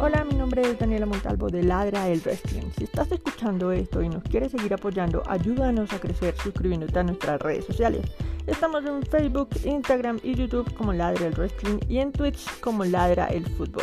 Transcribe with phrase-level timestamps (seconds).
[0.00, 2.70] Hola, mi nombre es Daniela Montalvo de Ladra el Wrestling.
[2.76, 7.40] Si estás escuchando esto y nos quieres seguir apoyando, ayúdanos a crecer suscribiéndote a nuestras
[7.40, 8.02] redes sociales.
[8.46, 13.26] Estamos en Facebook, Instagram y YouTube como Ladra el Wrestling y en Twitch como Ladra
[13.26, 13.82] el Fútbol.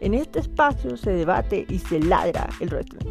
[0.00, 3.10] En este espacio se debate y se ladra el wrestling.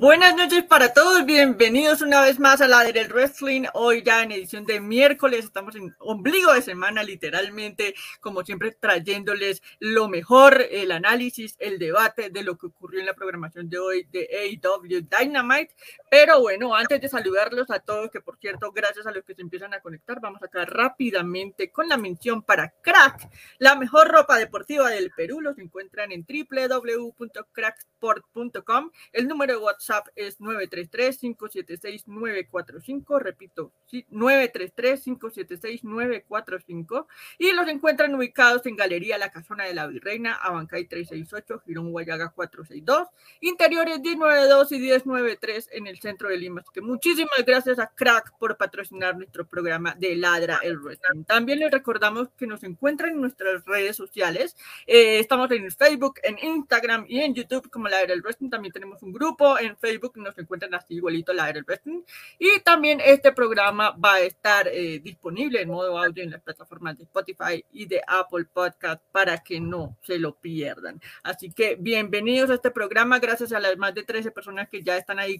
[0.00, 3.64] Buenas noches para todos, bienvenidos una vez más a la del wrestling.
[3.74, 9.62] Hoy ya en edición de miércoles, estamos en ombligo de semana literalmente, como siempre trayéndoles
[9.78, 14.08] lo mejor, el análisis, el debate de lo que ocurrió en la programación de hoy
[14.10, 15.74] de AEW Dynamite.
[16.10, 19.42] Pero bueno, antes de saludarlos a todos, que por cierto, gracias a los que se
[19.42, 24.90] empiezan a conectar, vamos acá rápidamente con la mención para Crack, la mejor ropa deportiva
[24.90, 25.40] del Perú.
[25.40, 28.90] Los encuentran en www.cracksport.com.
[29.12, 33.70] El número de WhatsApp es 933-576-945, repito,
[34.10, 37.06] 933-576-945
[37.38, 42.30] y los encuentran ubicados en Galería La Casona de la Virreina, Abancay 368, Girón Guayaga
[42.30, 43.06] 462,
[43.40, 46.60] interiores 192 y 1093 en el centro de Lima.
[46.60, 51.24] Así que muchísimas gracias a Crack por patrocinar nuestro programa de Ladra el Wrestling.
[51.24, 54.56] También les recordamos que nos encuentran en nuestras redes sociales.
[54.86, 58.50] Eh, estamos en Facebook, en Instagram y en YouTube como Ladra el Wrestling.
[58.50, 62.02] También tenemos un grupo en Facebook nos encuentran así igualito la del Wrestling.
[62.38, 66.98] Y también este programa va a estar eh, disponible en modo audio en las plataformas
[66.98, 71.00] de Spotify y de Apple Podcast para que no se lo pierdan.
[71.22, 74.96] Así que bienvenidos a este programa, gracias a las más de 13 personas que ya
[74.96, 75.38] están ahí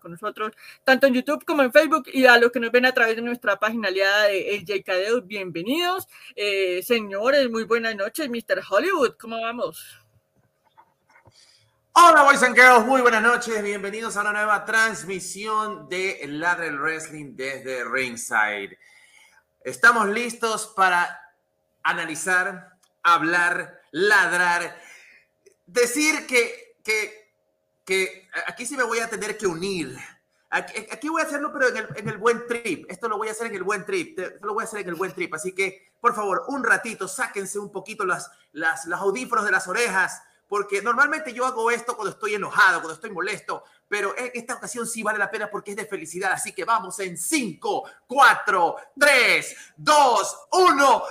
[0.00, 0.52] con nosotros,
[0.84, 3.22] tanto en YouTube como en Facebook, y a los que nos ven a través de
[3.22, 6.06] nuestra página aliada de Cadeo, bienvenidos.
[6.34, 8.62] Eh, señores, muy buenas noches, Mr.
[8.68, 10.00] Hollywood, ¿cómo vamos?
[11.92, 17.34] Hola Boys and Girls, muy buenas noches, bienvenidos a una nueva transmisión de Ladre Wrestling
[17.36, 18.76] desde Ringside.
[19.62, 21.20] Estamos listos para
[21.82, 24.78] analizar, hablar, ladrar,
[25.66, 27.25] decir que, que,
[27.86, 29.96] que aquí sí me voy a tener que unir.
[30.50, 32.90] Aquí, voy a hacerlo, pero en el, en el, buen trip.
[32.90, 34.18] Esto lo voy a hacer en el buen trip.
[34.18, 35.34] Esto lo voy a hacer en el buen trip.
[35.34, 39.66] Así que, por favor, un ratito, sáquense un poquito las, las, los audífonos de las
[39.68, 44.54] orejas porque normalmente yo hago esto cuando estoy enojado, cuando estoy molesto, pero en esta
[44.54, 46.32] ocasión sí vale la pena porque es de felicidad.
[46.32, 51.02] Así que vamos en 5, 4, 3, 2, 1.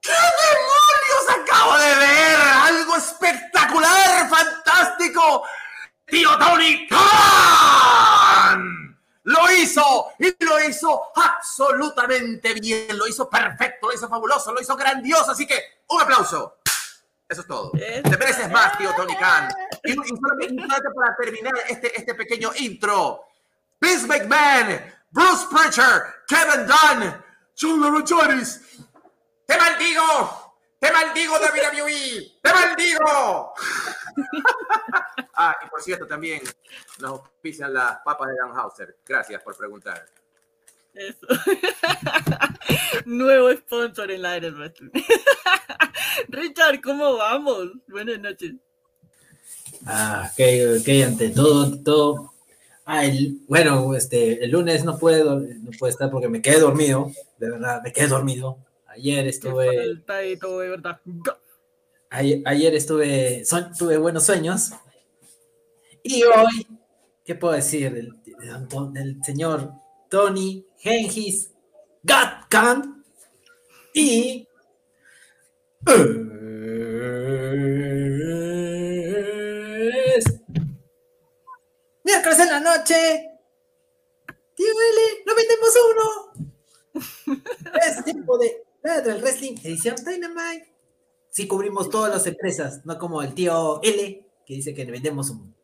[0.00, 2.36] ¿Qué demonios acabo de ver?
[2.40, 5.44] Algo espectacular, fantástico.
[6.12, 8.62] Tío Tony Khan
[9.22, 14.76] lo hizo y lo hizo absolutamente bien, lo hizo perfecto, lo hizo fabuloso, lo hizo
[14.76, 15.30] grandioso.
[15.30, 16.58] Así que un aplauso.
[17.26, 17.70] Eso es todo.
[17.70, 19.48] Te mereces más, tío Tony Khan.
[19.84, 23.24] Y, solamente para terminar este, este pequeño intro.
[23.80, 24.82] Vince McMahon,
[25.12, 27.24] Bruce Pritchard, Kevin Dunn,
[27.58, 28.60] John Jones.
[29.46, 30.58] ¡Te maldigo!
[30.78, 32.38] ¡Te maldigo, WWE!
[32.42, 33.54] ¡Te maldigo!
[35.34, 36.42] ah, y por cierto, también
[37.00, 38.96] nos pisan las papas de Dan Hauser.
[39.06, 40.04] Gracias por preguntar.
[40.94, 41.26] Eso.
[43.06, 44.38] Nuevo sponsor en la
[46.28, 47.70] Richard, ¿cómo vamos?
[47.88, 48.54] Buenas noches.
[49.86, 52.34] Ah, ok, ok, ante todo, todo.
[52.84, 57.10] Ah, el, bueno, este, el lunes no puedo, no puedo estar porque me quedé dormido,
[57.38, 58.58] de verdad, me quedé dormido.
[58.86, 60.02] Ayer estuve.
[60.06, 61.00] verdad.
[62.10, 63.42] Ayer, estuve,
[63.78, 64.72] tuve buenos sueños.
[66.02, 66.66] Y hoy,
[67.24, 68.12] ¿qué puedo decir del,
[68.92, 69.72] del señor
[70.08, 71.52] Tony Gengis
[72.02, 73.04] Gatkan
[73.94, 74.48] y
[82.04, 83.28] miércoles en la noche.
[84.54, 87.32] Tío L, no vendemos uno.
[87.86, 90.72] es tiempo de del wrestling edición Dynamite.
[91.30, 95.54] Sí cubrimos todas las empresas, no como el tío L que dice que vendemos uno.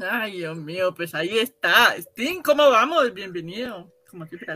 [0.00, 1.94] Ay, Dios mío, pues ahí está.
[1.96, 3.12] Sting, ¿cómo vamos?
[3.14, 3.90] Bienvenido.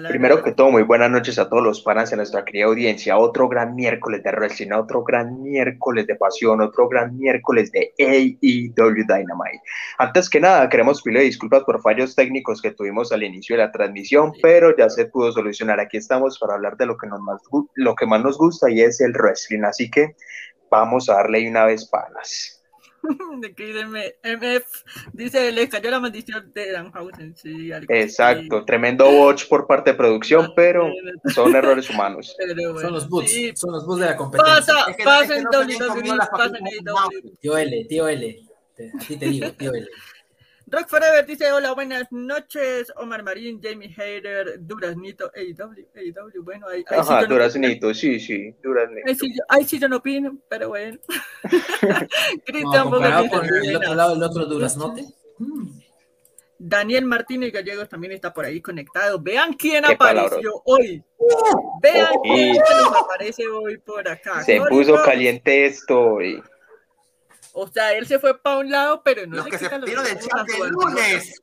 [0.08, 3.18] Primero que todo, muy buenas noches a todos los panas de nuestra querida audiencia.
[3.18, 9.04] Otro gran miércoles de wrestling, otro gran miércoles de pasión, otro gran miércoles de AEW
[9.06, 9.62] Dynamite.
[9.98, 13.72] Antes que nada, queremos pedirle disculpas por fallos técnicos que tuvimos al inicio de la
[13.72, 15.80] transmisión, pero ya se pudo solucionar.
[15.80, 17.42] Aquí estamos para hablar de lo que, nos más,
[17.74, 19.64] lo que más nos gusta y es el wrestling.
[19.64, 20.16] Así que
[20.70, 22.61] vamos a darle una vez panas.
[23.40, 23.84] de que
[24.22, 24.64] MF
[25.12, 27.36] dice, le cayó la maldición de Danhausen.
[27.36, 30.90] Sí, Exacto, tremendo watch por parte de producción, ah, pero
[31.34, 32.36] son errores humanos.
[32.80, 34.74] son los boots, son los boots de la competencia.
[34.74, 38.38] Pasa, pasa en WWE, pasa en Tío L, tío L,
[38.98, 39.88] así te digo, tío L.
[40.66, 46.84] Rock Forever dice, hola, buenas noches, Omar Marín, Jamie Hayter, Duraznito, AEW, AEW, bueno, ahí,
[46.88, 49.08] ahí Ajá, sí Duraznito, sí, sí, Duraznito.
[49.08, 50.98] Ahí sí, ahí sí yo no opino, pero bueno.
[52.46, 53.04] Cristian no, con
[53.44, 55.04] el otro lado, el otro Duraznote.
[56.64, 59.20] Daniel Martínez Gallegos también está por ahí conectado.
[59.20, 61.02] Vean quién apareció hoy.
[61.82, 64.42] Vean quién nos aparece hoy por acá.
[64.44, 66.40] Se puso caliente esto hoy.
[67.52, 70.18] O sea, él se fue para un lado, pero no los que se perdieron del
[70.18, 71.42] chat el lunes.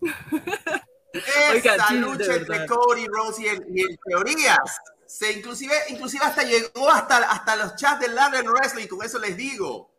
[1.12, 4.80] Esa lucha entre Cody, Rose y el, Teorías.
[5.06, 9.36] Se inclusive, inclusive hasta llegó hasta, hasta los chats del Ladder Wrestling, con eso les
[9.36, 9.90] digo.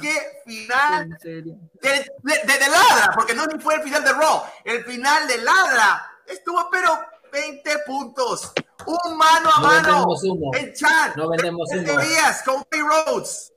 [0.00, 1.42] Qué final de,
[1.82, 6.68] de, Ladra, porque no ni fue el final de Raw, el final de Ladra estuvo
[6.70, 6.98] pero
[7.30, 8.52] 20 puntos,
[8.86, 10.06] un mano a mano
[10.54, 11.16] en chat.
[11.16, 13.51] No vendemos Teorías con Cody Rhodes.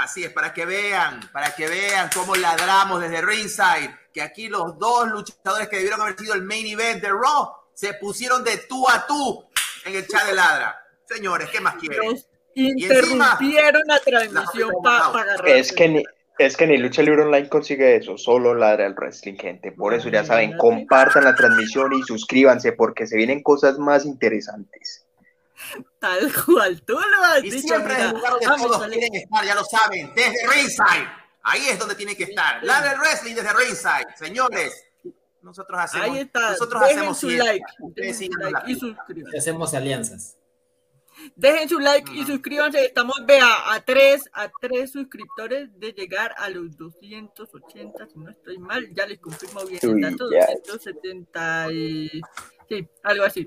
[0.00, 4.78] Así es, para que vean, para que vean cómo ladramos desde ringside, que aquí los
[4.78, 8.88] dos luchadores que debieron haber sido el main event de Raw se pusieron de tú
[8.88, 9.44] a tú
[9.84, 10.74] en el chat de ladra.
[11.04, 12.18] Señores, ¿qué más quieren?
[12.54, 15.48] interrumpieron la transmisión para agarrar.
[15.48, 16.02] Es que ni,
[16.38, 19.72] es que ni Lucha Libre Online consigue eso, solo ladra el wrestling, gente.
[19.72, 25.01] Por eso ya saben, compartan la transmisión y suscríbanse porque se vienen cosas más interesantes.
[25.98, 29.54] Tal cual, tú lo has y siempre en el lugar donde todos quieren estar, ya
[29.54, 31.08] lo saben, desde ringside.
[31.44, 32.62] Ahí es donde tiene que estar.
[32.62, 34.84] La del wrestling desde ringside, señores.
[35.42, 36.50] Nosotros hacemos, Ahí está.
[36.50, 37.64] Nosotros hacemos su like,
[38.66, 39.38] y suscríbanse.
[39.38, 40.36] Hacemos alianzas.
[41.36, 42.86] Dejen su like y suscríbanse.
[42.86, 48.58] Estamos, vea, a tres, a tres suscriptores de llegar a los 280, si no estoy
[48.58, 48.88] mal.
[48.92, 52.20] Ya les confirmo bien el dato, 270 y...
[52.72, 53.46] Sí, algo así.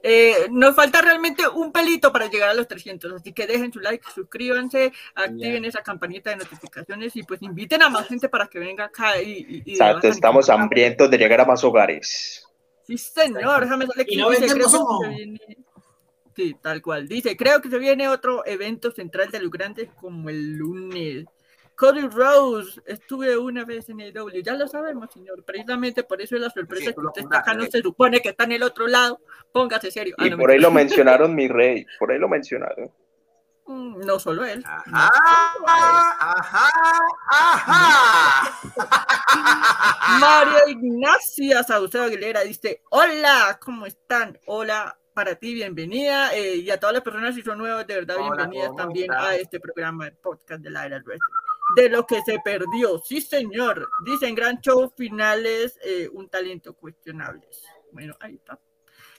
[0.00, 3.80] Eh, nos falta realmente un pelito para llegar a los 300, así que dejen su
[3.80, 8.60] like, suscríbanse, activen esa campanita de notificaciones y pues inviten a más gente para que
[8.60, 9.64] venga acá y...
[9.66, 12.46] Exacto, estamos hambrientos de llegar a más hogares.
[12.86, 15.40] Sí, señor, déjame salir aquí.
[16.36, 17.08] Sí, tal cual.
[17.08, 21.24] Dice, creo que se viene otro evento central de los grandes como el lunes.
[21.80, 25.42] Cody Rose, estuve una vez en el W, ya lo sabemos, señor.
[25.44, 28.44] Precisamente por eso es la sorpresa que usted está acá, no se supone que está
[28.44, 29.18] en el otro lado.
[29.50, 30.14] Póngase serio.
[30.18, 32.90] Ah, y por ahí lo mencionaron, mi rey, por ahí lo mencionaron.
[33.64, 34.62] Mm, No solo él.
[34.66, 35.10] Ajá,
[36.20, 36.68] ajá,
[37.30, 38.58] ajá.
[40.20, 44.38] María Ignacia Saucedo Aguilera dice, hola, ¿cómo están?
[44.44, 46.34] Hola para ti, bienvenida.
[46.34, 49.10] eh, y a todas las personas si son nuevas, de verdad, Hola, bienvenidas ¿cómo también
[49.14, 51.49] a este programa de podcast de la era del wrestling.
[51.76, 53.88] De lo que se perdió, sí señor.
[54.04, 57.46] Dicen gran show finales, eh, un talento cuestionable.
[57.92, 58.58] Bueno, ahí está.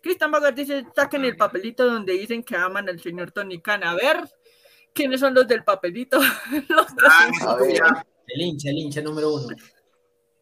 [0.01, 3.84] Cristian Bagar dice, saquen el papelito donde dicen que aman al señor Tony Khan.
[3.84, 4.27] A ver,
[4.93, 6.20] ¿quiénes son los del papelito?
[6.70, 7.81] Los Ah, A ver.
[8.27, 9.48] El hincha, el hincha número uno.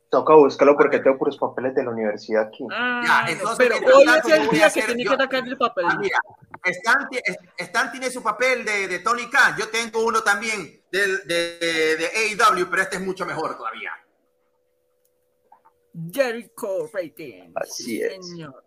[0.10, 2.66] Toca buscarlo porque tengo puros papeles de la universidad aquí.
[2.72, 5.94] Ah, Ya, no, entonces, pero hoy es el día que tiene que sacar el papelito.
[5.96, 6.20] Ah, mira,
[6.63, 7.20] Stan, ti-
[7.58, 9.56] Stan tiene su papel de, de Tony Khan.
[9.58, 13.92] Yo tengo uno también del- de, de, AEW, pero este es mucho mejor todavía.
[16.12, 17.51] Jericho Rating.
[17.56, 18.13] Así sí, es.
[18.28, 18.63] Señor.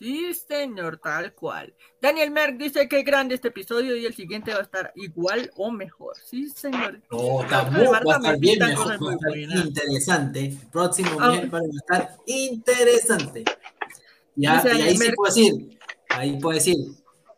[0.00, 1.74] Sí, señor, tal cual.
[2.00, 5.70] Daniel Merck dice que grande este episodio y el siguiente va a estar igual o
[5.70, 6.16] mejor.
[6.24, 7.00] Sí, señor.
[7.10, 10.56] No, tampoco va a estar bien mejor, va a estar interesante.
[10.72, 11.32] Próximo Ah.
[11.32, 13.44] miércoles va a estar interesante.
[14.36, 15.78] Ya, y ahí sí Merck- puedo decir,
[16.08, 16.76] ahí puedo decir,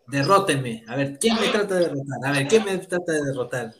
[0.07, 0.85] derróteme.
[0.87, 2.25] A ver, ¿quién me trata de derrotar?
[2.25, 3.75] A ver, ¿quién me trata de derrotar?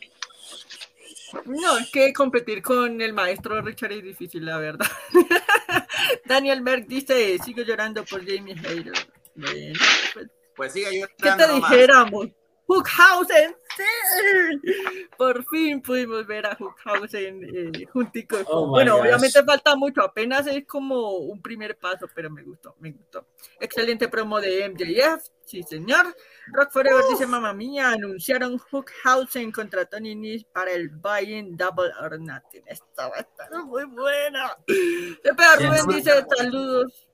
[1.45, 4.87] No, es que competir con el maestro Richard es difícil, la verdad.
[6.25, 8.93] Daniel Merck dice, sigo llorando por Jamie Hayter.
[9.35, 9.79] Bueno,
[10.13, 12.27] pues, Pues siga yo ¿Qué te dijéramos?
[12.65, 15.07] Hookhausen, sí.
[15.17, 18.37] Por fin pudimos ver a Hookhausen eh, juntico.
[18.47, 19.01] Oh bueno, gosh.
[19.01, 23.27] obviamente falta mucho, apenas es como un primer paso, pero me gustó, me gustó.
[23.59, 26.15] Excelente promo de MJF, sí señor.
[26.47, 32.19] Rock Forever dice, mamá mía, anunciaron Hookhausen contra Tony Nese para el Buy-in Double or
[32.19, 32.63] Nothing.
[32.65, 34.57] Esta va a estar muy buena.
[34.65, 35.93] Pepe Sí, Rubén no.
[35.93, 37.07] dice, saludos.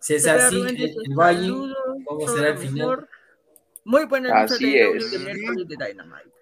[0.00, 2.74] Si es así, Rubén el, dice, el Valle, saludos, ¿cómo será el final?
[2.74, 3.08] mejor.
[3.84, 5.10] Muy buena lucha Así de es.
[5.10, 5.18] de
[5.86, 6.32] Dynamite.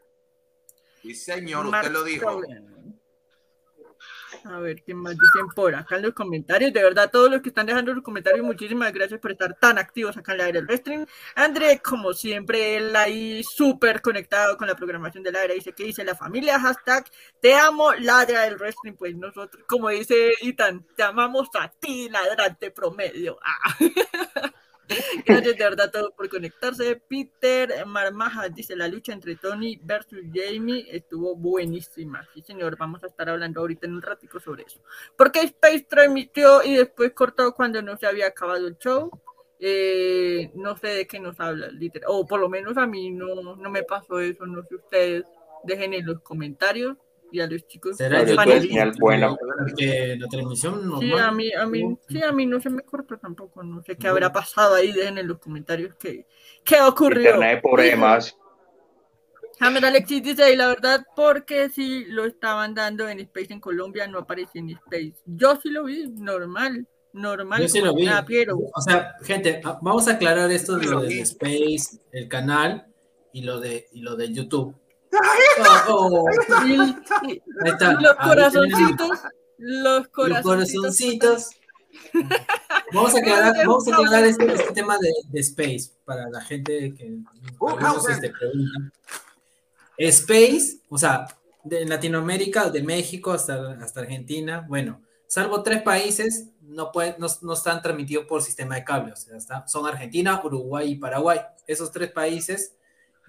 [1.02, 2.42] Sí, señor, usted Mark lo dijo.
[4.44, 6.72] A ver, ¿qué más dicen por acá en los comentarios?
[6.72, 10.16] De verdad, todos los que están dejando los comentarios, muchísimas gracias por estar tan activos
[10.16, 11.04] acá en la era del wrestling.
[11.34, 15.84] André, como siempre, él ahí súper conectado con la programación de la era, dice que
[15.84, 17.04] dice la familia, hashtag,
[17.40, 18.94] te amo, ladra del wrestling.
[18.94, 23.38] Pues nosotros, como dice Itan, te amamos a ti, ladrante promedio.
[23.42, 23.76] Ah.
[25.26, 27.00] Gracias de verdad a todos por conectarse.
[27.08, 32.26] Peter Marmaja dice la lucha entre Tony versus Jamie estuvo buenísima.
[32.34, 34.80] Sí, señor, vamos a estar hablando ahorita en un ratico sobre eso.
[35.16, 39.10] Porque Space transmitió y después cortó cuando no se había acabado el show.
[39.58, 42.08] Eh, no sé de qué nos habla, literal.
[42.12, 44.46] O por lo menos a mí no, no me pasó eso.
[44.46, 45.24] No sé ustedes.
[45.64, 46.96] Dejen en los comentarios
[47.32, 47.96] y a los chicos.
[47.98, 51.00] Porque la transmisión normal.
[51.00, 53.62] Sí, a mí, a mí, sí, a mí no se me corta tampoco.
[53.62, 54.92] No sé qué habrá pasado ahí.
[54.92, 56.26] Dejen en los comentarios qué,
[56.64, 57.22] qué ocurrió.
[57.22, 58.36] Internet de problemas.
[59.62, 64.06] Hammer Alexis dice, y la verdad, porque si lo estaban dando en Space en Colombia,
[64.06, 65.14] no aparece en Space.
[65.26, 67.60] Yo sí lo vi, normal, normal.
[67.60, 68.06] Yo sí lo vi.
[68.06, 71.20] nada, pero O sea, gente, vamos a aclarar esto de lo vi.
[71.20, 72.86] Space, el canal
[73.34, 74.74] y lo de y lo de YouTube.
[75.88, 77.92] Oh, oh, ahí está.
[78.00, 79.18] los corazoncitos,
[79.58, 81.50] los Los corazoncitos.
[82.92, 86.94] Vamos a aclarar, vamos a aclarar este, este tema de, de Space para la gente
[86.94, 87.18] que
[87.60, 88.92] algunos, este, preguntan.
[89.98, 91.26] Space, o sea,
[91.64, 97.52] de Latinoamérica, de México hasta, hasta Argentina, bueno, salvo tres países, no, pueden, no, no
[97.52, 101.40] están transmitidos por sistema de cable, o sea, está- son Argentina, Uruguay y Paraguay.
[101.66, 102.74] Esos tres países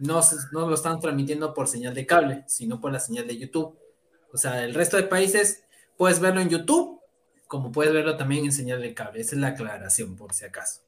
[0.02, 0.20] no,
[0.52, 3.78] no lo están transmitiendo por señal de cable, sino por la señal de YouTube.
[4.34, 5.64] O sea, el resto de países
[5.98, 7.00] puedes verlo en YouTube,
[7.48, 9.22] como puedes verlo también en señal de cable.
[9.22, 10.82] Esa es la aclaración, por si acaso.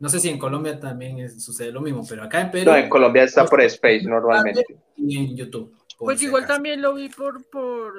[0.00, 2.76] No sé si en Colombia también es- sucede lo mismo, pero acá en Perú No,
[2.76, 4.64] en Colombia está por Space normalmente.
[4.96, 5.74] y en YouTube.
[5.98, 6.56] Pues igual acaso.
[6.56, 7.96] también lo vi por, por,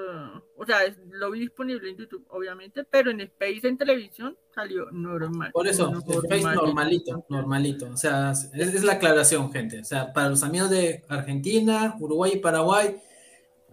[0.57, 0.79] o sea,
[1.11, 5.51] lo vi disponible en YouTube, obviamente, pero en Space en televisión salió normal.
[5.51, 6.03] Por eso, normal.
[6.23, 7.89] el Face normalito, normalito.
[7.89, 9.79] O sea, es, es la aclaración, gente.
[9.79, 12.97] O sea, para los amigos de Argentina, Uruguay y Paraguay,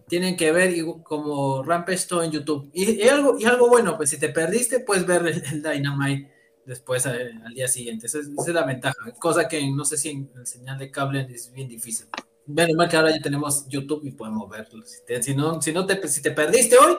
[0.08, 2.70] tienen que ver como Rampage todo en YouTube.
[2.72, 6.30] Y, y algo, y algo bueno, pues si te perdiste, puedes ver el, el Dynamite
[6.64, 8.06] después eh, al día siguiente.
[8.06, 9.12] Esa es, esa es la ventaja.
[9.18, 12.06] Cosa que no sé si en el señal de cable es bien difícil.
[12.46, 14.82] Menos mal que ahora ya tenemos YouTube y podemos verlo.
[14.84, 16.98] Si, te- si no, si, no te, si te perdiste hoy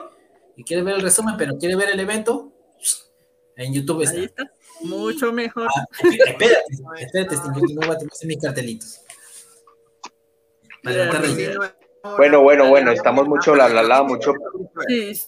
[0.56, 2.52] y quieres ver el resumen, pero quieres ver el evento,
[3.56, 4.16] en YouTube está.
[4.18, 4.50] Ahí está,
[4.82, 5.68] mucho mejor.
[5.68, 6.64] Ah, espérate,
[7.00, 9.00] espérate, que no voy a tener mis cartelitos.
[10.82, 11.10] Para.
[12.16, 14.34] Bueno, bueno, bueno, estamos mucho bla, bla, bla, mucho.
[14.88, 15.18] Sí.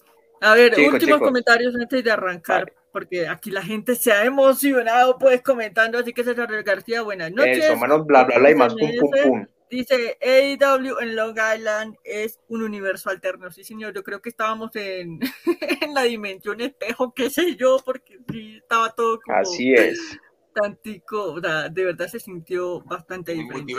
[0.42, 2.76] A ver, Chicos, últimos comentarios antes de arrancar, Vale.
[2.92, 7.64] porque aquí la gente se ha emocionado pues comentando, así que César García, buenas noches.
[7.64, 9.46] Eso, manos, bla, bla, bla y más pum, pum, pum.
[9.68, 13.50] Dice AEW en Long Island es un universo alterno.
[13.50, 15.18] Sí, señor, yo creo que estábamos en,
[15.82, 20.18] en la dimensión espejo, qué sé yo, porque sí estaba todo como Así es.
[20.54, 23.74] tantico, o sea, de verdad se sintió bastante diferente.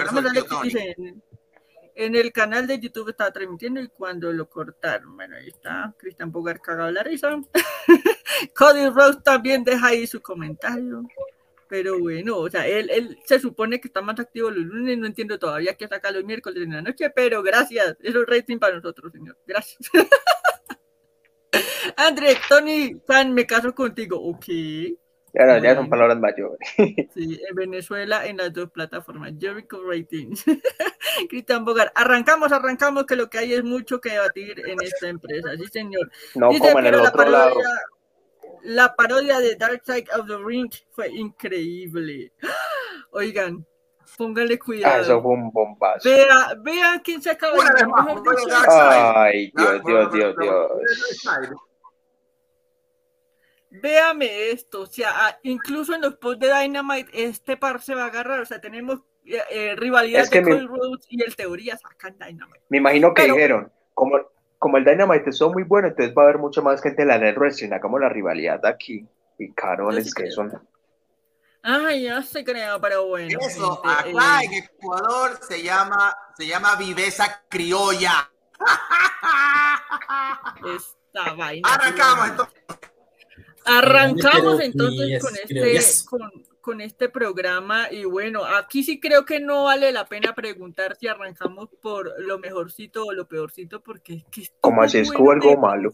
[0.64, 1.24] dice en,
[1.96, 6.32] en el canal de YouTube estaba transmitiendo y cuando lo cortaron, bueno, ahí está, Cristian
[6.32, 7.42] Bogar cagado la risa.
[8.56, 11.04] Cody Rose también deja ahí su comentario.
[11.70, 15.06] Pero bueno, o sea, él, él se supone que está más activo los lunes, no
[15.06, 18.76] entiendo todavía que saca los miércoles en la noche, pero gracias, eso es rating para
[18.76, 19.90] nosotros, señor, gracias.
[21.98, 24.46] André, Tony, Fan, me caso contigo, ok.
[25.34, 26.58] Ya, no, ya son palabras mayores.
[27.14, 30.46] Sí, en Venezuela en las dos plataformas, Jericho Ratings.
[31.30, 35.50] Cristian Bogar, arrancamos, arrancamos, que lo que hay es mucho que debatir en esta empresa,
[35.58, 36.12] sí señor.
[36.36, 37.56] No Dice, como en el la otro lado.
[38.64, 42.32] La parodia de Dark Side of the Ring fue increíble.
[43.12, 43.66] Oigan,
[44.18, 45.22] pónganle Ah, eso cuidado.
[45.22, 46.10] fue un bombazo.
[46.10, 48.56] Vea, vea quién se acaba de mejor dicho.
[48.70, 50.72] Ay, Dios, Dios, Dios, Dios.
[53.70, 58.04] Véame esto, o sea, ah, incluso en los posts de Dynamite este par se va
[58.04, 61.22] a agarrar, o sea, tenemos eh, eh, rivalidad Es que de mi- Cody Rhodes y
[61.22, 62.62] el Teoría sacan Dynamite.
[62.70, 64.20] Me imagino que Pero- dijeron, como,
[64.60, 67.18] como el Dynamite es muy bueno, entonces va a haber mucha más gente en la
[67.18, 67.72] Net Wrestling.
[67.72, 69.06] Hagamos la rivalidad aquí.
[69.38, 70.34] Y Yo carones sí que creo.
[70.34, 70.68] son.
[71.62, 73.40] Ay, ya se creo, pero bueno.
[73.42, 78.32] Eso, gente, acá eh, en Ecuador se llama, se llama viveza criolla.
[80.76, 81.70] esta vaina.
[81.70, 82.64] Arrancamos entonces.
[83.66, 89.64] Arrancamos entonces con este, con, con este programa y bueno, aquí sí creo que no
[89.64, 94.42] vale la pena preguntar si arrancamos por lo mejorcito o lo peorcito porque es que
[94.42, 95.92] estuvo Como así es que hubo bueno algo malo.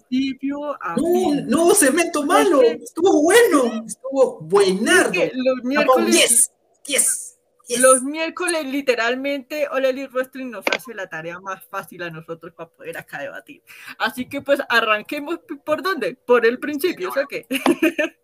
[0.98, 2.64] No, no, cemento malo.
[2.64, 3.86] Estuvo bueno.
[3.86, 5.12] Estuvo buenardo.
[5.12, 6.52] Que los miércoles,
[6.88, 7.38] 10.
[7.68, 7.80] 10.
[7.80, 12.72] los miércoles literalmente All Elite Wrestling nos hace la tarea más fácil a nosotros para
[12.72, 13.62] poder acá debatir.
[14.00, 17.46] Así que pues arranquemos por dónde, por el principio, ¿sí o qué?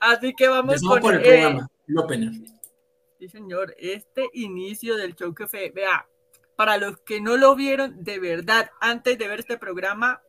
[0.00, 1.68] Así que vamos con por el eh, programa.
[1.96, 2.32] Opener.
[3.18, 6.06] Sí, señor, este inicio del show que fue, vea,
[6.56, 10.20] para los que no lo vieron, de verdad, antes de ver este programa,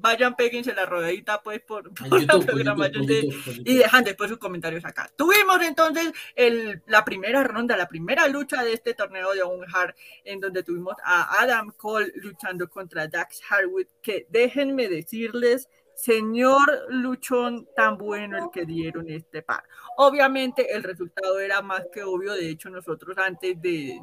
[0.00, 4.28] vayan, péguense la rodadita, pues, por, por la YouTube, por programación de- y dejan después
[4.28, 5.10] sus comentarios acá.
[5.16, 9.96] Tuvimos entonces el, la primera ronda, la primera lucha de este torneo de Owen Hart,
[10.24, 17.68] en donde tuvimos a Adam Cole luchando contra Dax Harwood, que déjenme decirles, señor luchón
[17.74, 19.64] tan bueno el que dieron este par.
[19.96, 24.00] Obviamente el resultado era más que obvio, de hecho nosotros antes de,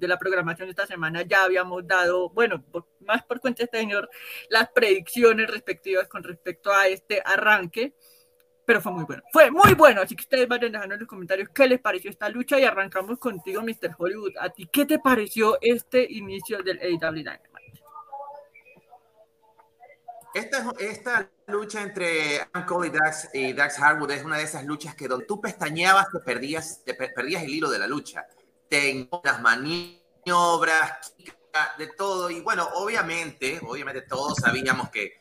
[0.00, 2.64] la programación de esta semana ya habíamos dado, bueno,
[3.00, 4.08] más por cuenta de este señor,
[4.48, 7.94] las predicciones respectivas con respecto a este arranque
[8.66, 9.22] pero fue muy bueno.
[9.30, 12.30] Fue muy bueno, así que ustedes vayan dejando en los comentarios qué les pareció esta
[12.30, 13.94] lucha y arrancamos contigo, Mr.
[13.98, 14.32] Hollywood.
[14.40, 17.53] ¿A ti qué te pareció este inicio del Dynamite?
[20.34, 24.94] Esta, esta lucha entre Cole y Dax, y Dax Harwood es una de esas luchas
[24.96, 28.26] que donde tú pestañeabas te perdías, te per- perdías el hilo de la lucha.
[28.68, 31.14] Tengo las maniobras,
[31.78, 32.30] de todo.
[32.30, 35.12] Y bueno, obviamente, obviamente todos sabíamos que,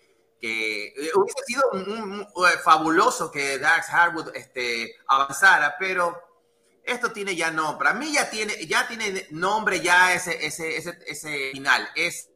[0.42, 6.20] que eh, hubiese sido un- un- un- eh, fabuloso que Dax Harwood este, avanzara, pero
[6.84, 7.86] esto tiene ya nombre.
[7.86, 11.88] Para mí ya tiene, ya tiene nombre ya ese, ese, ese, ese final.
[11.96, 12.30] Es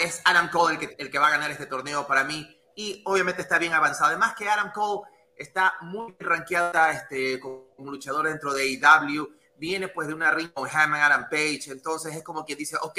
[0.00, 3.02] es Adam Cole el que, el que va a ganar este torneo para mí y
[3.06, 4.06] obviamente está bien avanzado.
[4.10, 10.08] Además que Adam Cole está muy rankeada este, como luchador dentro de AEW, viene pues
[10.08, 12.98] de una ring con Hammond Adam Page, entonces es como que dice, ok,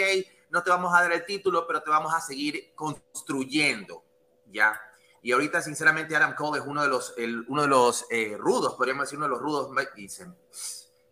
[0.50, 4.04] no te vamos a dar el título, pero te vamos a seguir construyendo,
[4.48, 4.80] ¿ya?
[5.24, 8.74] Y ahorita sinceramente Adam Cole es uno de los, el- uno de los eh, rudos,
[8.76, 10.36] podríamos decir uno de los rudos, dicen,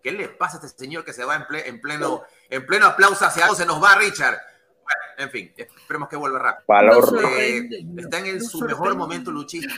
[0.02, 2.88] ¿qué le pasa a este señor que se va en, ple- en pleno, en pleno
[2.88, 3.48] aplauso hacia?
[3.54, 4.39] Se nos va Richard.
[5.19, 6.65] En fin, esperemos que vuelva rápido.
[6.67, 7.21] Valor.
[7.39, 9.73] Eh, está en el- su mejor momento luchista.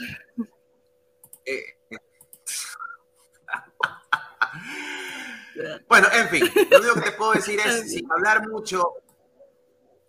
[1.44, 1.64] Eh,
[5.88, 8.84] bueno, en fin, lo único que te puedo decir es, sin hablar mucho,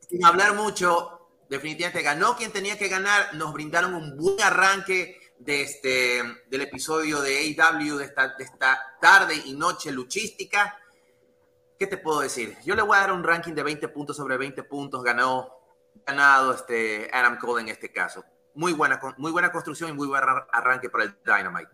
[0.07, 5.63] sin hablar mucho, definitivamente ganó quien tenía que ganar, nos brindaron un buen arranque de
[5.63, 10.77] este, del episodio de AEW de esta, de esta tarde y noche luchística.
[11.79, 12.55] ¿Qué te puedo decir?
[12.65, 15.03] Yo le voy a dar un ranking de 20 puntos sobre 20 puntos.
[15.03, 15.49] Ganó,
[16.05, 18.23] ganado este Adam Cole en este caso.
[18.55, 21.71] Muy buena, muy buena construcción y muy buen arran- arranque para el Dynamite.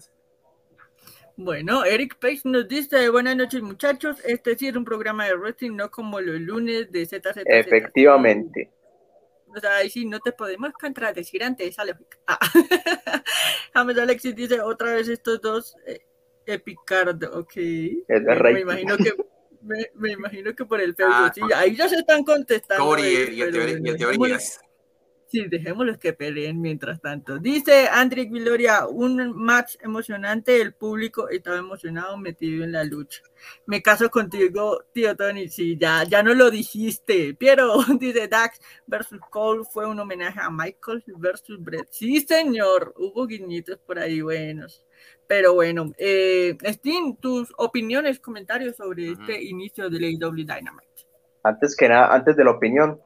[1.35, 5.71] Bueno, Eric Page nos dice, buenas noches muchachos, este sí es un programa de wrestling,
[5.75, 7.43] no como los lunes de ZZ.
[7.45, 8.71] Efectivamente.
[9.47, 12.17] O sea, ahí sí no te podemos contradecir ante esa lógica.
[12.27, 12.39] Ah.
[13.73, 16.01] James Alexis dice otra vez estos dos eh,
[16.45, 17.51] Epicard, ok.
[17.55, 19.13] Es me imagino que
[19.61, 22.85] Me, imagino que por el feudo, ah, sí, ahí ya se están contestando.
[22.85, 23.51] Corey y, el,
[23.97, 24.61] teorías.
[25.31, 27.37] Sí, dejémoslos que peleen mientras tanto.
[27.37, 33.21] Dice André Gloria, un match emocionante, el público estaba emocionado, metido en la lucha.
[33.67, 37.35] Me caso contigo, tío Tony, sí, ya, ya no lo dijiste.
[37.39, 41.89] Pero, dice Dax versus Cole fue un homenaje a Michael versus Brett.
[41.91, 44.83] Sí, señor, hubo guiñitos por ahí buenos.
[45.27, 50.87] Pero bueno, eh, Steam, tus opiniones, comentarios sobre este inicio de AEW Dynamite.
[51.43, 52.99] Antes que nada, antes de la opinión,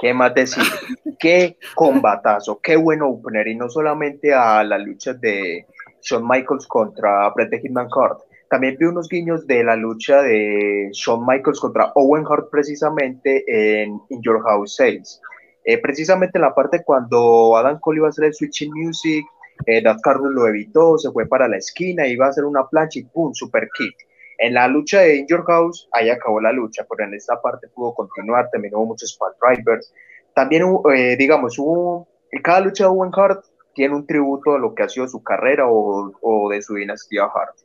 [0.00, 0.62] ¿Qué más decir?
[1.18, 5.66] qué combatazo, qué buen opener, y no solamente a la lucha de
[6.02, 10.90] Shawn Michaels contra Bret the Hitman Hart, también vi unos guiños de la lucha de
[10.92, 15.20] Shawn Michaels contra Owen Hart precisamente en In Your House 6.
[15.64, 19.24] Eh, precisamente en la parte cuando Adam Cole iba a hacer el Switching Music,
[19.66, 23.04] eh, Carlos lo evitó, se fue para la esquina, iba a hacer una plancha y
[23.04, 23.32] ¡pum!
[23.32, 23.94] Super kick.
[24.38, 27.94] En la lucha de In House, ahí acabó la lucha, pero en esta parte pudo
[27.94, 29.92] continuar, también hubo muchos spot drivers.
[30.34, 32.08] También, eh, digamos, hubo,
[32.42, 35.68] cada lucha de Owen Hart tiene un tributo a lo que ha sido su carrera
[35.68, 37.56] o, o de su dinastía Hart.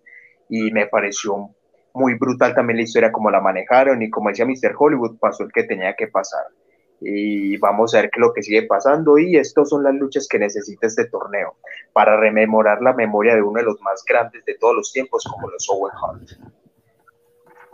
[0.48, 1.50] Y me pareció
[1.94, 4.76] muy brutal también la historia, como la manejaron y como decía Mr.
[4.78, 6.44] Hollywood, pasó el que tenía que pasar.
[7.02, 9.18] Y vamos a ver qué lo que sigue pasando.
[9.18, 11.58] Y estas son las luchas que necesita este torneo
[11.94, 15.50] para rememorar la memoria de uno de los más grandes de todos los tiempos, como
[15.50, 16.30] los Owen Hart.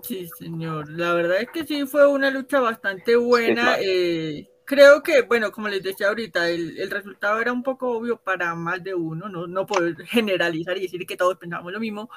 [0.02, 0.90] Sí, señor.
[0.90, 3.78] La verdad es que sí fue una lucha bastante buena.
[3.80, 8.54] Eh, creo que, bueno, como les decía ahorita, el, resultado era un poco obvio para
[8.54, 12.10] más de uno, no, no poder generalizar y decir que todos pensábamos lo mismo.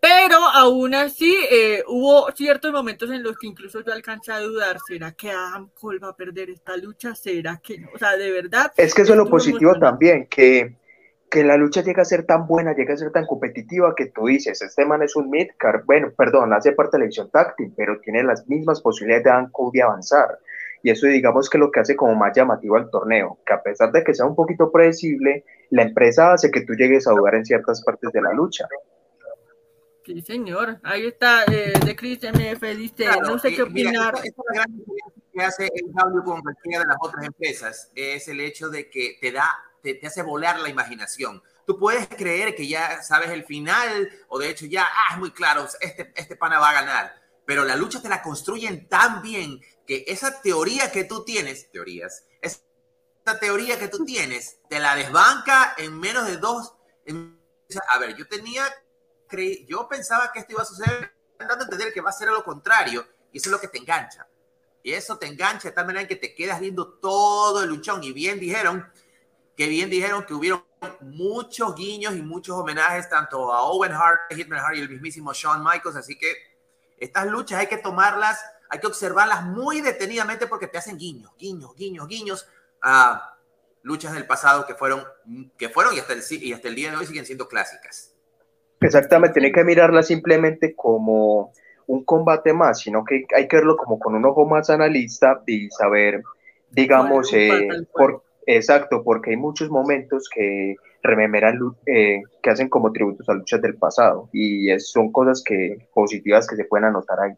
[0.00, 4.78] Pero aún así eh, hubo ciertos momentos en los que incluso yo alcancé a dudar,
[4.86, 7.14] ¿será que Adam Cole va a perder esta lucha?
[7.14, 7.88] ¿Será que no?
[7.94, 8.72] O sea, de verdad.
[8.76, 10.74] Es que eso es lo positivo también, que
[11.30, 14.26] que la lucha llega a ser tan buena, llega a ser tan competitiva que tú
[14.26, 18.00] dices, este man es un midcard, bueno, perdón, hace parte de la edición táctil, pero
[18.00, 20.38] tiene las mismas posibilidades de Dan de avanzar.
[20.82, 23.92] Y eso digamos que lo que hace como más llamativo al torneo, que a pesar
[23.92, 27.44] de que sea un poquito predecible, la empresa hace que tú llegues a dudar en
[27.44, 28.66] ciertas partes de la lucha.
[30.12, 30.80] Sí, señor.
[30.82, 34.14] Ahí está, eh, de Chris MF dice, no sé qué opinar.
[34.16, 37.92] Esta, es la gran diferencia que hace el W con cualquiera de las otras empresas,
[37.94, 39.48] es el hecho de que te da
[39.82, 41.42] te, hace volar la imaginación.
[41.64, 45.30] Tú puedes creer que ya sabes el final o de hecho ya, ah, es muy
[45.30, 49.60] claro, este, este pana va a ganar, pero la lucha te la construyen tan bien
[49.86, 52.58] que esa teoría que tú tienes, teorías, esa
[53.40, 56.74] teoría que tú tienes, te la desbanca en menos de dos.
[57.88, 58.64] a ver, yo tenía,
[59.66, 62.44] yo pensaba que esto iba a suceder, dando a entender que va a ser lo
[62.44, 64.26] contrario, y eso es lo que te engancha.
[64.82, 68.02] Y eso te engancha de tal manera que te quedas viendo todo el luchón.
[68.02, 68.90] Y bien dijeron
[69.56, 70.64] que bien dijeron que hubieron
[71.00, 75.62] muchos guiños y muchos homenajes tanto a Owen Hart, Hitman Hart y el mismísimo Shawn
[75.62, 76.34] Michaels, así que
[76.96, 81.74] estas luchas hay que tomarlas, hay que observarlas muy detenidamente porque te hacen guiños, guiños,
[81.74, 82.46] guiños, guiños
[82.80, 83.36] a
[83.82, 85.04] luchas del pasado que fueron,
[85.58, 85.98] que fueron y
[86.52, 88.09] hasta el día de hoy siguen siendo clásicas.
[88.80, 91.52] Exactamente, tiene que mirarlas simplemente como
[91.86, 95.68] un combate más, sino que hay que verlo como con un ojo más analista y
[95.70, 96.22] saber,
[96.70, 103.28] digamos, eh, por, Exacto, porque hay muchos momentos que rememoran, eh, que hacen como tributos
[103.28, 107.32] a luchas del pasado y son cosas que positivas que se pueden anotar ahí.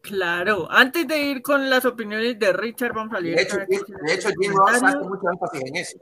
[0.00, 3.36] Claro, antes de ir con las opiniones de Richard, vamos a leer.
[3.36, 5.98] De hecho, de hecho Jim Ross hace mucho énfasis en eso.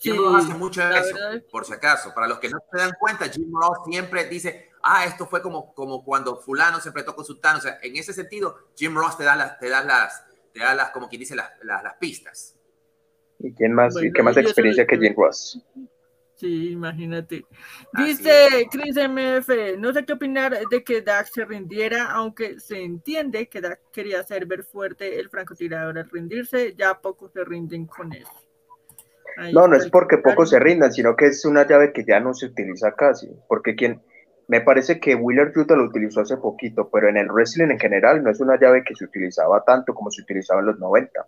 [0.00, 1.14] Jim Ross hace mucho eso,
[1.50, 2.14] por si acaso.
[2.14, 5.74] Para los que no se dan cuenta, Jim Ross siempre dice, ah, esto fue como,
[5.74, 7.58] como cuando fulano se enfrentó con sultano.
[7.58, 10.74] O sea, en ese sentido, Jim Ross te da las, te da las, te da
[10.74, 12.56] las como quien dice, las, las, las pistas.
[13.40, 15.60] ¿Y quién más, qué más experiencia que Jim Ross?
[16.36, 17.44] Sí, imagínate.
[17.92, 23.50] Dice Chris MF, no sé qué opinar de que Dax se rindiera, aunque se entiende
[23.50, 28.14] que Dax quería ser ver fuerte el francotirador al rendirse, ya pocos se rinden con
[28.14, 28.49] eso.
[29.52, 32.34] No, no es porque pocos se rindan, sino que es una llave que ya no
[32.34, 34.02] se utiliza casi, porque quien,
[34.48, 38.22] me parece que Wheeler Yuta lo utilizó hace poquito, pero en el wrestling en general
[38.22, 41.26] no es una llave que se utilizaba tanto como se utilizaba en los 90.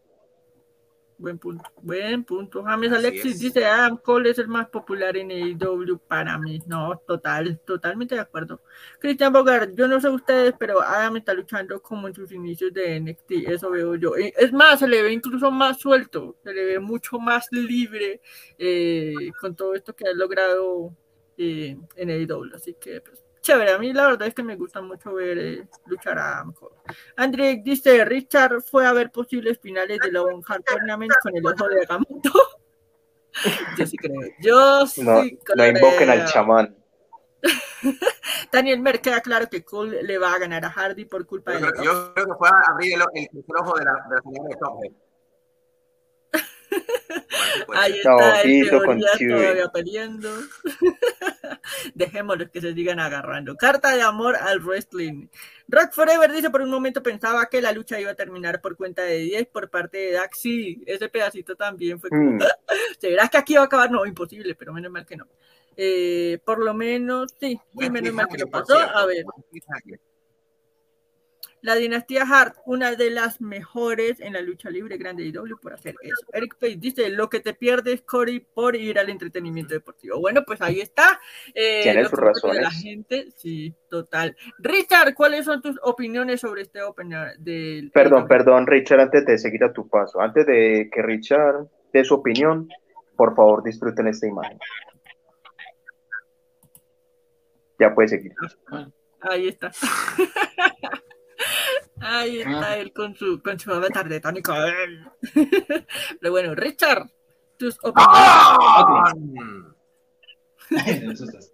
[1.23, 2.65] Buen punto, buen punto.
[2.65, 6.59] James Alexis dice, Adam Cole es el más popular en AEW para mí.
[6.67, 8.61] No, total, totalmente de acuerdo.
[8.99, 12.99] Cristian Bogart, yo no sé ustedes, pero Adam está luchando como en sus inicios de
[12.99, 14.17] NXT, eso veo yo.
[14.17, 18.21] Es más, se le ve incluso más suelto, se le ve mucho más libre
[18.59, 20.93] eh, con todo esto que ha logrado
[21.39, 22.51] eh, en AEW.
[22.57, 23.73] Así que, pues, chévere.
[23.73, 26.73] A mí la verdad es que me gusta mucho ver eh, luchar a mejor.
[27.17, 31.47] André dice, Richard fue a ver posibles finales de la One Heart Tournament con el
[31.47, 32.33] ojo de Agamotto.
[33.79, 34.21] Yo sí creo.
[34.41, 35.57] Yo sí no, creo.
[35.57, 36.77] No invoquen al chamán.
[38.53, 41.67] Daniel Mer, queda claro que Cole le va a ganar a Hardy por culpa Yo
[41.67, 44.15] de creo, yo creo que fue a abrir el, el, el ojo de la, de
[44.15, 44.93] la señora de Tophead.
[47.75, 50.29] Ahí No, está el todavía peleando.
[51.95, 53.57] Dejémoslos que se sigan agarrando.
[53.57, 55.29] Carta de amor al wrestling.
[55.69, 59.03] Rock Forever dice por un momento pensaba que la lucha iba a terminar por cuenta
[59.03, 60.39] de 10 por parte de Dax.
[60.39, 62.41] Sí, ese pedacito también fue como, Mm.
[62.99, 63.91] ¿será que aquí va a acabar?
[63.91, 65.27] No, imposible, pero menos mal que no.
[65.77, 68.79] Eh, por lo menos, sí, sí, menos mal que lo pasó.
[68.79, 69.25] A ver.
[71.63, 75.73] La dinastía Hart, una de las mejores en la lucha libre grande de W por
[75.73, 76.27] hacer eso.
[76.33, 80.19] Eric Page dice, lo que te pierdes, Cory, por ir al entretenimiento deportivo.
[80.21, 81.21] Bueno, pues ahí está.
[81.55, 82.83] Eh, Tiene sus de la razones.
[82.83, 84.37] gente, sí, total.
[84.59, 86.81] Richard, ¿cuáles son tus opiniones sobre este
[87.39, 87.91] del...
[87.93, 92.15] Perdón, perdón, Richard, antes de seguir a tu paso, antes de que Richard dé su
[92.15, 92.69] opinión,
[93.17, 94.59] por favor disfruten esta imagen.
[97.79, 98.33] Ya puede seguir.
[99.21, 99.71] Ahí está.
[102.03, 104.41] Ahí está él con su, con su avatar de Tony.
[106.21, 107.09] Pero bueno, Richard,
[107.57, 108.19] tus opiniones.
[108.19, 109.13] ¡Ah!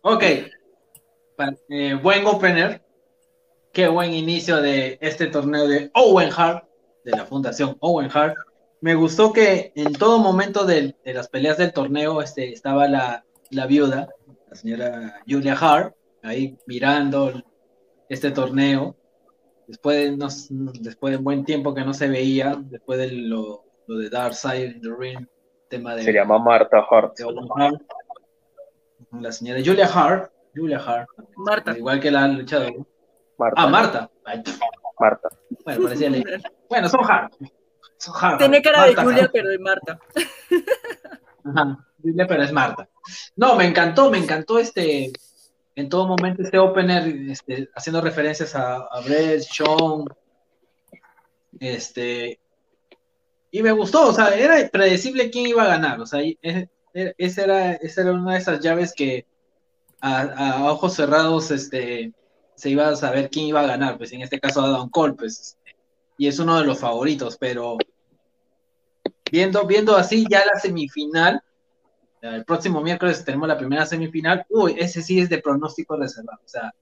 [0.00, 0.24] Ok.
[1.36, 2.82] Pa- eh, buen opener.
[3.72, 6.64] Qué buen inicio de este torneo de Owen Hart,
[7.04, 8.34] de la Fundación Owen Hart.
[8.80, 13.66] Me gustó que en todo momento de, las peleas del torneo este, estaba la, la
[13.66, 14.08] viuda,
[14.48, 17.42] la señora Julia Hart, ahí mirando
[18.08, 18.96] este torneo.
[19.72, 20.48] Después de, unos-
[20.82, 24.34] después de un buen tiempo que no se veía, después de lo, lo de Dark
[24.34, 25.26] Side the Ring,
[25.70, 27.16] tema de Se llama Marta Hart.
[27.16, 27.78] de.
[29.18, 30.30] La señora Julia Hart.
[30.54, 31.08] Julia Hart.
[31.36, 31.74] Marta.
[31.76, 32.70] Igual que la luchadora.
[33.38, 33.62] Marta.
[33.62, 34.10] Ah, Marta.
[34.26, 34.42] Ay,
[35.00, 35.28] Marta.
[35.64, 36.10] Bueno, parecía
[36.68, 37.32] Bueno, son Hart.
[37.96, 38.38] Son Hart.
[38.40, 39.30] Tiene cara de Marta Julia, Hart.
[39.32, 39.98] pero de Marta.
[41.44, 41.88] Ajá.
[42.02, 42.88] Julia, pero es Marta.
[43.36, 45.10] No, me encantó, me encantó este.
[45.74, 50.04] En todo momento este opener, este, haciendo referencias a, a Brett, Sean,
[51.58, 52.38] este,
[53.50, 57.44] y me gustó, o sea, era predecible quién iba a ganar, o sea, e- esa
[57.44, 59.26] era, era una de esas llaves que
[60.00, 62.12] a, a ojos cerrados, este,
[62.54, 65.40] se iba a saber quién iba a ganar, pues en este caso Adam Cole, pues,
[65.40, 65.76] este,
[66.18, 67.78] y es uno de los favoritos, pero
[69.30, 71.42] viendo, viendo así ya la semifinal,
[72.22, 74.46] el próximo miércoles tenemos la primera semifinal.
[74.48, 76.40] Uy, ese sí es de pronóstico reservado.
[76.44, 76.72] O sea,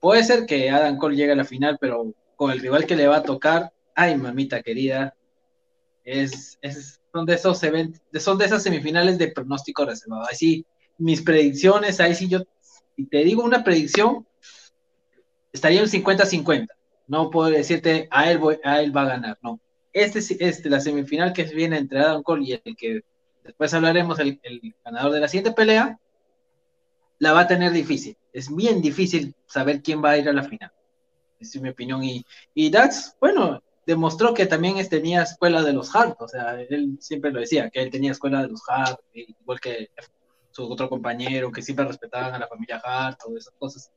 [0.00, 3.06] puede ser que Adam Cole llegue a la final, pero con el rival que le
[3.08, 5.14] va a tocar, ay, mamita querida,
[6.04, 10.24] es, es- son de esos eventos, son de esas semifinales de pronóstico reservado.
[10.28, 10.66] Ahí sí,
[10.98, 12.40] mis predicciones, ahí sí yo,
[12.96, 14.26] si te digo una predicción,
[15.52, 16.74] estaría en 50-50.
[17.06, 19.60] No puedo decirte a él, a él va a ganar, no.
[19.92, 23.00] Este, este, la semifinal que viene entre Adam Cole y el que
[23.44, 24.40] después hablaremos, el,
[24.84, 25.98] ganador de la siguiente pelea,
[27.18, 28.16] la va a tener difícil.
[28.32, 30.72] Es bien difícil saber quién va a ir a la final.
[31.38, 32.02] Es mi opinión.
[32.02, 32.24] Y,
[32.54, 36.20] y Dax, bueno, demostró que también tenía escuela de los Hart.
[36.20, 39.90] O sea, él siempre lo decía, que él tenía escuela de los Hart, igual que
[40.50, 43.92] su otro compañero, que siempre respetaban a la familia Hart, todas esas cosas.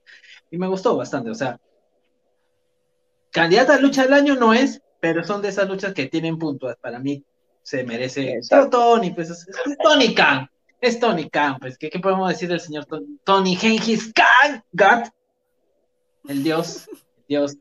[0.51, 1.29] Y me gustó bastante.
[1.29, 1.59] O sea,
[3.31, 6.75] candidata a lucha del año no es, pero son de esas luchas que tienen puntos.
[6.81, 7.23] Para mí
[7.63, 8.33] se merece.
[8.33, 8.69] Exacto.
[8.69, 10.49] Tony, pues es, es Tony Khan.
[10.79, 11.77] Es Tony Khan, pues.
[11.77, 14.63] ¿Qué, qué podemos decir del señor Tony, Tony Gengis Khan?
[14.73, 15.09] God,
[16.27, 17.57] el dios, el dios,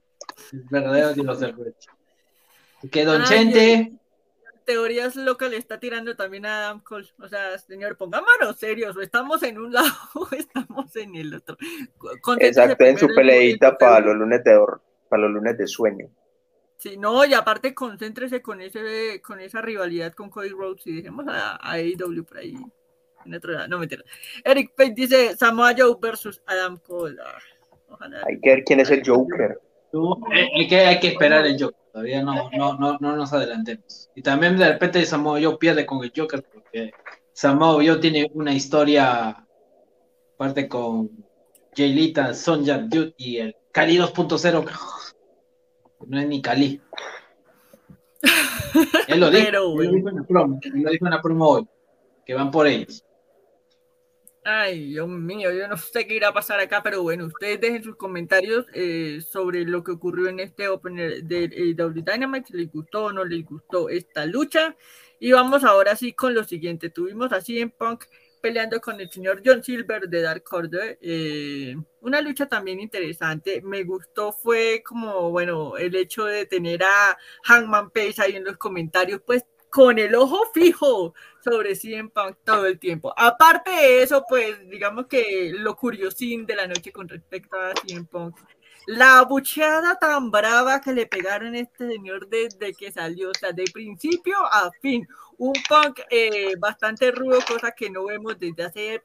[0.53, 1.75] el verdadero dios del.
[2.83, 3.93] Y que Don Ay, Chente,
[4.65, 7.09] Teorías locas le está tirando también a Adam Cole.
[7.19, 8.97] O sea, señor, pongámonos serios.
[8.97, 11.57] O estamos en un lado o estamos en el otro.
[12.21, 14.61] Concéntrese Exacto, en su peleita para los lunes de
[15.09, 16.09] para los lunes de sueño.
[16.83, 21.25] Sí, no, y aparte concéntrese con ese, con esa rivalidad con Cody Rhodes y dejemos
[21.29, 22.57] a, a AEW por ahí
[23.25, 23.69] en otro lado.
[23.69, 24.03] No mentira.
[24.43, 27.17] Eric Page dice Samoa Joe versus Adam Cole.
[27.25, 27.39] Ah,
[27.89, 28.23] ojalá.
[28.27, 29.61] Hay que ver quién es el Joker.
[30.35, 31.79] eh, hay, que, hay que esperar el Joker.
[31.93, 34.11] Todavía no, no, no, no nos adelantemos.
[34.17, 36.91] Y también de repente Samoa Joe pierde con el Joker porque
[37.33, 39.47] Samoa Joe tiene una historia
[40.35, 41.13] aparte con
[41.77, 45.02] Jay Lita, Sonja Dude y el Cali 2.0.
[46.07, 46.81] No es ni Cali.
[49.09, 51.23] Él lo dijo, Pero, él lo dijo en la promo, él lo dijo en la
[51.23, 51.69] promo hoy,
[52.25, 53.05] que van por ellos.
[54.45, 57.85] Ay, Dios mío, yo no sé qué irá a pasar acá, pero bueno, ustedes dejen
[57.85, 62.73] sus comentarios eh, sobre lo que ocurrió en este Opener del AEW Dynamite, si les
[62.73, 64.77] gustó o no les gustó esta lucha.
[65.21, 66.91] Y vamos ahora sí con lo siguiente.
[66.91, 68.07] Tuvimos así en Punk
[68.43, 70.99] peleando con el señor John Silver de Dark Order.
[71.01, 73.63] eh, una lucha también interesante.
[73.63, 78.59] Me gustó, fue como, bueno, el hecho de tener a Hangman Page ahí en los
[78.59, 83.15] comentarios, pues con el ojo fijo sobre CM Punk todo el tiempo.
[83.17, 88.05] Aparte de eso, pues digamos que lo curiosín de la noche con respecto a CM
[88.07, 88.37] Punk,
[88.87, 93.53] la bucheada tan brava que le pegaron a este señor desde que salió, o sea,
[93.53, 95.07] de principio a fin,
[95.39, 99.03] un Punk eh, bastante rudo, cosa que no vemos desde hace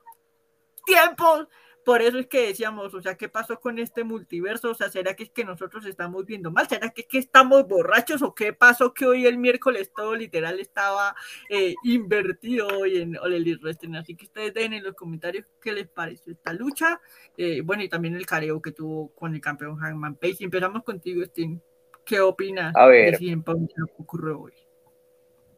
[0.85, 1.47] tiempo
[1.87, 4.71] por eso es que decíamos, o sea, ¿qué pasó con este multiverso?
[4.71, 6.67] O sea, ¿será que es que nosotros estamos viendo mal?
[6.67, 8.21] ¿Será que es que estamos borrachos?
[8.23, 11.15] ¿O qué pasó que hoy el miércoles todo literal estaba
[11.49, 13.95] eh, invertido hoy en All Wrestling?
[13.95, 16.99] Así que ustedes dejen en los comentarios qué les pareció esta lucha.
[17.37, 20.43] Eh, bueno, y también el careo que tuvo con el campeón Hangman Page.
[20.43, 21.61] Empezamos contigo, Steam.
[22.03, 23.17] ¿Qué opinas A ver.
[23.17, 24.53] de que ocurrió hoy?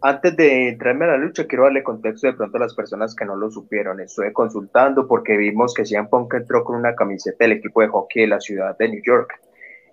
[0.02, 3.26] Antes de entrarme a la lucha, quiero darle contexto de pronto a las personas que
[3.26, 4.00] no lo supieron.
[4.00, 8.22] Estuve consultando porque vimos que CM Punk entró con una camiseta del equipo de hockey
[8.22, 9.30] de la ciudad de New York.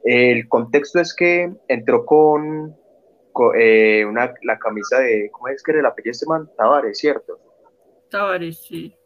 [0.05, 2.77] El contexto es que entró con,
[3.59, 6.49] eh, una, la camisa de, ¿cómo es que era el apellido este man?
[6.57, 7.41] Tavares, ¿cierto?
[8.09, 8.97] Tavares, sí.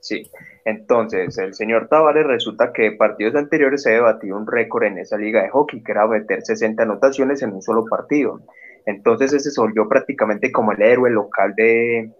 [0.00, 0.30] Sí,
[0.64, 5.42] entonces el señor Tavares resulta que partidos anteriores se debatido un récord en esa liga
[5.42, 8.40] de hockey, que era meter 60 anotaciones en un solo partido.
[8.86, 12.10] Entonces ese se volvió prácticamente como el héroe local de,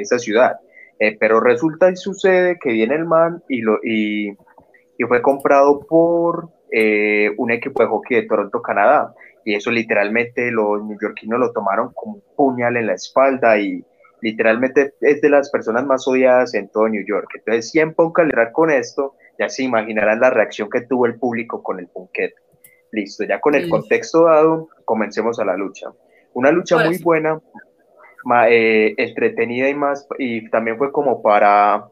[0.00, 0.56] esa ciudad.
[0.98, 3.62] Eh, pero resulta y sucede que viene el man y,
[5.06, 9.14] fue comprado por eh, un equipo de hockey de Toronto, Canadá.
[9.44, 13.84] Y eso literalmente los neoyorquinos lo tomaron como un puñal en la espalda y
[14.22, 17.28] literalmente es de las personas más odiadas en todo New York.
[17.34, 21.78] Entonces, si en con esto, ya se imaginarán la reacción que tuvo el público con
[21.78, 22.43] el punquete.
[22.94, 25.90] Listo, ya con el contexto dado, comencemos a la lucha.
[26.32, 27.40] Una lucha muy buena,
[28.48, 31.88] eh, entretenida y más, y también fue como para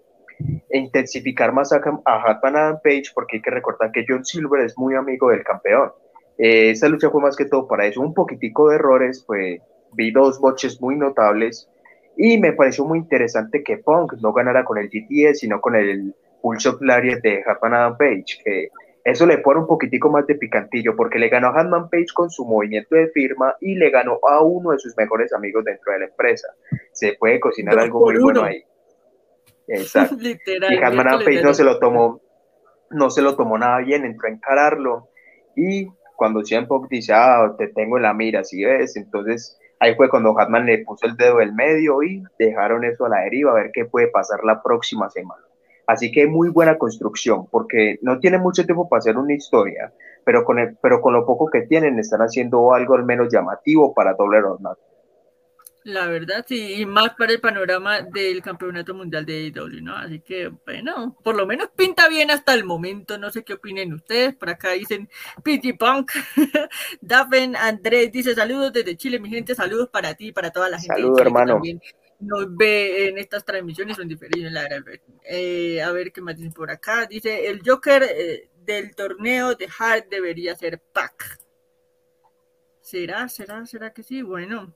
[0.71, 4.79] intensificar más a, a Hatman Adam Page, porque hay que recordar que John Silver es
[4.79, 5.91] muy amigo del campeón.
[6.39, 9.61] Eh, esa lucha fue más que todo para eso, un poquitico de errores, pues
[9.95, 11.69] vi dos boches muy notables,
[12.17, 16.15] y me pareció muy interesante que Punk no ganara con el GTS, sino con el
[16.41, 18.69] Pulse Lariat de Hatman Adam Page, que
[19.05, 22.31] eso le pone un poquitico más de picantillo porque le ganó a Hanman Page con
[22.31, 26.01] su movimiento de firma y le ganó a uno de sus mejores amigos dentro de
[26.01, 26.49] la empresa.
[26.93, 28.65] Se puede cocinar algo muy bueno ahí.
[29.67, 30.17] Exacto.
[30.21, 32.21] y Hanman Page no se lo tomó,
[32.91, 35.09] no se lo tomó nada bien, entró a encararlo
[35.57, 40.09] y cuando Punk dice, ah, te tengo en la mira, si ves, entonces ahí fue
[40.09, 43.55] cuando Hatman le puso el dedo del medio y dejaron eso a la deriva a
[43.55, 45.43] ver qué puede pasar la próxima semana.
[45.87, 49.93] Así que muy buena construcción, porque no tiene mucho tiempo para hacer una historia,
[50.25, 53.93] pero con, el, pero con lo poco que tienen están haciendo algo al menos llamativo
[53.93, 54.59] para doble or
[55.83, 59.97] La verdad, sí, y más para el panorama del campeonato mundial de AEW, ¿no?
[59.97, 63.19] Así que, bueno, por lo menos pinta bien hasta el momento.
[63.19, 64.37] No sé qué opinen ustedes.
[64.37, 65.09] Por acá dicen
[65.43, 66.13] Pity Punk.
[67.01, 69.57] Daven Andrés dice: Saludos desde Chile, mi gente.
[69.57, 70.95] Saludos para ti y para toda la gente.
[70.95, 71.61] Saludos, hermano
[72.23, 74.53] nos ve en estas transmisiones son diferentes.
[74.53, 74.69] La
[75.25, 77.07] eh, a ver qué más dicen por acá.
[77.07, 81.39] Dice, el Joker eh, del torneo de Hard debería ser Pac.
[82.81, 83.29] ¿Será?
[83.29, 83.67] ¿Será?
[83.67, 84.23] ¿Será que sí?
[84.23, 84.75] Bueno.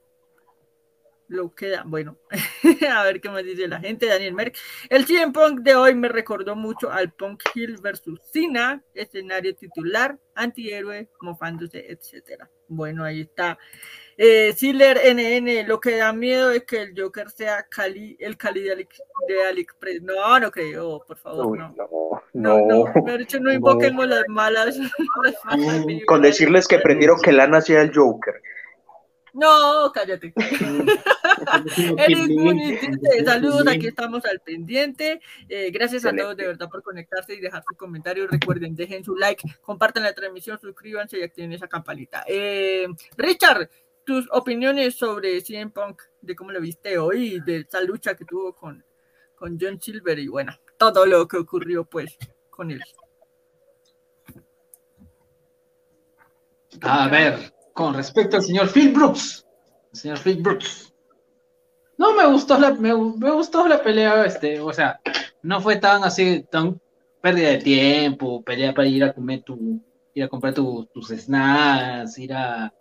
[1.28, 2.18] Lo queda, bueno,
[2.88, 4.06] a ver qué más dice la gente.
[4.06, 4.56] Daniel Merck.
[4.88, 10.20] El CM Punk de hoy me recordó mucho al Punk Hill versus Cena, escenario titular,
[10.36, 12.48] antihéroe, mofándose, etcétera.
[12.68, 13.58] Bueno, ahí está.
[14.18, 18.86] Eh, NN, lo que da miedo es que el Joker sea Cali, el Cali de,
[19.48, 20.02] AliExpress.
[20.02, 21.74] No, no creo, por favor, no.
[22.32, 24.78] No, no, no, dicho, no invoquemos las malas.
[26.06, 28.40] Con decirles que prefiero que Lana sea el Joker.
[29.36, 30.32] No, cállate.
[33.26, 35.20] saludos, aquí estamos al pendiente.
[35.46, 38.26] Eh, gracias a todos de verdad por conectarse y dejar su comentario.
[38.26, 42.24] Recuerden, dejen su like, compartan la transmisión, suscríbanse y activen esa campanita.
[42.26, 42.86] Eh,
[43.18, 43.68] Richard,
[44.06, 48.54] tus opiniones sobre CM Punk, de cómo lo viste hoy, de esa lucha que tuvo
[48.54, 48.82] con,
[49.34, 52.16] con John Silver y bueno, todo lo que ocurrió pues
[52.48, 52.80] con él.
[56.82, 59.44] A ver, con respecto al señor Phil Brooks,
[59.92, 60.94] señor Phil Brooks,
[61.98, 65.00] no me gustó la, me, gustó la pelea, este, o sea,
[65.42, 66.80] no fue tan así, tan
[67.20, 69.82] pérdida de tiempo, pelea para ir a comer tu,
[70.14, 72.72] ir a comprar tus snacks, ir a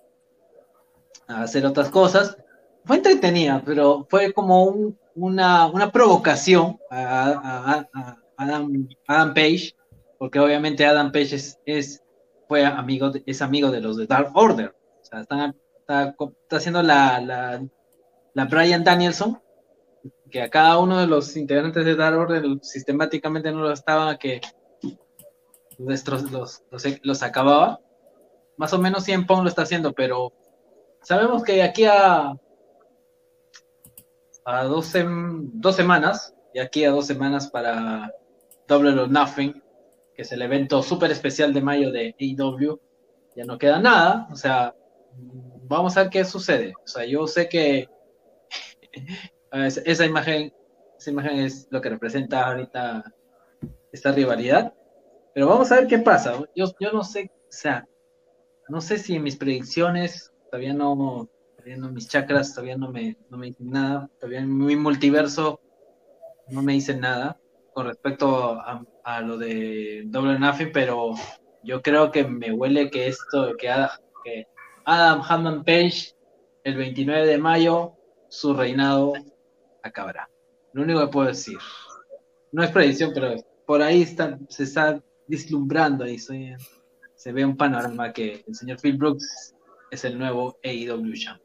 [1.28, 2.38] a hacer otras cosas.
[2.86, 7.88] Fue entretenida, pero fue como una, una, provocación a,
[8.38, 9.76] Adam, Page,
[10.20, 12.04] porque obviamente Adam Page es,
[12.48, 14.76] fue amigo es amigo de los de Dark Order.
[15.02, 16.16] O sea, está, está,
[16.58, 17.66] haciendo la, la,
[18.34, 19.42] la, Brian Danielson,
[20.30, 24.42] que a cada uno de los integrantes de Dark Order sistemáticamente no lo estaba, que
[25.78, 27.80] los, los, los, acababa.
[28.58, 30.34] Más o menos 100 Pong lo está haciendo, pero
[31.06, 32.34] sabemos que aquí a,
[34.44, 34.92] a dos,
[35.54, 38.12] dos semanas, y aquí a dos semanas para
[38.68, 39.62] Double or Nothing,
[40.16, 42.80] que es el evento súper especial de mayo de AEW,
[43.36, 44.74] ya no queda nada, o sea,
[45.68, 46.74] vamos a ver qué sucede.
[46.84, 47.88] O sea, yo sé que
[49.52, 50.54] esa imagen,
[50.98, 53.14] esa imagen es lo que representa ahorita
[53.92, 54.74] esta rivalidad,
[55.34, 56.42] pero vamos a ver qué pasa.
[56.56, 57.88] Yo, yo no sé, o sea,
[58.70, 63.38] no sé si mis predicciones todavía no, todavía no mis chakras todavía no me, no
[63.38, 65.60] me dicen nada, todavía mi multiverso
[66.48, 67.38] no me dicen nada
[67.74, 68.58] con respecto
[69.04, 71.14] a, lo de Double Nothing, pero
[71.62, 73.68] yo creo que me huele que esto, que,
[74.24, 74.48] que
[74.86, 76.16] Adam Hammond Page,
[76.64, 77.98] el 29 de mayo,
[78.30, 79.12] su reinado
[79.84, 80.30] acabará.
[80.72, 81.58] Lo único que puedo decir.
[82.54, 83.36] No es predicción, pero
[83.66, 88.96] por ahí está, se está vislumbrando y se ve un panorama que el señor Phil
[88.96, 89.55] Brooks
[89.92, 91.42] es el nuevo AEW Champ.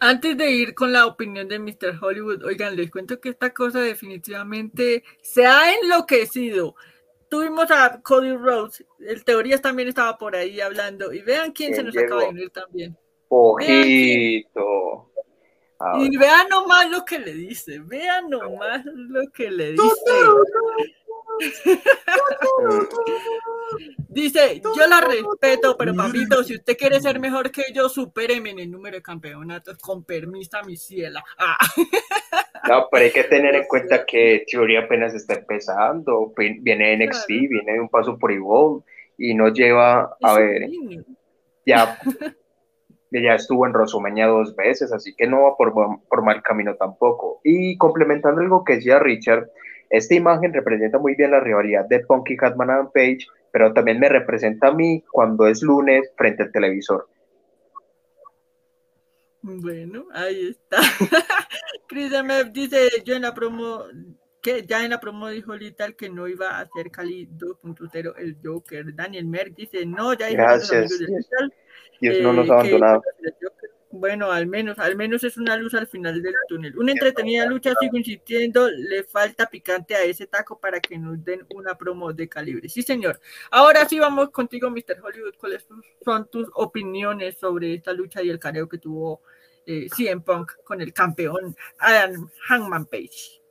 [0.00, 1.96] Antes de ir con la opinión de Mr.
[2.00, 6.74] Hollywood, oigan, les cuento que esta cosa definitivamente se ha enloquecido.
[7.28, 11.84] Tuvimos a Cody Rhodes, el teorías también estaba por ahí hablando, y vean quién, se
[11.84, 12.96] nos acaba de unir también.
[13.28, 15.08] Ojito.
[15.98, 19.84] Y vean nomás lo que le dice, vean nomás lo que le dice.
[24.08, 28.58] Dice, yo la respeto, pero papito, si usted quiere ser mejor que yo, supéreme en
[28.58, 31.24] el número de campeonatos, con permiso, mi ciela.
[31.38, 31.56] Ah.
[32.68, 37.72] No, pero hay que tener en cuenta que teoría apenas está empezando, viene NXT, viene
[37.72, 38.84] de un paso por Evolve
[39.18, 40.70] y no lleva, a ver,
[41.66, 41.98] ya,
[43.10, 45.74] ya estuvo en Rosumeña dos veces, así que no va por,
[46.08, 47.40] por mal camino tampoco.
[47.42, 49.50] Y complementando algo que decía Richard,
[49.92, 54.08] esta imagen representa muy bien la rivalidad de Punky Hatman and Page, pero también me
[54.08, 57.06] representa a mí cuando es lunes frente al televisor.
[59.42, 60.78] Bueno, ahí está.
[61.88, 63.84] Chris MF dice, yo en la promo,
[64.40, 68.38] que ya en la promo dijo Lital que no iba a hacer Cali 2.0 el
[68.42, 68.94] Joker.
[68.94, 70.98] Daniel Merck dice, no, ya Gracias.
[72.00, 73.02] Dios no nos ha eh, abandonado.
[73.92, 76.78] Bueno, al menos, al menos es una luz al final del túnel.
[76.78, 81.46] Una entretenida lucha, sigo insistiendo, le falta picante a ese taco para que nos den
[81.54, 82.70] una promo de calibre.
[82.70, 83.20] Sí, señor.
[83.50, 84.98] Ahora sí vamos contigo, Mr.
[85.02, 85.34] Hollywood.
[85.36, 85.66] ¿Cuáles
[86.02, 89.20] son tus opiniones sobre esta lucha y el careo que tuvo
[89.66, 93.42] eh, CM Punk con el campeón Adam Hangman Page?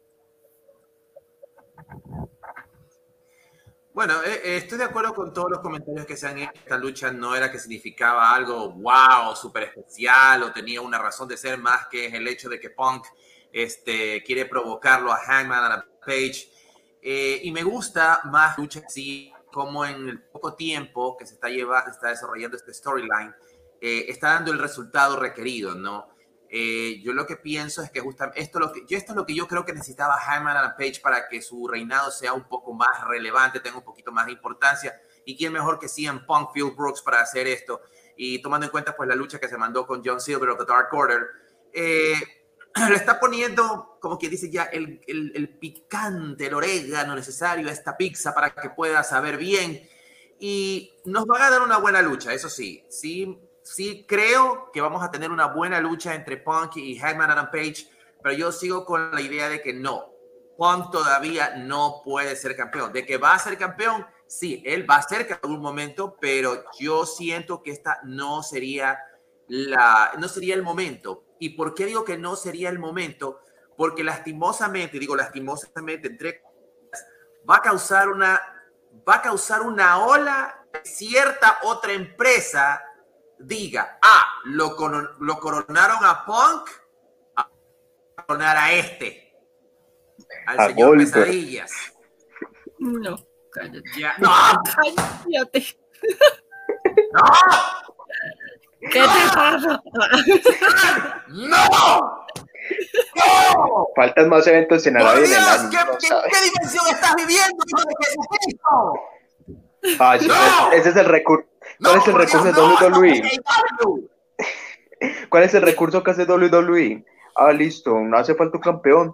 [3.93, 6.51] Bueno, eh, eh, estoy de acuerdo con todos los comentarios que se han hecho.
[6.53, 11.35] Esta lucha no era que significaba algo wow, súper especial o tenía una razón de
[11.35, 13.05] ser más que el hecho de que Punk
[13.51, 16.49] este, quiere provocarlo a Hangman, a la Page.
[17.01, 21.49] Eh, y me gusta más lucha así, como en el poco tiempo que se está,
[21.49, 23.35] llevando, está desarrollando este storyline,
[23.81, 26.07] está dando el resultado requerido, ¿no?
[26.54, 29.26] Eh, yo lo que pienso es que justamente esto, lo que, yo, esto es lo
[29.26, 32.74] que yo creo que necesitaba Hyman a Page para que su reinado sea un poco
[32.74, 35.02] más relevante, tenga un poquito más de importancia.
[35.24, 37.80] ¿Y quién mejor que CM Punk, Phil Brooks para hacer esto?
[38.18, 40.66] Y tomando en cuenta pues la lucha que se mandó con John Silver of the
[40.66, 41.26] Dark Order,
[41.72, 42.16] eh,
[42.89, 47.72] le está poniendo, como que dice ya, el, el, el, picante, el orégano necesario a
[47.72, 49.88] esta pizza para que pueda saber bien.
[50.38, 52.84] Y nos va a dar una buena lucha, eso sí.
[52.89, 57.51] Sí, sí creo que vamos a tener una buena lucha entre Punk y Hangman Adam
[57.51, 57.88] Page,
[58.22, 60.12] pero yo sigo con la idea de que no.
[60.57, 62.93] Punk todavía no puede ser campeón.
[62.93, 66.64] De que va a ser campeón, sí, él va a ser en algún momento, pero
[66.80, 68.99] yo siento que esta no sería
[69.47, 71.24] la, no sería el momento.
[71.39, 73.39] ¿Y por qué digo que no sería el momento?
[73.76, 76.43] Porque lastimosamente, digo lastimosamente, entre
[77.49, 78.39] va a causar una,
[79.07, 82.82] va a causar una ola de cierta otra empresa
[83.43, 84.75] diga, ah, lo,
[85.19, 86.69] lo coronaron a Punk,
[87.35, 87.49] a
[88.25, 89.33] coronar a este,
[90.47, 91.71] al señor Pesadillas.
[92.79, 93.15] No,
[93.51, 93.81] cállate.
[94.19, 94.31] no,
[94.63, 95.77] cállate.
[97.13, 97.21] No.
[98.81, 99.83] ¿Qué te pasa?
[101.27, 101.67] ¡No!
[103.15, 103.87] ¡No!
[103.95, 105.69] Faltan más eventos en Arabia en el año.
[105.69, 108.93] ¿qué, ¿qué, ¿qué, dimensión estás viviendo, hijo de Jesucristo?
[109.99, 110.27] Ah, ese,
[110.77, 111.51] ese es el recurso.
[111.82, 113.41] ¿Cuál es el recurso de WWE?
[115.29, 117.05] ¿Cuál es el recurso que hace WWE?
[117.36, 119.13] Ah, listo, no hace falta un campeón.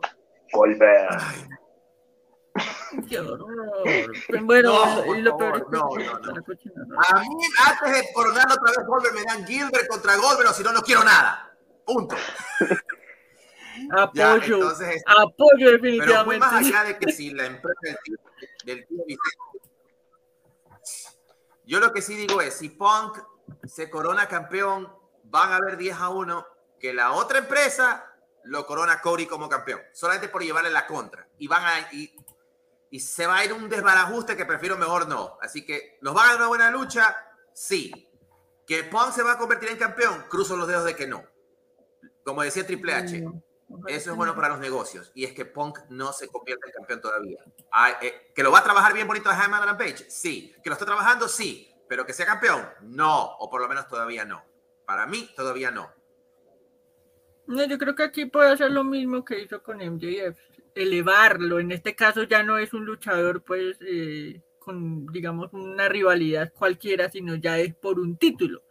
[0.53, 1.07] Volver.
[3.07, 3.47] Qué horror.
[4.43, 6.33] Bueno, y lo peor no, no, no.
[7.07, 7.27] A mí,
[7.65, 10.81] antes de coronar otra vez Goldberg, me dan Gilbert contra Goldberg, o si no, no
[10.81, 11.53] quiero nada.
[11.85, 12.15] Punto.
[13.91, 14.11] Apoyo.
[14.15, 16.13] Ya, entonces, apoyo, definitivamente.
[16.13, 17.99] Pero muy más allá de que si la empresa
[18.65, 18.97] del tío
[21.67, 23.19] yo lo que sí digo es, si Punk
[23.65, 24.91] se corona campeón,
[25.25, 26.47] van a haber 10 a 1,
[26.79, 28.13] que la otra empresa
[28.45, 31.27] lo corona Cody como campeón, solamente por llevarle la contra.
[31.37, 32.15] Y van a y,
[32.89, 35.37] y se va a ir un desbarajuste que prefiero mejor no.
[35.41, 37.15] Así que nos va a dar una buena lucha,
[37.53, 38.09] sí.
[38.65, 41.25] Que Punk se va a convertir en campeón, cruzo los dedos de que no.
[42.23, 43.25] Como decía Triple H,
[43.87, 45.11] eso es bueno para los negocios.
[45.13, 47.39] Y es que Punk no se convierte en campeón todavía.
[47.71, 50.55] Ah, eh, que lo va a trabajar bien bonito a Jaime Page, sí.
[50.63, 51.73] Que lo está trabajando, sí.
[51.87, 53.35] Pero que sea campeón, no.
[53.37, 54.43] O por lo menos todavía no.
[54.85, 55.91] Para mí, todavía no.
[57.47, 60.37] No, yo creo que aquí puede hacer lo mismo que hizo con MJF,
[60.75, 61.59] elevarlo.
[61.59, 67.09] En este caso ya no es un luchador, pues, eh, con, digamos, una rivalidad cualquiera,
[67.09, 68.63] sino ya es por un título.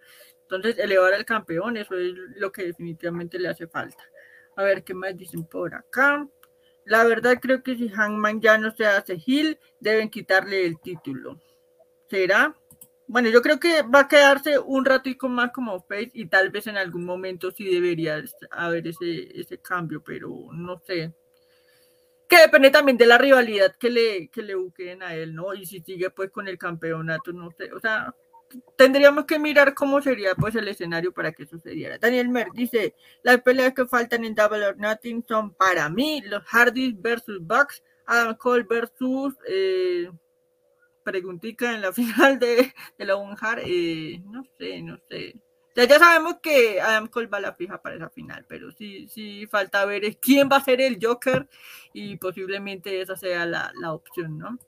[0.42, 4.02] Entonces, elevar al campeón, eso es lo que definitivamente le hace falta.
[4.56, 6.26] A ver qué más dicen por acá.
[6.84, 11.40] La verdad creo que si Hangman ya no se hace heel, deben quitarle el título.
[12.08, 12.56] ¿Será?
[13.08, 16.66] Bueno, yo creo que va a quedarse un ratico más como face y tal vez
[16.66, 21.12] en algún momento sí debería haber ese, ese cambio, pero no sé.
[22.28, 25.54] Que depende también de la rivalidad que le, que le busquen a él, ¿no?
[25.54, 27.72] Y si sigue pues con el campeonato, no sé.
[27.72, 28.12] O sea,
[28.76, 31.98] tendríamos que mirar cómo sería pues el escenario para que sucediera.
[31.98, 36.42] Daniel Mer dice, las peleas que faltan en Double or Nothing son para mí los
[36.44, 39.34] Hardys versus Bucks, Adam Cole versus...
[39.48, 40.10] Eh,
[41.06, 45.34] preguntica en la final de, de la Unhar, eh, no sé, no sé.
[45.74, 49.06] Ya, ya sabemos que Adam Cole va a la fija para esa final, pero sí,
[49.08, 51.46] sí falta ver quién va a ser el Joker
[51.92, 54.58] y posiblemente esa sea la, la opción, ¿no?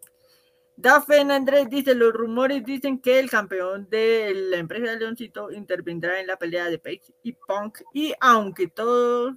[0.81, 6.21] Dafen Andrés dice, los rumores dicen que el campeón de la empresa de Leoncito intervendrá
[6.21, 9.35] en la pelea de Page y Punk y aunque todos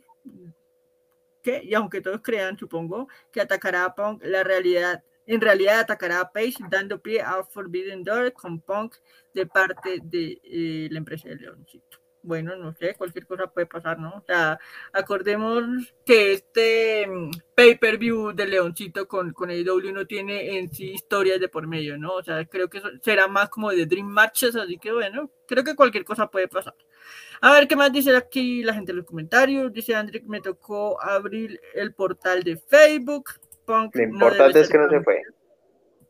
[1.41, 6.21] que y aunque todos crean, supongo, que atacará a Punk, la realidad en realidad atacará
[6.21, 8.97] a Page dando pie a Forbidden Door con Punk
[9.33, 12.00] de parte de eh, la empresa de Leoncito.
[12.23, 14.09] Bueno, no sé, cualquier cosa puede pasar, ¿no?
[14.09, 14.59] O sea,
[14.93, 15.63] acordemos
[16.05, 21.49] que este mm, pay-per-view de Leoncito con, con AEW no tiene en sí historias de
[21.49, 22.13] por medio, ¿no?
[22.13, 25.75] O sea, creo que será más como de Dream Matches, así que bueno, creo que
[25.75, 26.75] cualquier cosa puede pasar.
[27.41, 29.73] A ver qué más dice aquí la gente en los comentarios.
[29.73, 33.31] Dice Andrick, me tocó abrir el portal de Facebook.
[33.67, 35.21] Lo importante es que no se fue.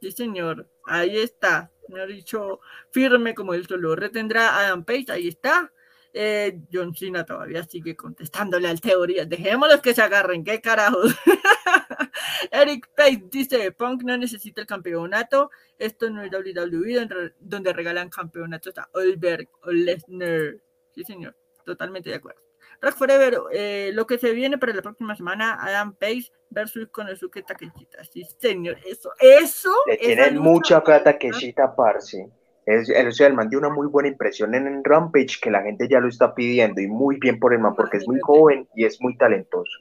[0.01, 0.68] Sí, señor.
[0.86, 1.72] Ahí está.
[1.88, 2.59] Me ha dicho
[2.91, 3.95] firme como el solo.
[3.95, 5.05] Retendrá Adam Page.
[5.09, 5.72] Ahí está.
[6.14, 9.26] Eh, John Cena todavía sigue contestándole al teoría.
[9.26, 10.43] Dejémoslos que se agarren.
[10.43, 11.16] ¿Qué carajos?
[12.51, 15.51] Eric Page dice: Punk no necesita el campeonato.
[15.78, 17.07] Esto no es WWE
[17.39, 20.57] donde regalan campeonatos a Olberg o Lesnar.
[20.93, 21.36] Sí, señor.
[21.66, 22.41] Totalmente de acuerdo.
[22.82, 27.43] Rock Forever, eh, lo que se viene para la próxima semana, Adam Page versus Konosuke
[27.43, 28.03] Takeshita.
[28.03, 29.72] Sí, señor, eso, eso.
[29.86, 32.28] Le tienen mucha fe a Takeshita, parce.
[32.66, 35.64] Es, o sea, el man dio una muy buena impresión en el Rampage que la
[35.64, 38.68] gente ya lo está pidiendo y muy bien por el man porque es muy joven
[38.76, 39.80] y es muy talentoso.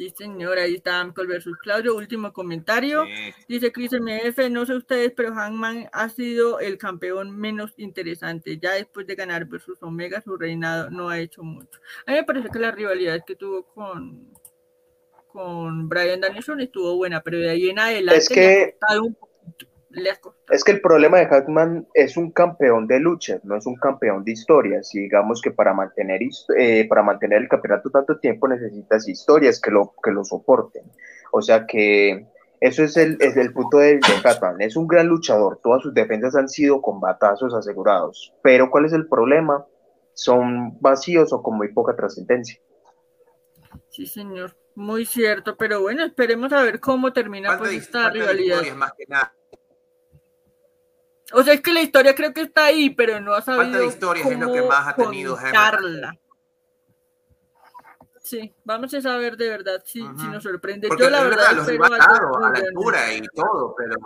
[0.00, 1.94] Sí, señor, ahí está Amcol versus Claudio.
[1.94, 3.04] Último comentario.
[3.46, 8.58] Dice Chris MF, no sé ustedes, pero Hangman ha sido el campeón menos interesante.
[8.58, 11.80] Ya después de ganar versus Omega, su reinado no ha hecho mucho.
[12.06, 14.32] A mí me parece que la rivalidad que tuvo con,
[15.26, 18.76] con Brian Danielson estuvo buena, pero de ahí en adelante es que...
[19.02, 19.14] un
[20.50, 24.24] es que el problema de Hackman es un campeón de lucha, no es un campeón
[24.24, 24.94] de historias.
[24.94, 26.20] Y digamos que para mantener,
[26.56, 30.84] eh, para mantener el campeonato tanto tiempo necesitas historias que lo, que lo soporten.
[31.32, 32.26] O sea que
[32.60, 35.58] eso es el, es el punto de, de Es un gran luchador.
[35.62, 38.32] Todas sus defensas han sido con batazos asegurados.
[38.42, 39.66] Pero ¿cuál es el problema?
[40.14, 42.60] Son vacíos o con muy poca trascendencia.
[43.88, 44.56] Sí, señor.
[44.76, 45.56] Muy cierto.
[45.56, 48.62] Pero bueno, esperemos a ver cómo termina pues, esta rivalidad.
[48.76, 49.32] Más que nada
[51.32, 53.78] o sea, es que la historia creo que está ahí, pero no ha sabido Falta
[53.78, 56.18] de historia es lo que más ha tenido contarla.
[58.22, 60.88] Sí, vamos a saber de verdad si, si nos sorprende.
[60.98, 63.96] Yo la verdad, los espero algo a la altura y todo, pero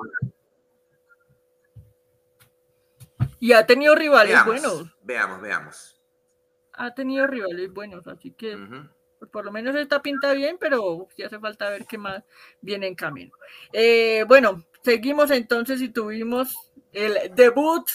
[3.44, 4.84] y ha tenido rivales buenos.
[5.02, 6.00] Veamos, veamos.
[6.72, 8.56] Ha tenido rivales buenos, así que
[9.18, 12.24] pues, por lo menos esta pinta bien, pero sí hace falta ver qué más
[12.62, 13.36] viene en camino.
[13.70, 16.54] Eh, bueno, seguimos entonces y tuvimos
[16.94, 17.86] el debut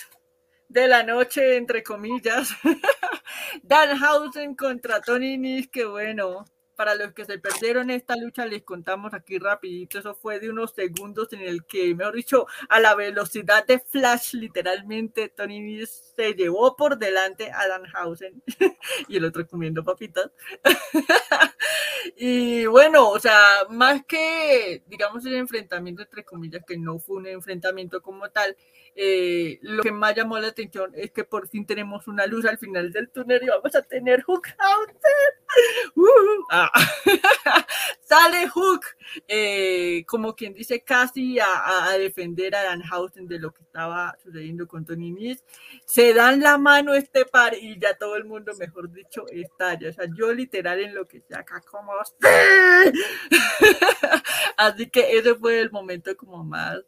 [0.67, 2.49] de la noche, entre comillas.
[3.63, 6.45] Danhausen contra Tony Nis, que bueno,
[6.79, 10.71] para los que se perdieron esta lucha, les contamos aquí rapidito, eso fue de unos
[10.71, 16.35] segundos en el que, mejor dicho, a la velocidad de Flash, literalmente, Tony Nis se
[16.35, 18.41] llevó por delante a Danhausen
[19.09, 20.31] y el otro comiendo papitas.
[22.15, 27.27] y bueno, o sea, más que, digamos, el enfrentamiento, entre comillas, que no fue un
[27.27, 28.55] enfrentamiento como tal,
[29.01, 32.57] eh, lo que más llamó la atención es que por fin tenemos una luz al
[32.57, 34.47] final del túnel y vamos a tener Hook
[35.95, 36.69] Uh, ah.
[38.01, 38.81] Sale Hook,
[39.25, 44.85] eh, como quien dice, casi a, defender a Danhausen de lo que estaba sucediendo con
[44.85, 45.45] Tony Nis.
[45.85, 49.89] Se dan la mano este par y ya todo el mundo, mejor dicho, estalla.
[49.89, 51.93] O sea, yo literal en lo que sea acá como
[54.57, 56.83] Así que ese fue el momento como más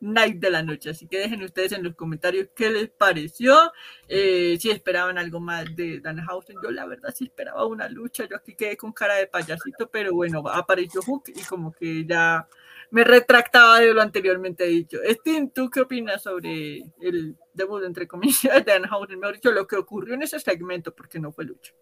[0.00, 0.90] night de la noche.
[0.90, 3.72] Así que dejen ustedes en los comentarios qué les pareció.
[4.08, 6.56] Eh, si esperaban algo más de Danhausen.
[6.62, 8.26] Yo la verdad sí esperaba una lucha.
[8.28, 12.48] Yo aquí quedé con cara de payasito, pero bueno, apareció Hook y como que ya
[12.90, 14.98] me retractaba de lo anteriormente dicho.
[15.04, 19.18] Steam, ¿tú qué opinas sobre el debut, entre comillas, de Danhausen?
[19.18, 21.72] Mejor dicho, lo que ocurrió en ese segmento, porque no fue lucha.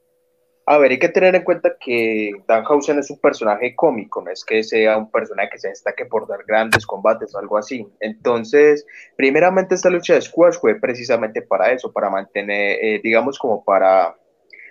[0.67, 4.47] A ver, hay que tener en cuenta que Danhausen es un personaje cómico, no es
[4.47, 7.87] que sea un personaje que se destaque por dar grandes combates o algo así.
[8.01, 13.63] Entonces, primeramente esta lucha de squash fue precisamente para eso, para mantener, eh, digamos, como
[13.63, 14.17] para,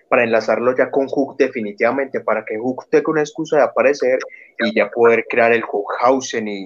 [0.10, 4.18] para enlazarlo ya con Hook definitivamente, para que Hook tenga una excusa de aparecer
[4.66, 6.66] y ya poder crear el Hookhausen y,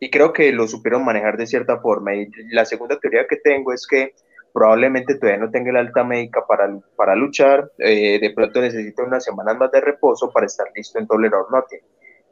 [0.00, 2.16] y creo que lo supieron manejar de cierta forma.
[2.16, 4.14] Y la segunda teoría que tengo es que
[4.58, 9.22] probablemente todavía no tenga la alta médica para, para luchar, eh, de pronto necesita unas
[9.22, 11.78] semanas más de reposo para estar listo en Double or Nothing.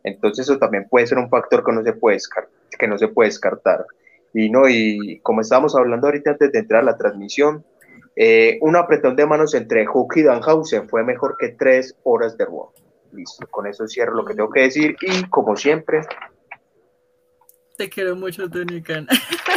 [0.02, 3.06] Entonces eso también puede ser un factor que no se puede descartar, que no se
[3.06, 3.86] puede descartar.
[4.34, 7.64] Y no, y como estábamos hablando ahorita antes de entrar a la transmisión,
[8.16, 12.44] eh, un apretón de manos entre Hook y Danhausen fue mejor que tres horas de
[12.44, 12.72] Raw.
[13.12, 16.00] Listo, con eso cierro lo que tengo que decir y como siempre.
[17.78, 18.82] Te quiero mucho, Tony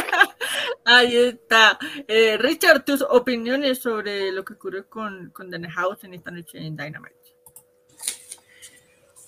[0.84, 1.78] Ahí está.
[2.08, 7.16] Eh, Richard, tus opiniones sobre lo que ocurrió con, con en esta noche en Dynamite.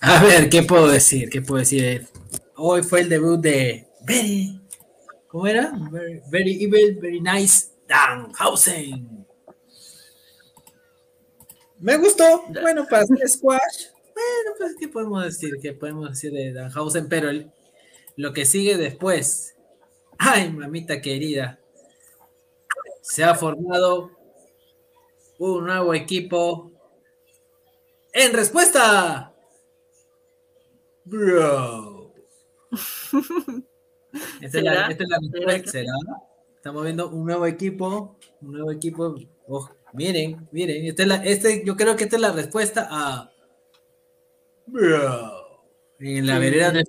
[0.01, 1.31] A ver, ¿qué puedo decir?
[1.31, 2.09] ¿Qué puedo decir?
[2.57, 4.61] Hoy fue el debut de Very,
[5.29, 5.73] ¿cómo era?
[6.29, 9.27] Very, Evil, Very Nice, Danhausen.
[11.79, 12.45] Me gustó.
[12.49, 13.87] Bueno, para hacer squash.
[13.93, 15.57] Bueno, pues, ¿qué podemos decir?
[15.61, 17.09] ¿Qué podemos decir de Danhausen?
[17.09, 17.31] Pero
[18.17, 19.52] lo que sigue después
[20.25, 21.59] Ay, mamita querida.
[23.01, 24.13] Se ha formado
[25.39, 26.71] un nuevo equipo.
[28.13, 29.35] En respuesta.
[31.05, 32.15] Bro.
[34.41, 35.81] Esta es, la, respuesta.
[36.55, 38.17] Estamos viendo un nuevo equipo.
[38.43, 39.17] Un nuevo equipo.
[39.49, 40.95] Oh, miren, miren.
[41.25, 43.33] este, yo creo que esta es la respuesta a.
[44.67, 45.65] Bro.
[45.99, 46.85] En la vereda de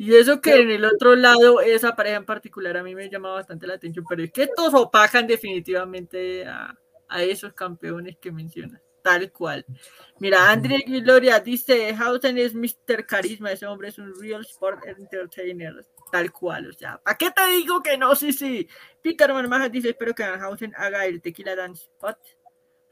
[0.00, 3.32] y eso que en el otro lado, esa pareja en particular a mí me llama
[3.32, 6.74] bastante la atención, pero es que estos opacan definitivamente a,
[7.18, 9.66] esos campeones que mencionas, tal cual.
[10.18, 13.04] Mira, André Gloria dice, Hausen es Mr.
[13.04, 17.46] Carisma, ese hombre es un real sport entertainer, tal cual, o sea, ¿para qué te
[17.48, 18.16] digo que no?
[18.16, 18.66] Sí, sí.
[19.02, 22.16] Peter Marmajas dice, espero que Hausen haga el tequila dance spot.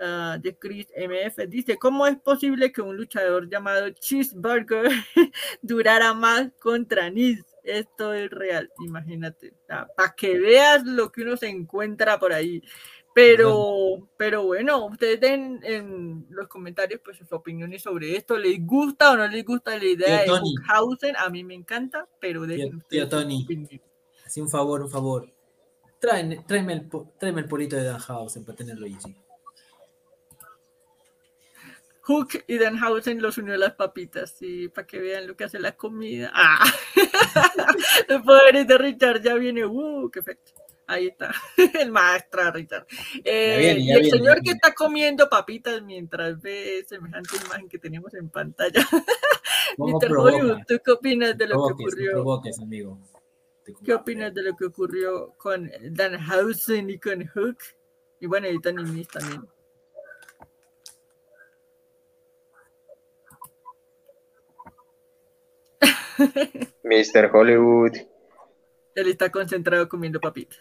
[0.01, 4.89] Ah, de Chris MF dice, ¿cómo es posible que un luchador llamado Cheeseburger
[5.63, 7.45] durara más contra Nis?
[7.65, 12.63] Esto es real, imagínate, para que veas lo que uno se encuentra por ahí.
[13.13, 18.39] Pero, pero bueno, ustedes den en los comentarios pues sus opiniones sobre esto.
[18.39, 20.31] ¿Les gusta o no les gusta la idea de
[20.69, 21.17] Hausen?
[21.17, 23.45] A mí me encanta, pero dejen tío, Tony,
[24.25, 25.29] así un favor, un favor.
[25.99, 26.89] Tráeme, tráeme, el,
[27.19, 28.97] tráeme el polito de Danhausen para tenerlo ahí.
[32.09, 35.59] Hook y Danhausen los unió a las papitas, sí, para que vean lo que hace
[35.59, 36.31] la comida.
[36.35, 36.65] ¡Ah!
[38.09, 40.11] el poder de Richard ya viene, ¡uh!
[40.11, 40.53] ¡Qué efecto!
[40.87, 41.31] Ahí está,
[41.81, 42.87] el maestro Richard.
[43.23, 48.31] Eh, y el señor que está comiendo papitas mientras ve semejante imagen que tenemos en
[48.31, 48.89] pantalla.
[49.77, 50.17] Mr.
[50.17, 52.43] Hollywood, ¿tú qué opinas de lo que ocurrió?
[52.63, 52.99] amigo.
[53.85, 57.59] ¿Qué opinas de lo que ocurrió con Danhausen y con Hook?
[58.19, 59.43] Y bueno, y Tony Miss también.
[66.83, 67.31] Mr.
[67.33, 67.97] Hollywood.
[68.95, 70.59] Él está concentrado comiendo papitas.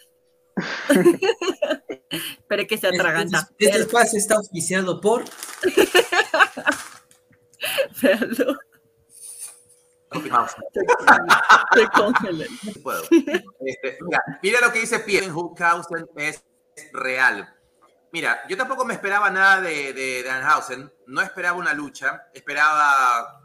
[2.47, 3.39] Pero que se atraganta.
[3.39, 5.25] Este, este espacio está auspiciado por.
[8.01, 8.57] Veanlo.
[13.59, 16.41] Este, mira, mira, lo que dice Pierre Hookhausen es
[16.93, 17.53] real.
[18.11, 23.43] Mira, yo tampoco me esperaba nada de, de Danhausen, no esperaba una lucha, esperaba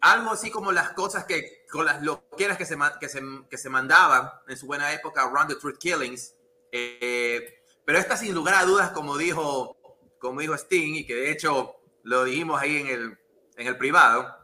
[0.00, 3.68] algo así como las cosas que, con las loqueras que se, que se, que se
[3.68, 6.34] mandaban en su buena época, Around the Truth Killings.
[6.72, 9.76] Eh, pero esta sin lugar a dudas, como dijo,
[10.18, 13.18] como dijo Sting, y que de hecho lo dijimos ahí en el,
[13.56, 14.36] en el privado,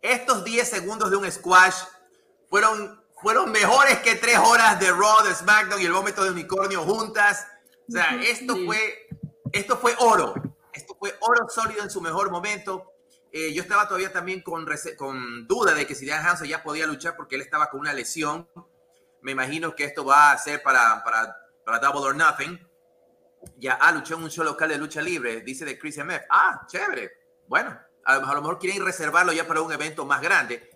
[0.00, 1.74] estos 10 segundos de un squash
[2.50, 6.82] fueron, fueron mejores que tres horas de Raw, de SmackDown y el vómito de unicornio
[6.82, 7.46] juntas.
[7.88, 8.66] O sea, esto Sí.
[8.66, 9.08] fue,
[9.52, 10.34] esto fue oro.
[10.72, 12.92] Esto fue oro sólido en su mejor momento.
[13.36, 14.64] Eh, yo estaba todavía también con,
[15.48, 18.48] duda de que si Dan Hanson ya podía luchar porque él estaba con una lesión.
[19.22, 22.64] Me imagino que esto va a ser para, para, para Double or Nothing.
[23.56, 26.26] Ya, ah, luchó en un show local de lucha libre, dice de Chris MF.
[26.30, 27.10] Ah, chévere.
[27.48, 30.70] Bueno, a, lo- a lo mejor quieren reservarlo ya para un evento más grande.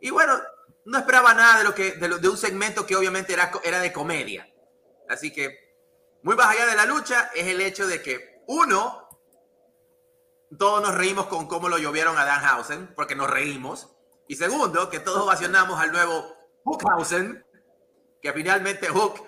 [0.00, 0.40] Y bueno,
[0.86, 4.52] no esperaba nada de lo que de, un segmento que obviamente era, era de comedia.
[5.08, 5.76] Así que,
[6.24, 9.01] muy más allá de la lucha, es el hecho de que, uno,
[10.58, 13.94] todos nos reímos con cómo lo llovieron a Danhausen, porque nos reímos.
[14.28, 16.34] Y segundo, que todos ovacionamos al nuevo
[16.64, 17.44] Hookhausen,
[18.20, 19.22] que finalmente Hook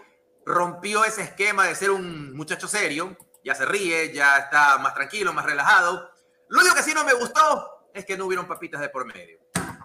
[0.47, 5.33] rompió ese esquema de ser un muchacho serio, ya se ríe, ya está más tranquilo,
[5.33, 6.11] más relajado.
[6.49, 9.39] Lo único que sí no me gustó es que no hubieron papitas de por medio.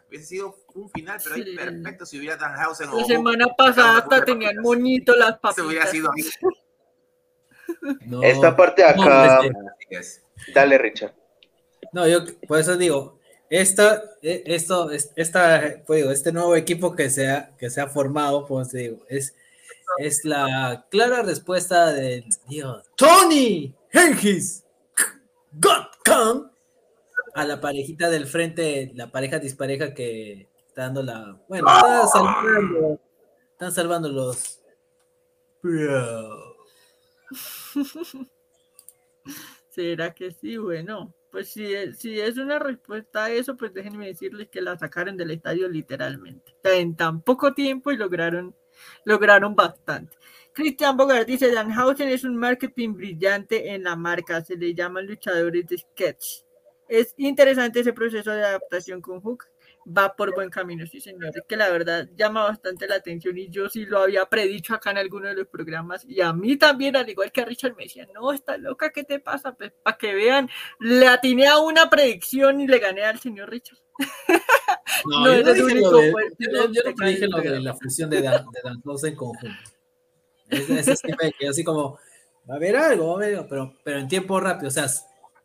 [0.07, 1.55] Hubiese sido un final, pero ahí Sí.
[1.55, 3.07] perfecto si hubiera Danhausen o La Hook.
[3.07, 5.65] semana pasada hasta tenían monito las Se papitas.
[5.65, 6.11] hubiera sido.
[8.01, 9.49] No, Esta parte de no, acá, Así
[9.89, 10.23] es.
[10.53, 11.13] dale Richard.
[11.93, 13.19] No, yo por eso digo,
[13.49, 17.81] esta, eh, esto, es- esta, pues digo, este nuevo equipo que se ha, que se
[17.81, 19.35] ha formado, pues digo, es,
[19.97, 24.63] es la clara respuesta de digo, Tony Hengis
[26.03, 26.51] Khan
[27.33, 32.99] a la parejita del frente, la pareja dispareja que está dando la, bueno, está salvando,
[33.53, 34.59] están salvando los.
[39.69, 40.57] ¿Será que sí?
[40.57, 45.17] Bueno, pues si si es una respuesta a eso, pues déjenme decirles que la sacaron
[45.17, 46.55] del estadio literalmente.
[46.63, 48.55] En tan poco tiempo y lograron,
[49.05, 50.17] lograron bastante.
[50.53, 55.67] Christian Bogart dice, Danhausen es un marketing brillante en la marca, se le llaman luchadores
[55.67, 56.43] de sketch.
[56.87, 59.45] Es interesante ese proceso de adaptación con Hook.
[59.97, 61.31] Va por buen camino, sí, señor.
[61.35, 64.91] Es que la verdad llama bastante la atención y yo sí lo había predicho acá
[64.91, 67.83] en alguno de los programas y a mí también, al igual que a Richard, me
[67.83, 69.53] decían, no, está loca, ¿qué te pasa?
[69.53, 73.79] Pues para que vean, le atiné a una predicción y le gané al señor Richard.
[75.05, 77.59] No, No, yo, no lo de, yo, yo no que cae dije en lo de
[77.61, 79.79] la fusión de, Dan, de Danhausen con Hulk.
[80.49, 81.99] Es, es ese tipo de que así como,
[82.49, 84.67] va a haber algo, va a haber algo, pero, pero en tiempo rápido.
[84.67, 84.87] O sea,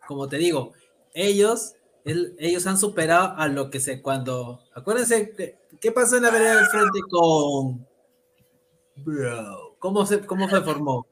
[0.06, 0.72] como te digo,
[1.12, 1.74] ellos,
[2.04, 4.60] el- ellos han superado a lo que se cuando.
[4.74, 7.86] Acuérdense, que- ¿qué pasó en la vereda del frente con.
[8.96, 11.06] Bro, ¿cómo se, cómo se formó?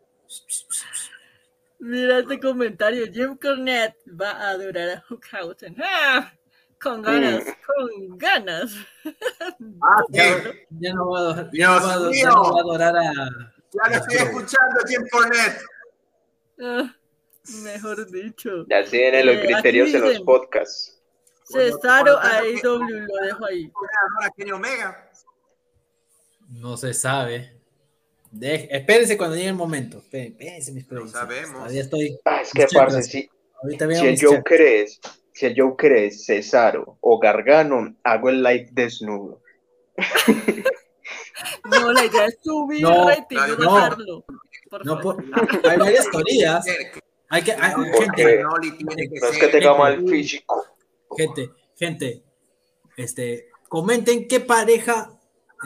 [1.79, 5.77] Mira este comentario, Jim Cornette va a adorar a Hookhausen.
[5.83, 6.33] ¡Ah!
[6.81, 8.73] Con ganas, con ganas.
[9.05, 10.51] Ah, Ya, sí.
[10.81, 11.83] ya no va a adorar, ya Dios
[12.35, 13.03] no va a adorar- a.
[13.73, 15.61] Ya lo estoy escuchando, Jim Cornette.
[16.61, 16.95] Ah,
[17.63, 18.67] mejor dicho.
[18.69, 20.99] Ya tienen los Eh, criterios en los podcasts.
[21.45, 23.71] Cesaro AEW lo dejo ahí.
[24.53, 25.11] Omega.
[26.49, 27.61] No se sabe.
[28.31, 29.99] De- espérense cuando llegue el momento.
[29.99, 31.13] Espérense, mis predicciones.
[31.13, 31.53] sabemos.
[31.59, 32.19] Todavía estoy.
[32.25, 33.29] Ah, es que, parce, si,
[33.71, 34.19] si el.
[34.21, 35.01] Joker es,
[35.35, 39.43] si el Joker es Cesaro o Gargano, hago el live desnudo.
[41.65, 44.25] No, la idea es subir No, rating, no, no.
[44.85, 45.23] No, por-
[45.69, 46.65] hay varias teorías.
[47.33, 50.67] Hay que, hay- gente, Noli tiene que No es que ser- tenga mal físico.
[51.17, 52.23] gente, gente,
[52.99, 55.19] este, comenten qué pareja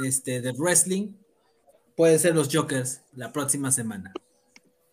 [0.04, 1.12] este, de wrestling
[1.96, 4.12] pueden ser los Jokers la próxima semana.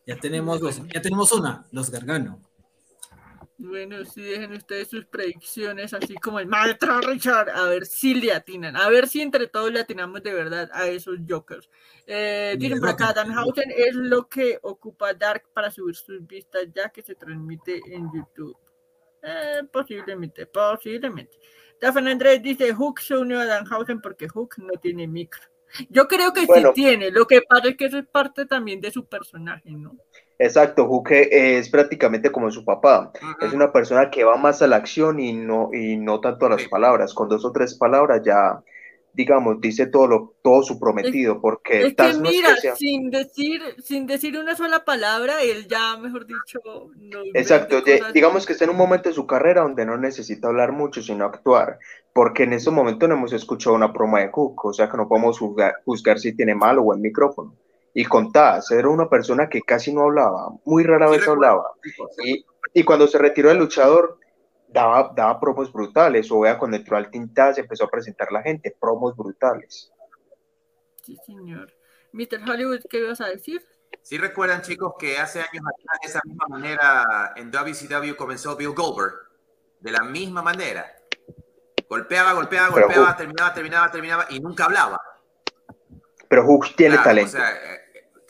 [0.07, 2.41] Ya tenemos los, ya tenemos una, los Gargano.
[3.65, 8.33] Bueno, sí, dejen ustedes sus predicciones, así como el maestro Richard, a ver si le
[8.33, 11.69] atinan, a ver si entre todos le atinamos de verdad a esos Jokers.
[12.05, 16.89] Eh, dicen por acá, Danhausen es lo que ocupa Dark para subir sus vistas, ya
[16.89, 18.57] que se transmite en YouTube.
[19.21, 21.39] Eh, posiblemente, posiblemente.
[21.79, 25.41] Daphne Andrés dice, Hook se unió a Danhausen porque Hook no tiene micro.
[25.89, 26.69] Yo creo que Bueno.
[26.69, 29.97] sí tiene, lo que pasa es que eso es parte también de su personaje, ¿no?
[30.39, 33.11] Exacto, Juque es prácticamente como su papá.
[33.41, 36.49] Es una persona que va más a la acción y no, y no tanto a
[36.49, 36.67] las Sí.
[36.69, 37.13] palabras.
[37.13, 38.61] Con dos o tres palabras ya,
[39.13, 42.75] digamos, dice todo, lo, todo su prometido, porque Es que no es mira, que sea-
[42.75, 46.59] sin decir, sin decir una sola palabra, él ya, mejor dicho,
[46.97, 50.47] nos Exacto, de- digamos que está en un momento de su carrera donde no necesita
[50.47, 51.77] hablar mucho, sino actuar,
[52.11, 55.07] porque en estos momentos no hemos escuchado una broma de Cook, o sea que no
[55.07, 57.55] podemos juzgar, juzgar si tiene mal o buen micrófono.
[57.93, 61.73] Y con Taz, era una persona que casi no hablaba, muy rara vez hablaba,
[62.23, 64.17] y, y cuando se retiró del luchador,
[64.67, 68.75] daba, daba promos brutales, o vea, cuando entró al Taz empezó a presentar la gente,
[68.79, 69.91] promos brutales.
[71.03, 71.71] Sí, señor.
[72.13, 72.49] Mr.
[72.49, 73.61] Hollywood, ¿qué ibas a decir?
[74.01, 78.73] Sí recuerdan, chicos, que hace años atrás, de esa misma manera, en WCW comenzó Bill
[78.73, 79.13] Goldberg.
[79.79, 80.85] De la misma manera.
[81.89, 84.99] Golpeaba, golpeaba, golpeaba, terminaba, terminaba, terminaba y nunca hablaba.
[86.27, 87.37] Pero Hook tiene Claro, talento.
[87.37, 87.81] O sea, eh,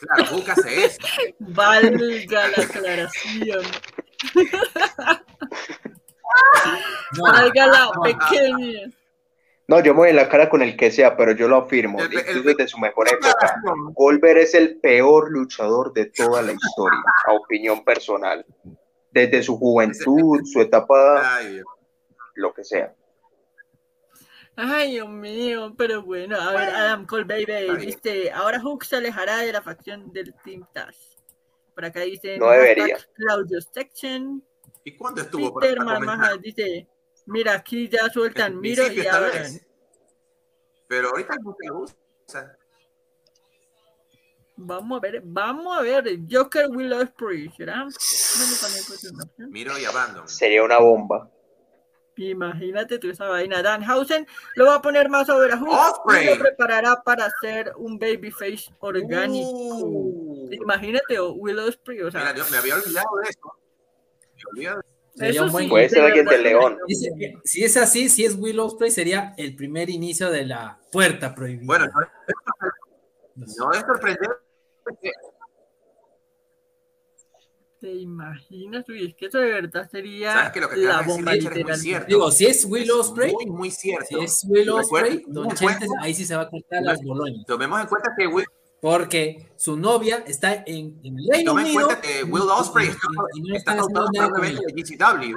[0.06, 0.98] claro, hace eso.
[1.38, 3.62] Valga la aclaración.
[7.16, 8.80] No, Valga la no, pequeña.
[9.66, 11.98] No, yo me voy en la cara con el que sea, pero yo lo afirmo.
[12.00, 13.62] El- desde su mejor época.
[13.94, 18.44] Goldberg es el peor luchador de toda la historia, a opinión personal.
[19.10, 21.62] Desde su juventud, su etapa, Ay,
[22.34, 22.92] lo que sea.
[24.56, 29.38] Ay, Dios mío, pero bueno, a ver, Adam Cole Baby dice, ahora Hook se alejará
[29.38, 31.16] de la facción del Team Tash.
[31.74, 32.96] Por acá dice, No debería.
[32.96, 34.44] ¿Y Claudio Section.
[34.96, 36.38] cuándo estuvo por Peter acá comentando?
[36.38, 36.88] dice,
[37.26, 39.66] mira, aquí ya sueltan En Miro y vez.
[40.86, 41.98] Pero ahorita no te gusta.
[42.26, 42.56] O sea,
[44.56, 47.86] Vamos a ver, vamos a ver, Joker Will Ospreay, ¿será?
[49.48, 50.28] Miro y Abandon.
[50.28, 51.28] Sería una bomba.
[52.16, 53.62] Imagínate tú esa vaina.
[53.62, 56.26] Danhausen lo va a poner más sobre a Hook Osprey.
[56.26, 59.50] y lo preparará para hacer un babyface orgánico.
[59.50, 60.48] Uh.
[60.52, 63.40] Imagínate, o Will Ospreay, o sea, Mira, yo me había olvidado de eso.
[64.36, 64.82] Me olvidado.
[65.14, 66.78] Sería eso un buen- sí, Puede ser alguien León.
[67.44, 71.66] Si es así, si es Will Ospreay, sería el primer inicio de la puerta prohibida.
[71.66, 71.86] Bueno,
[73.36, 74.34] no, no es sorprendente.
[77.84, 78.88] ¿Te imaginas?
[78.88, 81.16] Uy, es que eso de verdad sería ¿Sabes que lo que la acabas de decir,
[81.18, 82.06] bomba es muy?
[82.06, 84.06] Digo, si es Will Es Ospreay, Muy, muy cierto.
[84.08, 87.44] si es Will Ospreay, en ahí sí se va a cortar las boloñas.
[87.44, 88.46] Tomemos en cuenta que Will,
[88.80, 91.88] Porque su novia está en, en el Reino tomen en Unido.
[91.88, 93.06] cuenta que Will Ospreay está,
[93.36, 94.60] no está ella.
[94.66, 95.36] de GCW.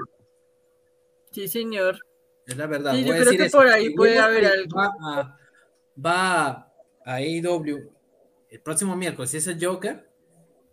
[1.34, 2.00] Sí, señor.
[2.46, 2.94] Es la verdad.
[2.94, 3.58] Sí, yo creo que eso.
[3.58, 4.78] por ahí puede Will haber Ospreay algo.
[4.78, 5.38] Va a,
[6.06, 6.72] va
[7.04, 7.92] a AEW
[8.50, 10.10] el próximo miércoles, si es el Joker,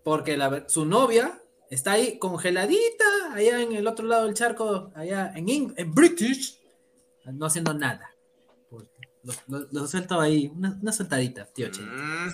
[0.05, 1.41] porque la su novia
[1.75, 3.05] está ahí congeladita,
[3.35, 6.61] allá en el otro lado del charco, allá en, Eng- en British,
[7.25, 8.11] no haciendo nada.
[9.23, 11.91] Lo, lo- lo suelto ahí, una, una soltadita, tío Chente.
[11.91, 12.29] Mm,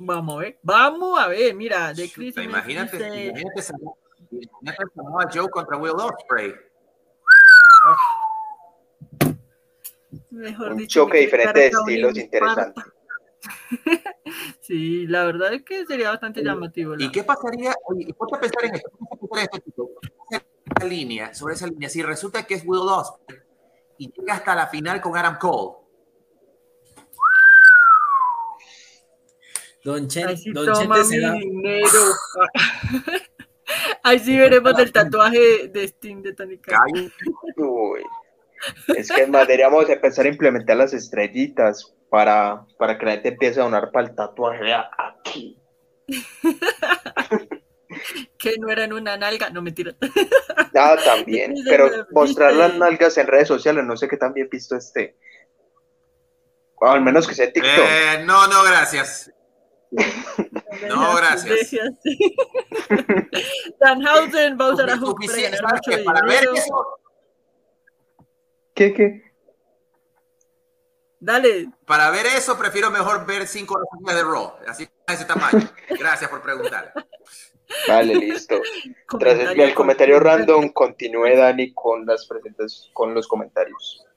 [0.00, 0.58] Vamos a ver.
[0.62, 3.62] Vamos a ver, mira, de Chris chuta, imagínate, dice- imagínate,
[4.30, 6.54] imagínate Samoa Joe contra Will Ospreay.
[10.30, 12.80] Mejor Un dicho, choque diferente de estilos interesante.
[14.60, 16.94] Sí, la verdad es que sería bastante llamativo.
[16.98, 17.74] ¿Y qué pasaría?
[17.86, 19.90] Oye, ponte a pensar en esto, ponte a pensar en esto, chico.
[20.30, 23.40] Esa línea, sobre esa línea, si resulta que es Will Ospreay
[23.96, 25.78] y llega hasta la final con Adam Cole,
[29.84, 31.88] Don, Chen, Ahí sí Don toma Chente dinero.
[34.02, 36.60] Ahí sí veremos el tatuaje de Steam de Tony
[37.56, 38.02] Uy.
[38.96, 43.64] Es que deberíamos empezar a implementar las estrellitas para, para que la gente empiece a
[43.64, 44.72] donar para el tatuaje.
[44.72, 45.58] Aquí.
[48.38, 49.94] Que no era en una nalga, no mentira.
[50.74, 51.54] Ah, también.
[51.68, 55.16] Pero mostrar las nalgas en redes sociales, no sé qué tan bien visto esté.
[56.76, 57.72] O al menos que sea TikTok.
[57.74, 59.32] Eh, no, no, gracias.
[60.86, 61.74] No, gracias.
[63.80, 65.18] Danhausen va a usar a Hook
[66.04, 66.98] para ver eso,
[68.74, 69.27] ¿Qué, qué?
[71.20, 75.68] Dale, para ver eso, prefiero mejor ver cinco horas de Raw, así de ese tamaño.
[75.98, 76.92] Gracias por preguntar.
[77.86, 78.60] Vale, listo.
[79.18, 84.07] Tras el, comentario el comentario random, continúe Dani con las presentes, con los comentarios.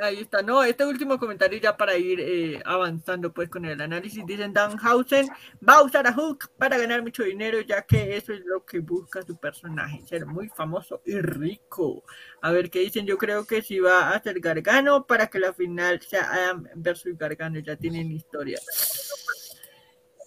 [0.00, 4.24] Ahí está, no, este último comentario ya para ir eh, avanzando pues con el análisis,
[4.26, 5.28] dicen Danhausen
[5.66, 8.80] va a usar a Hook para ganar mucho dinero ya que eso es lo que
[8.80, 12.04] busca su personaje, ser muy famoso y rico.
[12.42, 15.52] A ver qué dicen, yo creo que si va a ser Gargano para que la
[15.52, 18.58] final sea Adam versus Gargano, ya tienen historia.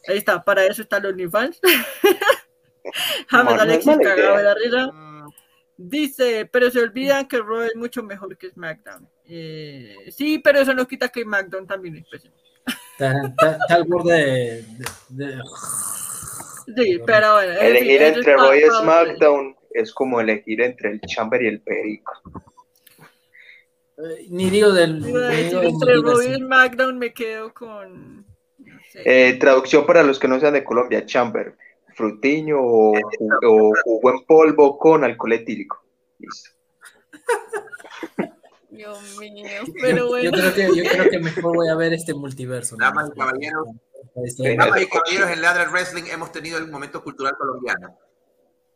[0.07, 1.59] Ahí está, para eso está los OnlyFans.
[3.29, 4.43] James Alexis mala cagado de idea.
[4.43, 5.11] la risa.
[5.77, 9.09] Dice, pero se olvidan que Raw es mucho mejor que SmackDown.
[9.33, 12.35] Eh, sí, pero eso no quita que SmackDown también es pésimo.
[12.93, 14.65] Está, está- está al borde de.
[15.09, 15.41] de- de-
[16.75, 17.51] Sí, pero bueno.
[17.53, 21.61] en fin, Elegir entre Raw y SmackDown es como elegir entre el Chamber y el
[21.61, 22.11] Perico.
[23.97, 24.99] eh, ni digo del.
[24.99, 26.35] Ni digo entre Raw y.
[26.35, 28.17] SmackDown me quedo con.
[28.57, 29.01] no sé.
[29.29, 31.55] Eh, traducción para los que no sean de Colombia, Chamber,
[31.95, 32.93] frutiño o,
[33.47, 35.83] o jugo en polvo con alcohol etílico.
[36.19, 36.51] Listo.
[38.71, 39.45] Dios mío,
[39.81, 40.31] pero Yo, bueno.
[40.31, 42.75] creo que, yo creo que mejor voy a ver este multiverso.
[42.77, 42.85] ¿no?
[42.85, 43.67] Damas y caballeros.
[44.15, 44.55] Para historia.
[44.57, 47.97] Damas y caballeros, en Ladra Wrestling hemos tenido el momento cultural colombiano.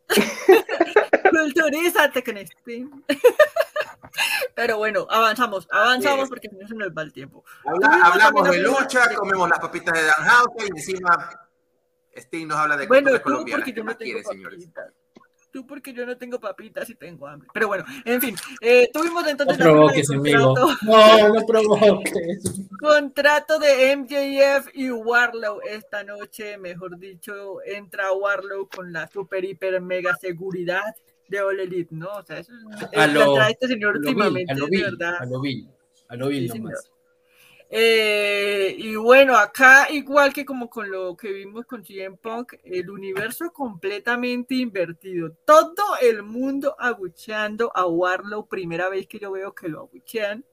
[1.30, 3.04] Culturízate con Steam.
[4.56, 7.44] Pero bueno, avanzamos, avanzamos porque si no se nos va el tiempo.
[7.66, 11.48] Habla- hablamos de lucha, comemos las papitas de Dan House y encima
[12.16, 13.58] Sting nos habla de Bueno, cultura colombiana.
[13.60, 14.70] porque ¿Qué yo no tengo señores?
[15.56, 17.48] Tú porque yo no tengo papitas y tengo hambre.
[17.54, 20.54] Pero bueno, en fin, eh, tuvimos No entonces de provoques, amigo.
[20.84, 22.62] No, no provoques.
[22.78, 29.80] Contrato de MJF y Warlow esta noche, mejor dicho, entra Warlow con la super hiper
[29.80, 30.94] mega seguridad
[31.30, 32.10] de All Elite, ¿no?
[32.18, 34.84] O sea, eso es A lo- este señor A lo últimamente, a lo de vil,
[34.84, 35.16] verdad.
[35.22, 35.70] a lo vil,
[36.10, 36.92] a lo vil Sí, nomás.
[37.70, 42.90] Eh, y bueno, acá igual que como con lo que vimos con CM Punk, el
[42.90, 45.32] universo completamente invertido.
[45.46, 50.46] Todo el mundo abucheando a Warlow, primera vez que yo veo que lo abuchean.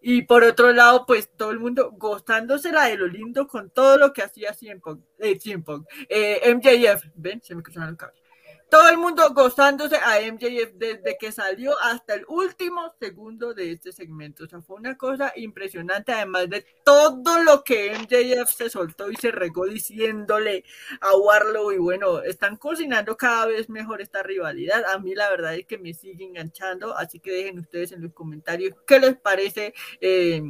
[0.00, 4.12] Y por otro lado, pues todo el mundo gozándosela de lo lindo con todo lo
[4.12, 8.25] que hacía CM Punk, eh, Punk, eh, MJF, ven, se me cruzaron el cabello.
[8.68, 13.92] Todo el mundo gozándose a MJF desde que salió hasta el último segundo de este
[13.92, 14.44] segmento.
[14.44, 19.16] O sea, fue una cosa impresionante, además de todo lo que MJF se soltó y
[19.16, 20.64] se regó diciéndole
[21.00, 21.72] a Warlow.
[21.72, 24.84] Y bueno, están cocinando cada vez mejor esta rivalidad.
[24.86, 28.12] A mí la verdad es que me sigue enganchando, así que dejen ustedes en los
[28.12, 29.74] comentarios qué les parece.
[30.00, 30.42] eh,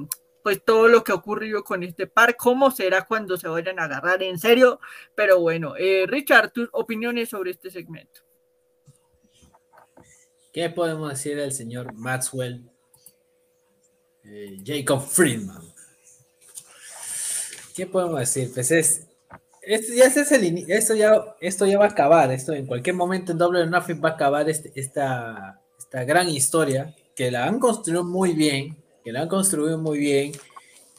[0.47, 3.87] pues todo lo que ha ocurrido con este par, cómo será cuando se vayan a
[3.87, 4.79] agarrar en serio,
[5.17, 8.21] pero bueno, eh, Richard, tus opiniones sobre este segmento.
[10.53, 12.63] ¿Qué podemos decir del señor Maxwell?
[14.23, 15.63] Eh, Jacob Friedman.
[17.75, 18.53] ¿Qué podemos decir?
[18.55, 19.05] Pues es.
[19.63, 22.31] Esto ya, es esto, ya, va a acabar.
[22.31, 26.95] Esto en cualquier momento en Double Nothing va a acabar este- esta, esta gran historia
[27.17, 28.86] que la han construido muy bien.
[29.07, 30.33] Que la han construido muy bien.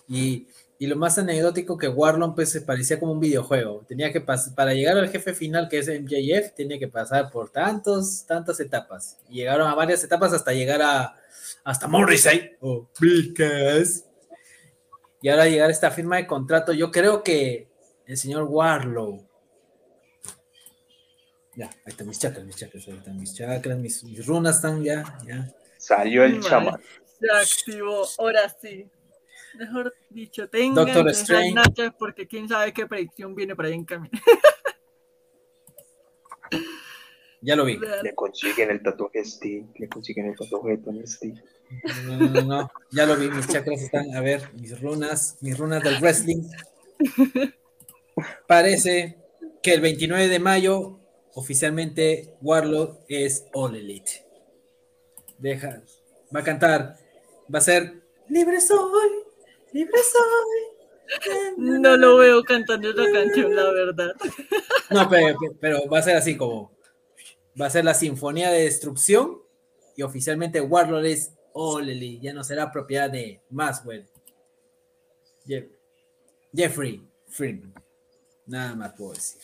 [0.08, 0.48] Y,
[0.80, 3.84] y lo más anecdótico que Warlon pues se parecía como un videojuego.
[3.86, 7.50] Tenía que pasar, para llegar al jefe final que es MJF, tenía que pasar por
[7.50, 9.18] tantos, tantas etapas.
[9.28, 11.18] Y llegaron a varias etapas hasta llegar a
[11.66, 12.88] hasta Morrissey o.
[15.22, 17.68] Y ahora llegar a esta firma de contrato, yo creo que
[18.06, 19.28] el señor Warlow.
[21.58, 24.82] Ya, ahí están mis chakras, mis chakras, ahí están mis chakras, mis, mis runas están
[24.82, 25.54] ya, ya.
[25.78, 26.50] Salió el Vale.
[26.50, 26.82] chamán.
[27.20, 28.90] Se activó, ahora sí.
[29.58, 31.54] Mejor dicho, tengan Doctor Strange.
[31.54, 34.12] nachas porque quién sabe qué predicción viene por ahí en camino.
[37.42, 37.80] Ya lo vi.
[38.04, 41.42] Le consiguen el tatuaje Steve, le consiguen el tatuaje de Tony Steve.
[42.06, 45.58] No, no, no, no, ya lo vi, mis chakras están, a ver, mis runas, mis
[45.58, 46.44] runas del wrestling.
[48.48, 49.18] Parece
[49.62, 51.00] que el 29 de mayo
[51.36, 54.26] oficialmente Warlock es All Elite.
[55.38, 55.84] Deja,
[56.36, 56.98] va a cantar,
[57.54, 59.10] va a ser Libre soy,
[59.72, 61.56] libre soy.
[61.58, 64.14] No lo veo cantando esa canción, la verdad.
[64.90, 66.74] No, pero, pero va a ser así como,
[67.60, 69.42] va a ser la Sinfonía de Destrucción
[69.96, 74.06] y oficialmente Warlord es All Elite, ya no será propiedad de Maxwell.
[75.46, 75.72] Jeff-
[76.54, 77.74] Jeffrey Freeman.
[78.46, 79.42] Nada más puedo decir.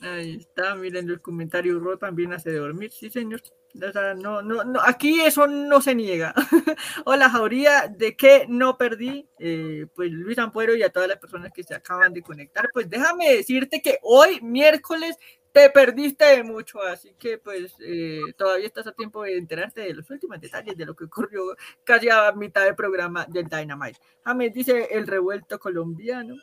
[0.00, 3.42] Ahí está, miren el comentario, Ro también hace dormir, sí señor.
[3.78, 6.34] No, no, no, aquí eso no se niega.
[7.04, 9.28] Hola, Jauría, ¿de qué no perdí?
[9.38, 12.90] Eh, pues Luis Ampuero y a todas las personas que se acaban de conectar, pues
[12.90, 15.16] déjame decirte que hoy, miércoles,
[15.52, 19.94] te perdiste de mucho, así que pues eh, todavía estás a tiempo de enterarte de
[19.94, 23.98] los últimos detalles de lo que ocurrió casi a mitad del programa del Dynamite.
[24.24, 26.34] James dice el revuelto colombiano.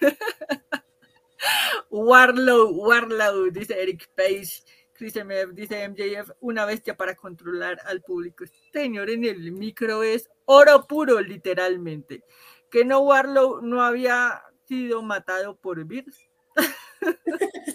[1.90, 4.62] Warlow, Warlow, dice Eric Page.
[5.04, 8.42] Chris MF dice MJF, una bestia para controlar al público.
[8.44, 12.24] Este señor en el micro es oro puro, literalmente.
[12.70, 16.16] Que no Warlow no había sido matado por Virus.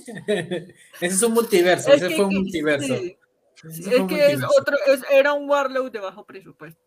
[0.07, 2.97] ese es un multiverso, Es ese que- fue un multiverso.
[2.97, 3.17] sí,
[3.63, 6.81] es que es otro, es- era un Warlow de bajo presupuesto.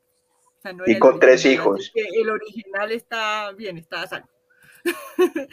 [0.59, 1.93] O sea, no Y con tres original, hijos.
[1.95, 4.29] el original está bien, está a salvo.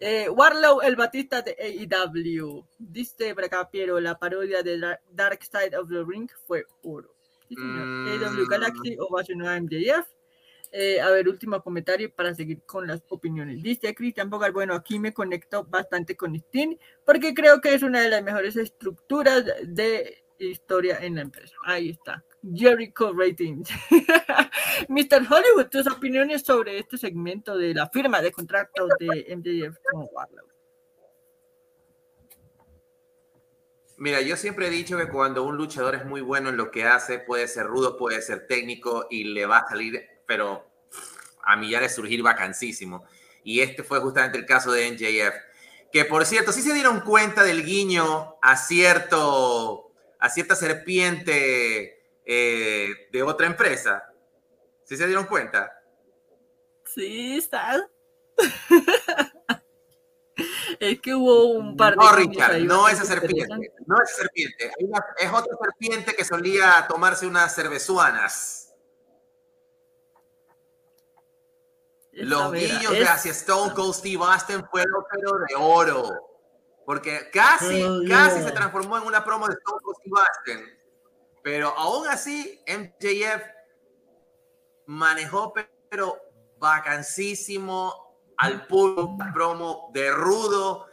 [0.00, 2.66] Eh, Warlow, el Batista de AEW.
[2.78, 7.14] Dice Bracapiero, la parodia de Dar- Dark Side of the Ring fue oro.
[7.48, 7.54] Sí.
[7.56, 8.08] Mm.
[8.08, 10.08] AEW Galaxy a MJF.
[10.74, 13.62] Eh, a ver, último comentario para seguir con las opiniones.
[13.62, 18.00] Dice Christian Bogar, bueno, aquí me conecto bastante con Steam porque creo que es una
[18.00, 21.54] de las mejores estructuras de historia en la empresa.
[21.64, 22.24] Ahí está.
[22.42, 23.70] Jericho Ratings.
[24.88, 25.26] Mr.
[25.28, 30.46] Hollywood, tus opiniones sobre este segmento de la firma de contrato de MJF con Warlow.
[33.98, 36.84] Mira, yo siempre he dicho que cuando un luchador es muy bueno en lo que
[36.84, 40.66] hace, puede ser rudo, puede ser técnico y le va a salir, pero
[41.44, 43.04] a millares surgir vacancísimo.
[43.44, 45.36] Y este fue justamente el caso de NJF.
[45.92, 53.08] Que por cierto, sí se dieron cuenta del guiño a cierto, a cierta serpiente eh,
[53.10, 54.08] de otra empresa.
[54.84, 55.72] ¿Sí se dieron cuenta?
[56.84, 57.88] Sí, está.
[60.80, 61.96] es que hubo un par de.
[61.96, 63.72] No, guiños Richard, no esa serpiente.
[63.86, 64.72] No esa serpiente.
[64.78, 68.74] Hay una- es otra serpiente que solía tomarse unas cervezuanas.
[72.12, 76.28] Los guiños de hacia Stone Cold Steve Austin fueron pero de oro.
[76.84, 80.81] Porque casi, oh, casi se transformó en una promo de Stone Cold Steve Austin.
[81.42, 83.42] Pero aún así, MJF
[84.86, 85.52] manejó,
[85.88, 86.16] pero
[86.58, 90.86] vacancísimo al puro promo de rudo,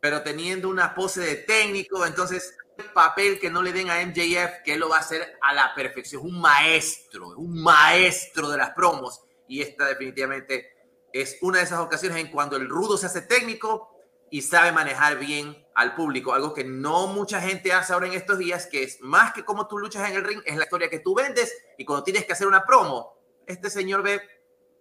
[0.00, 2.06] pero teniendo una pose de técnico.
[2.06, 5.38] Entonces, el papel que no le den a MJF, que él lo va a hacer
[5.42, 6.22] a la perfección.
[6.22, 9.22] Un maestro, un maestro de las promos.
[9.48, 10.72] Y esta definitivamente
[11.12, 13.95] es una de esas ocasiones en cuando el rudo se hace técnico
[14.36, 18.36] y sabe manejar bien al público, algo que no mucha gente hace ahora en estos
[18.36, 20.98] días, que es más que cómo tú luchas en el ring, es la historia que
[20.98, 23.14] tú vendes y cuando tienes que hacer una promo,
[23.46, 24.20] este señor B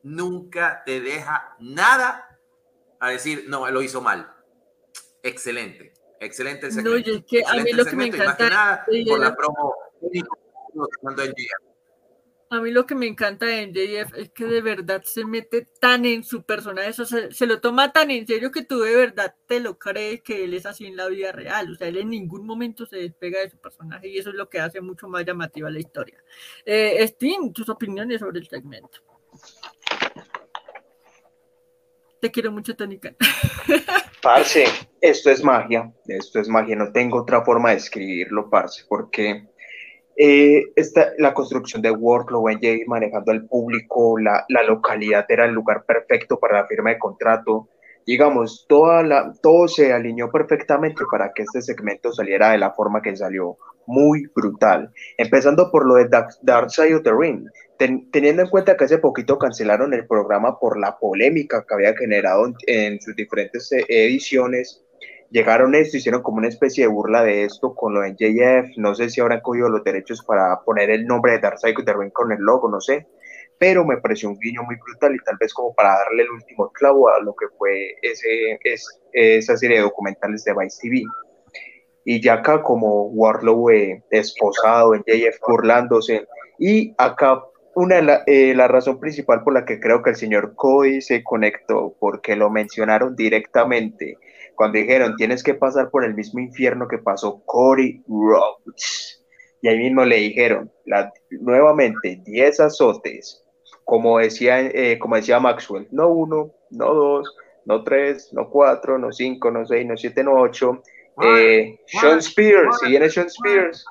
[0.04, 2.38] nunca te deja nada
[3.00, 4.30] a decir, no, lo hizo mal.
[5.24, 7.12] Excelente, excelente el segmento.
[7.14, 8.86] No, que a mí lo que me encanta...
[9.08, 9.74] por la promo
[11.00, 11.24] cuando
[12.58, 16.06] a mí lo que me encanta de MJF es que de verdad se mete tan
[16.06, 19.60] en su personaje, eso se, lo toma tan en serio que tú de verdad te
[19.60, 21.72] lo crees que él es así en la vida real.
[21.72, 24.50] O sea, él en ningún momento se despega de su personaje y eso es lo
[24.50, 26.24] que hace mucho más llamativa la historia.
[26.66, 29.00] Eh, Steam, tus opiniones sobre el segmento.
[32.20, 33.16] Te quiero mucho, Tónica.
[34.26, 34.66] Parce,
[35.02, 39.50] esto es magia, esto es magia, no tengo otra forma de escribirlo, parce, porque
[40.18, 45.52] eh, esta, la construcción de Workflow, NJ manejando al público, la, la, localidad era el
[45.52, 47.70] lugar perfecto para la firma de contrato.
[48.06, 53.02] Digamos, toda la, todo se alineó perfectamente para que este segmento saliera de la forma
[53.02, 53.58] que salió.
[53.88, 54.92] Muy brutal.
[55.18, 57.48] Empezando por lo de Dark, Side of the Ring.
[57.78, 62.48] teniendo en cuenta que hace poquito cancelaron el programa por la polémica que había generado
[62.48, 64.85] en, en sus diferentes eh, ediciones
[65.36, 68.96] llegaron esto, hicieron como una especie de burla de esto con lo de JF, no
[68.96, 72.32] sé si habrán cogido los derechos para poner el nombre de Darkseid de Ring con
[72.32, 73.06] el logo, no sé,
[73.60, 76.72] pero me pareció un guiño muy brutal y tal vez como para darle el último
[76.72, 81.04] clavo a lo que fue ese, es, esa serie de documentales de Vice TV.
[82.06, 86.26] Y ya acá como Warlow eh, esposado en JF burlándose
[86.60, 90.56] y acá una la, eh, la razón principal por la que creo que el señor
[90.56, 94.18] Cody se conectó, porque lo mencionaron directamente
[94.56, 99.24] cuando dijeron tienes que pasar por el mismo infierno que pasó Cory Rhodes.
[99.62, 103.44] Y ahí mismo le dijeron, la, nuevamente, 10 azotes,
[103.84, 107.36] como decía, eh, como decía Maxwell, no uno, no dos,
[107.66, 110.84] no tres, no cuatro, no cinco, no seis, no siete, no ocho.
[111.22, 113.86] Eh, Sean Spears, si viene Sean Spears,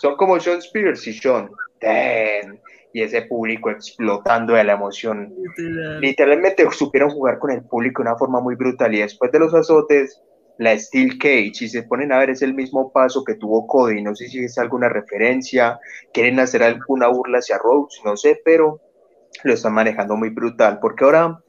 [0.00, 1.50] son como Sean Spears y Sean.
[1.80, 2.60] Damn
[2.92, 5.34] y ese público explotando de la emoción.
[6.00, 9.54] Literalmente supieron jugar con el público de una forma muy brutal y después de los
[9.54, 10.20] azotes,
[10.58, 14.02] la Steel Cage, si se ponen a ver, es el mismo paso que tuvo Cody,
[14.02, 15.78] no sé si es alguna referencia,
[16.12, 18.80] quieren hacer alguna burla hacia Rhodes, no sé, pero
[19.44, 21.40] lo están manejando muy brutal, porque ahora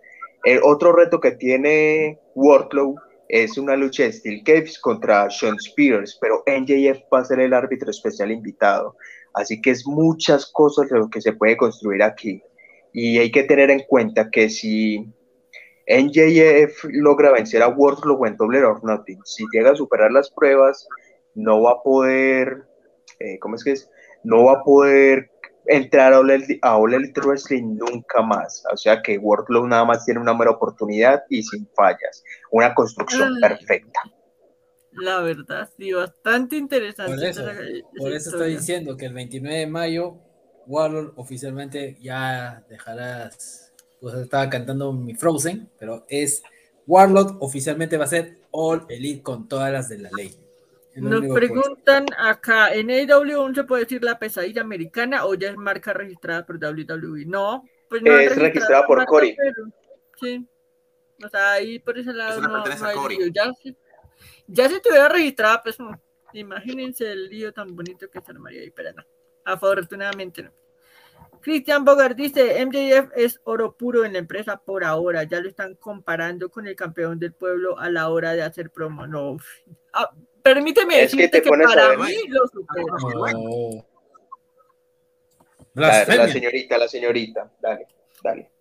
[0.46, 2.96] el otro reto que tiene Worklow
[3.28, 7.54] es una lucha de Steel Cage contra Sean Spears, pero NJF va a ser el
[7.54, 8.96] árbitro especial invitado.
[9.34, 12.42] Así que es muchas cosas de lo que se puede construir aquí.
[12.94, 15.08] Y hay que tener en cuenta que si
[15.88, 20.88] NJF logra vencer a Wardlow en Double or Nothing, si llega a superar las pruebas,
[21.36, 22.66] no va a poder,
[23.20, 23.90] eh, ¿cómo es que es?
[24.24, 25.32] No va a poder
[25.66, 26.20] entrar a
[26.78, 28.64] All, Elite Wrestling nunca más.
[28.72, 32.24] O sea que Wardlow nada más tiene una mera oportunidad y sin fallas.
[32.52, 34.02] Una construcción perfecta.
[34.94, 37.16] La verdad, sí, bastante interesante.
[37.16, 37.44] Por eso,
[37.98, 40.18] por eso estoy diciendo que el 29 de mayo,
[40.68, 43.72] Warlord oficialmente ya dejarás.
[44.00, 46.42] Pues estaba cantando mi Frozen, pero es
[46.88, 50.36] Warlord oficialmente va a ser All Elite con todas las de la ley.
[50.96, 55.94] Nos preguntan acá, ¿en AW se puede decir la pesadilla americana o ya es marca
[55.94, 57.26] registrada por WWE?
[57.26, 59.38] No, pues no es registrada, por Cory.
[60.20, 60.46] sí.
[61.24, 63.54] O sea, ahí por ese lado no, hay Ya,
[64.52, 65.78] ya si estuviera registrada, pues
[66.34, 69.04] imagínense el lío tan bonito que se armaría ahí, pero no.
[69.46, 70.52] Afortunadamente no.
[71.42, 75.76] Christian Bogart dice, MJF es oro puro en la empresa por ahora, ya lo están
[75.76, 79.08] comparando con el campeón del pueblo a la hora de hacer promo.
[79.08, 79.38] No,
[79.94, 80.10] ah,
[80.44, 83.86] permíteme decirte que, para mí lo supera.
[85.74, 87.88] La, la, señorita, la señorita, dale.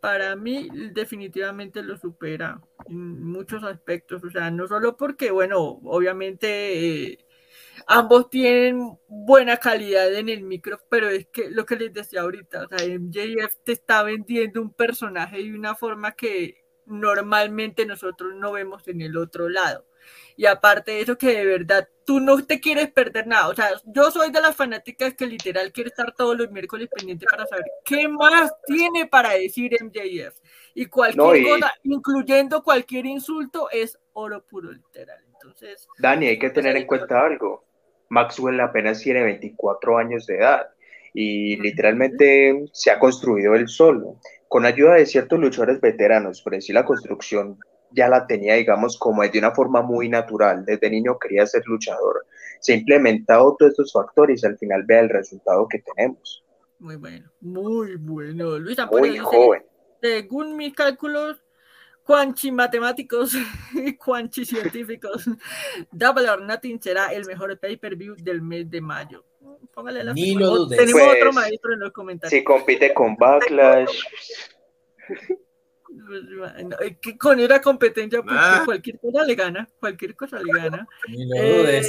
[0.01, 7.13] Para mí definitivamente lo supera en muchos aspectos, o sea, no solo porque, bueno, obviamente
[7.13, 7.19] eh,
[7.87, 12.65] ambos tienen buena calidad en el micro, pero es que lo que les decía ahorita,
[12.65, 18.53] o sea, MJF te está vendiendo un personaje de una forma que normalmente nosotros no
[18.53, 19.87] vemos en el otro lado.
[20.37, 23.49] Y aparte de eso que de verdad tú no te quieres perder nada.
[23.49, 27.27] O sea, yo soy de las fanáticas que literal quiere estar todos los miércoles pendiente
[27.31, 30.37] para saber qué más tiene para decir MJF.
[30.75, 35.19] Y cualquier cosa, incluyendo cualquier insulto, es oro puro literal.
[35.35, 37.65] Entonces, Dani, hay que tener en cuenta algo.
[38.09, 40.69] Maxwell apenas tiene 24 años de edad
[41.15, 44.17] y literalmente se ha construido él solo,
[44.49, 47.59] con ayuda de ciertos luchadores veteranos, por decir la construcción
[47.93, 52.27] ya la tenía, digamos, como de una forma muy natural, desde niño quería ser luchador,
[52.61, 56.45] se ha implementado todos estos factores y al final vea el resultado que tenemos.
[56.79, 58.59] Muy bueno, muy bueno.
[58.59, 59.65] Luis muy joven.
[60.01, 61.43] Según mis cálculos,
[62.03, 63.35] cuanchi matemáticos
[63.75, 65.25] y cuanchi científicos,
[65.93, 69.25] Double or Nothing será el mejor pay-per-view del mes de mayo.
[69.75, 70.79] Póngale la Ni lo dudes.
[70.79, 72.39] Tenemos Pues, otro maestro en los comentarios.
[72.39, 74.03] Si compite con Backlash,
[77.01, 78.63] que con esa competencia, pues, Ah.
[78.65, 80.87] cualquier cosa le gana, cualquier cosa le gana.
[81.37, 81.83] Eh,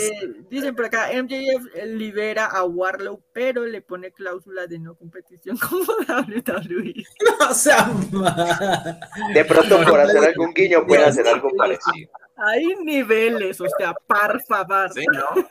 [0.50, 5.84] dicen por acá, MJF libera a Warlow, pero le pone cláusula de no competición como
[6.08, 7.04] WWE.
[7.40, 9.00] No sea mal.
[9.34, 12.10] de pronto por hacer algún guiño puede hacer algo parecido.
[12.38, 14.92] Hay niveles, o sea, par favor.
[14.94, 15.46] Sí, ¿no?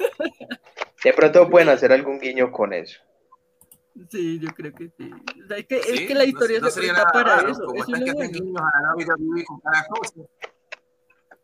[1.05, 2.99] De pronto pueden hacer algún guiño con eso.
[4.09, 5.11] Sí, yo creo que sí.
[5.45, 7.37] O sea, es, que, es Sí, que la no- historia no se sería presta para
[7.37, 7.65] raro, eso.
[7.65, 10.21] Como eso están es que hacen guiños a la WWE con cada cosa.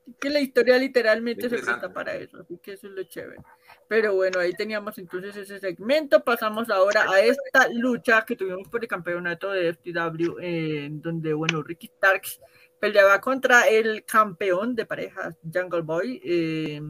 [0.07, 3.43] Es que la historia literalmente se presta para eso, así que eso es lo chévere.
[3.89, 6.23] Pero bueno, ahí teníamos entonces ese segmento.
[6.23, 11.63] Pasamos ahora a esta lucha que tuvimos por el campeonato de FTW, eh, donde, bueno,
[11.63, 12.41] Ricky Starks
[12.79, 16.21] peleaba contra el campeón de parejas, Jungle Boy.
[16.25, 16.81] eh,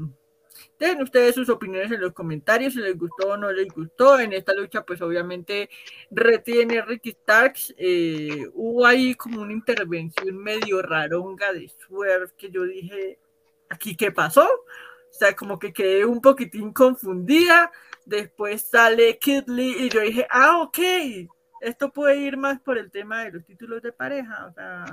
[0.78, 4.18] Dejen ustedes sus opiniones en los comentarios, si les gustó o no les gustó.
[4.18, 5.70] En esta lucha, pues obviamente
[6.10, 7.74] retiene Ricky Starks.
[7.78, 13.18] eh, hubo ahí como una intervención medio raronga de Swerve que yo dije,
[13.68, 14.46] ¿aquí qué pasó?
[14.46, 17.72] O sea, como que quedé un poquitín confundida.
[18.04, 20.78] Después sale Kid Lee y yo dije, ah, ok,
[21.66, 24.46] esto puede ir más por el tema de los títulos de pareja.
[24.46, 24.84] O sea,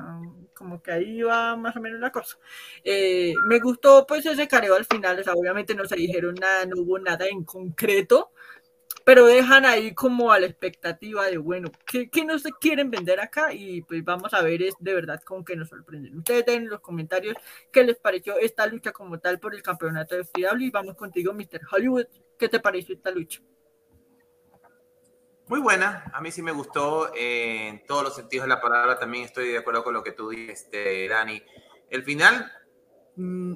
[0.54, 2.38] como que ahí va más o menos la cosa.
[2.84, 6.66] Eh, me gustó pues ese careo al final, o sea, obviamente no se dijeron nada,
[6.66, 8.32] no hubo nada en concreto,
[9.06, 13.54] pero dejan ahí como a la expectativa de, bueno, ¿qué, qué nos quieren vender acá?
[13.54, 16.18] Y pues vamos a ver es de verdad con qué nos sorprenden.
[16.18, 17.36] Ustedes den en los comentarios
[17.72, 21.34] qué les pareció esta lucha como tal por el campeonato de FTW y vamos contigo,
[21.34, 21.62] Mr.
[21.72, 22.06] Hollywood.
[22.38, 23.42] ¿Qué te pareció esta lucha?
[25.54, 28.98] Muy buena, a mí sí me gustó eh, en todos los sentidos de la palabra.
[28.98, 31.44] También estoy de acuerdo con lo que tú dijiste, Dani.
[31.92, 32.52] El final,
[33.16, 33.54] mm,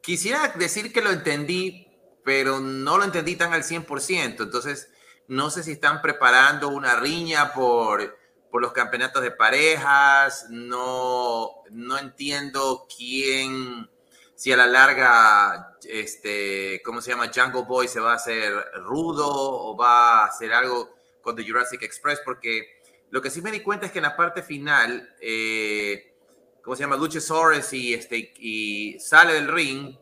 [0.00, 1.86] quisiera decir que lo entendí,
[2.24, 4.44] pero no lo entendí tan al 100%.
[4.44, 4.90] Entonces,
[5.28, 8.16] no sé si están preparando una riña por,
[8.50, 10.46] por los campeonatos de parejas.
[10.48, 13.90] No, no entiendo quién,
[14.34, 17.30] si a la larga, este, ¿cómo se llama?
[17.34, 20.93] Jungle Boy se va a hacer rudo o va a hacer algo
[21.24, 22.80] con The Jurassic Express, porque
[23.10, 26.14] lo que sí me di cuenta es que en la parte final, eh,
[26.62, 26.96] ¿cómo se llama?
[26.96, 29.96] Luchasaurus y, este, y sale del ring,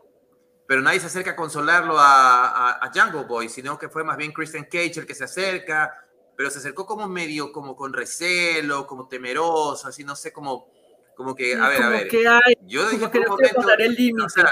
[0.66, 4.16] pero nadie se acerca a consolarlo a, a, a Jungle Boy, sino que fue más
[4.16, 8.86] bien Christian Cage el que se acerca, pero se acercó como medio, como con recelo,
[8.86, 10.68] como temeroso, así no sé, como,
[11.14, 12.08] como que, a ver, a ver.
[12.08, 14.24] que hay, Yo dije que por un momento el límite.
[14.24, 14.50] o sea,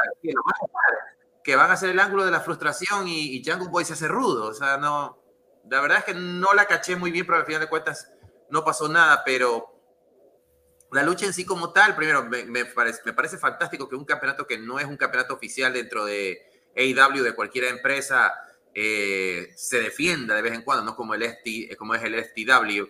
[1.43, 4.09] que van a hacer el ángulo de la frustración y, y Jungle Boy se hace
[4.09, 4.47] rudo.
[4.47, 5.20] O sea, no.
[5.69, 8.11] La verdad es que no la caché muy bien, pero al final de cuentas
[8.49, 9.23] no pasó nada.
[9.25, 9.75] Pero
[10.93, 14.05] la lucha en sí, como tal, primero, me, me parece, me parece fantástico que un
[14.05, 16.43] campeonato que no es un campeonato oficial dentro de
[16.77, 18.35] AEW, de cualquier empresa,
[18.75, 22.89] eh, se defienda de vez en cuando, no como, el FT, como es el FTW.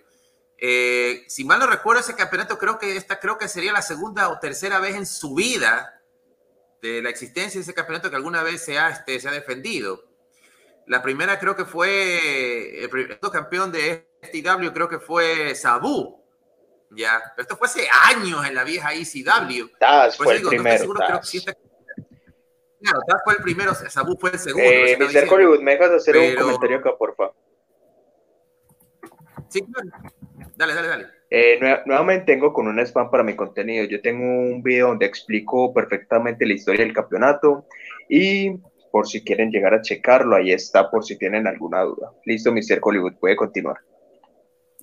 [0.59, 4.29] Eh, si mal no recuerdo, ese campeonato creo que esta creo que sería la segunda
[4.29, 6.03] o tercera vez en su vida
[6.83, 10.10] de la existencia de ese campeonato que alguna vez se ha, este, se ha defendido.
[10.91, 16.21] La primera creo que fue el primer campeón de FTW, creo que fue Sabu.
[16.91, 19.69] Ya, pero esto fue hace años en la vieja ECW.
[19.79, 20.79] Taz Por fue el no primero.
[20.79, 21.29] seguro, creo que Taz.
[21.29, 21.55] sí está-
[22.83, 24.69] Claro, Taz fue el primero, Sabu fue el segundo.
[24.69, 25.33] Eh, recién lo Mr.
[25.33, 27.31] Hollywood, ¿me dejas hacer un comentario acá, porfa?
[29.49, 29.89] Sí, claro.
[30.57, 31.07] Dale, dale, dale.
[31.31, 33.85] Eh, nue- nuevamente tengo con un spam para mi contenido.
[33.85, 37.67] Yo tengo un video donde explico perfectamente la historia del campeonato
[38.09, 38.59] y
[38.91, 42.13] por si quieren llegar a checarlo, ahí está por si tienen alguna duda.
[42.25, 42.79] Listo, Mr.
[42.83, 43.79] Hollywood, puede continuar.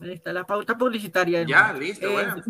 [0.01, 1.43] Ahí está la pauta publicitaria.
[1.43, 1.79] Ya, hermano.
[1.79, 2.35] listo, Eh, bueno.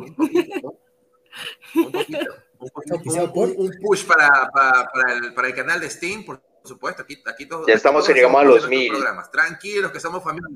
[1.76, 2.34] Un poquito.
[2.60, 3.32] Un poquito.
[3.36, 7.04] Un, un- push para, para, para el, para el canal de Steam, por supuesto.
[7.04, 8.90] Aquí, aquí todos, Ya estamos, todos llegamos a los mil.
[8.90, 9.30] programas.
[9.32, 10.48] Tranquilos, que somos familia.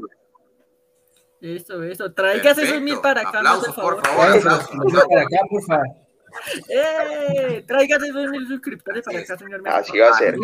[1.39, 2.11] Eso, eso.
[2.13, 3.01] Traigas esos mil Perfecto.
[3.01, 3.37] para acá.
[3.39, 4.23] Aplausos, por favor.
[4.37, 5.87] Aplausos, venga para acá, por favor.
[6.69, 7.63] ¡Eh!
[7.67, 9.61] Tráigase dos mil suscriptores para acá, señor.
[9.67, 10.35] Así va a ser.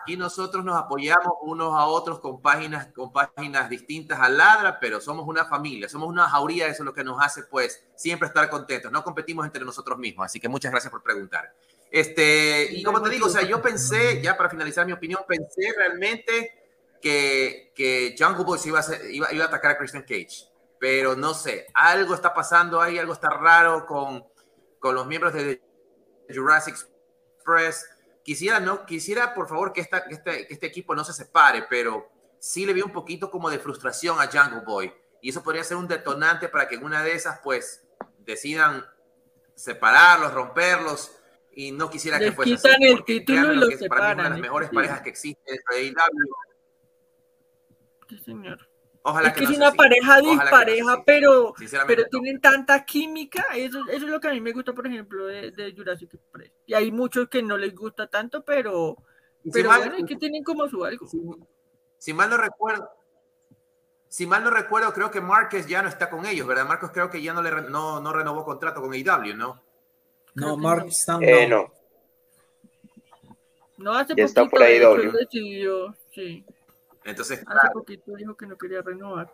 [0.00, 5.00] Aquí nosotros nos apoyamos unos a otros con páginas, con páginas distintas a Ladra, pero
[5.02, 8.48] somos una familia, somos una jauría, eso es lo que nos hace pues siempre estar
[8.48, 11.52] contentos, no competimos entre nosotros mismos, así que muchas gracias por preguntar.
[11.90, 15.74] Este, y como te digo, o sea, yo pensé, ya para finalizar mi opinión, pensé
[15.76, 16.70] realmente
[17.02, 20.48] que, que Jungle Boy iba a, iba, iba a atacar a Christian Cage,
[20.80, 24.24] pero no sé, algo está pasando ahí, algo está raro con,
[24.78, 25.60] con los miembros de
[26.34, 26.76] Jurassic
[27.36, 27.86] Express
[28.26, 31.64] quisiera, no, quisiera por favor que, esta, que, este, que este equipo no se separe,
[31.70, 34.92] pero sí le vi un poquito como de frustración a Jungle Boy.
[35.22, 37.86] Y eso podría ser un detonante para que en una de esas, pues,
[38.18, 38.84] decidan
[39.54, 41.12] separarlos, romperlos.
[41.52, 44.14] Y no quisiera Les que fuese quitan así, el título y los es para mí
[44.14, 44.42] una de las ¿eh?
[44.42, 44.74] mejores Sí.
[44.74, 46.34] parejas que existen dentro de AEW.
[48.08, 48.68] Sí, señor.
[49.08, 49.76] Ojalá es que, no es una así.
[49.76, 51.54] pareja no dispareja, pero,
[51.86, 52.08] pero no.
[52.08, 53.44] tienen tanta química.
[53.54, 56.50] Eso, eso es lo que a mí me gusta, por ejemplo, de, de Jurassic Express.
[56.66, 58.96] Y hay muchos que no les gusta tanto, pero,
[59.44, 61.06] si pero mal- bueno, es que tienen como su algo.
[61.06, 61.20] si,
[61.98, 62.90] si mal no recuerdo,
[64.08, 66.66] si mal no recuerdo, creo que Márquez ya no está con ellos, ¿verdad?
[66.66, 68.92] Marcos creo que ya no, le re- no, no renovó contrato con
[69.38, 69.62] ¿no?
[70.34, 70.86] Creo No, no.
[70.88, 71.72] Stone Eh, no.
[73.78, 73.92] no.
[73.94, 75.04] Hace Ya está por doble.
[75.04, 76.44] él decidió, sí.
[77.06, 79.32] Entonces, Hace claro, poquito dijo que no quería renovar.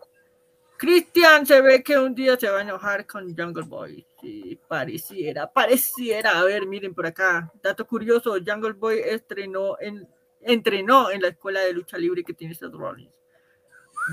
[0.77, 4.05] Cristian se ve que un día se va a enojar con Jungle Boy.
[4.21, 6.39] Sí, pareciera, pareciera.
[6.39, 7.51] A ver, miren por acá.
[7.61, 10.07] Dato curioso, Jungle Boy estrenó en,
[10.41, 13.13] entrenó en la escuela de lucha libre que tiene Seth Rollins.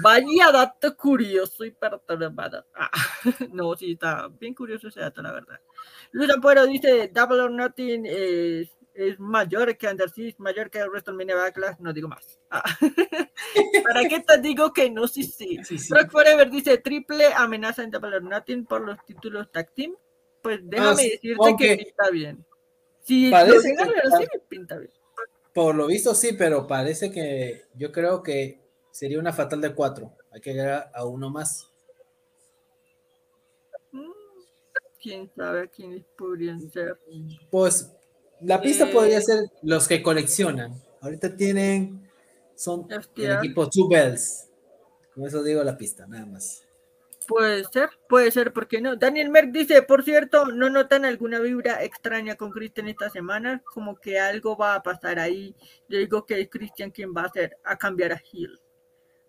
[0.02, 2.64] Vaya dato curioso y perturbado.
[2.74, 2.90] Ah,
[3.52, 5.60] no, sí, está bien curioso ese dato, la verdad.
[6.12, 8.68] Luis Ampuero dice, Double or Nothing es,
[9.01, 12.39] es mayor que Undersea, mayor que WrestleMania Backlash, no digo más.
[12.51, 12.62] Ah.
[13.85, 15.09] ¿Para qué te digo que no?
[15.09, 15.59] Sí, sí.
[15.64, 15.93] Sí, sí.
[15.93, 19.94] Rock Forever dice, triple amenaza en Double or Nothing por los títulos tag team.
[20.43, 22.44] Pues déjame Ah, decirte que pinta bien.
[23.31, 23.82] Parece que-
[24.14, 24.93] así, pinta bien.
[25.52, 28.60] Por lo visto sí, pero parece que yo creo que
[28.90, 30.12] sería una fatal de cuatro.
[30.31, 31.68] Hay que llegar a uno más.
[33.93, 34.10] Mm,
[35.02, 36.98] Quién sabe quiénes podrían ser.
[37.51, 37.90] Pues
[38.42, 38.92] la pista Eh.
[38.92, 40.74] podría ser los que coleccionan.
[41.00, 42.08] Ahorita tienen,
[42.54, 42.86] son
[43.16, 44.48] el equipo Two Bells.
[45.14, 46.64] Con eso digo la pista, nada más.
[47.26, 48.96] Puede ser, puede ser, ¿por qué no?
[48.96, 53.62] Daniel Merck dice, por cierto, ¿no notan alguna vibra extraña con Christian esta semana?
[53.72, 55.54] Como que algo va a pasar ahí.
[55.88, 58.59] Yo digo que es Christian quien va a hacer, a cambiar a Hill.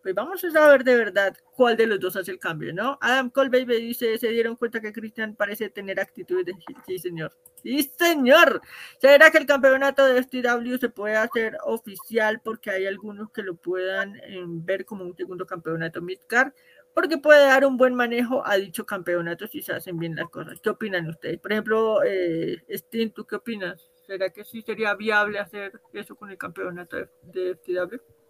[0.01, 2.97] Pues vamos a saber de verdad cuál de los dos hace el cambio, ¿no?
[3.01, 6.53] Adam Colbaby dice, se dieron cuenta que Christian parece tener actitudes de.
[6.87, 7.31] Sí, señor.
[7.61, 8.61] Sí, señor.
[8.99, 13.55] ¿Será que el campeonato de FTW se puede hacer oficial porque hay algunos que lo
[13.55, 16.51] puedan eh, ver como un segundo campeonato midcard?
[16.93, 20.59] porque puede dar un buen manejo a dicho campeonato si se hacen bien las cosas.
[20.61, 21.39] ¿Qué opinan ustedes?
[21.39, 23.89] Por ejemplo, eh, Steam, ¿tú qué opinas?
[24.05, 28.20] ¿Será que sí sería viable hacer eso con el campeonato de, de FTW?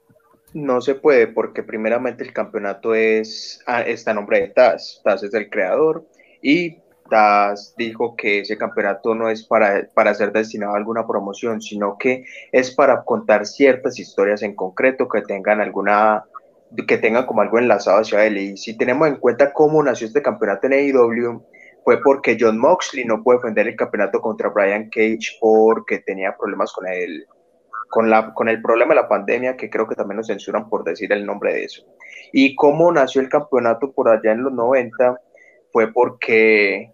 [0.54, 5.02] No se puede porque primeramente el campeonato es ah, está a nombre de Taz.
[5.04, 6.06] Taz es el creador
[6.42, 6.78] y
[7.10, 11.98] Taz dijo que ese campeonato no es para, para ser destinado a alguna promoción, sino
[11.98, 16.26] que es para contar ciertas historias en concreto que tengan alguna
[16.88, 18.38] que tengan como algo enlazado hacia él.
[18.38, 21.44] Y si tenemos en cuenta cómo nació este campeonato en AEW,
[21.84, 26.72] fue porque John Moxley no pudo defender el campeonato contra Brian Cage porque tenía problemas
[26.72, 27.26] con el,
[27.92, 30.86] con, la, con el problema de la pandemia, que creo que también nos censuran por
[30.86, 31.84] decir el nombre de eso.
[32.32, 35.22] Y cómo nació el campeonato por allá en los 90
[35.74, 36.94] fue porque,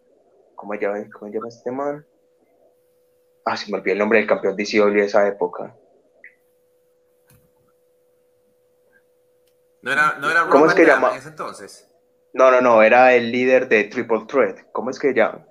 [0.55, 2.03] ¿cómo se llama, cómo llama este man?
[3.45, 5.75] Ah, se me olvidó el nombre del campeón de CW de esa época.
[9.83, 11.11] no era, no era ¿Cómo es que llama?
[11.11, 11.87] en ese entonces.
[12.33, 14.71] No, no, no, era el líder de Triple Threat.
[14.71, 15.45] ¿Cómo es que se llama?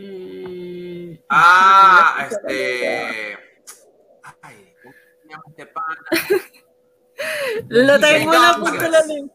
[0.00, 1.20] Y...
[1.28, 3.36] Ah, este.
[4.42, 5.96] Ay, ¿cómo se llama este pana?
[7.68, 9.06] Lo tengo en la punta de la Douglas.
[9.08, 9.34] lengua.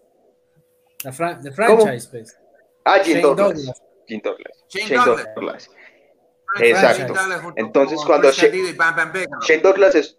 [1.04, 2.40] La, fran- the franchise, pues.
[2.86, 3.84] Ah, Jim Shane Douglas.
[4.08, 4.66] Jim Douglas.
[4.70, 5.28] Shane Douglas.
[5.36, 5.72] Douglas.
[6.62, 7.14] Exacto.
[7.58, 8.74] Entonces, cuando Shane-.
[9.42, 10.18] Shane Douglas, es-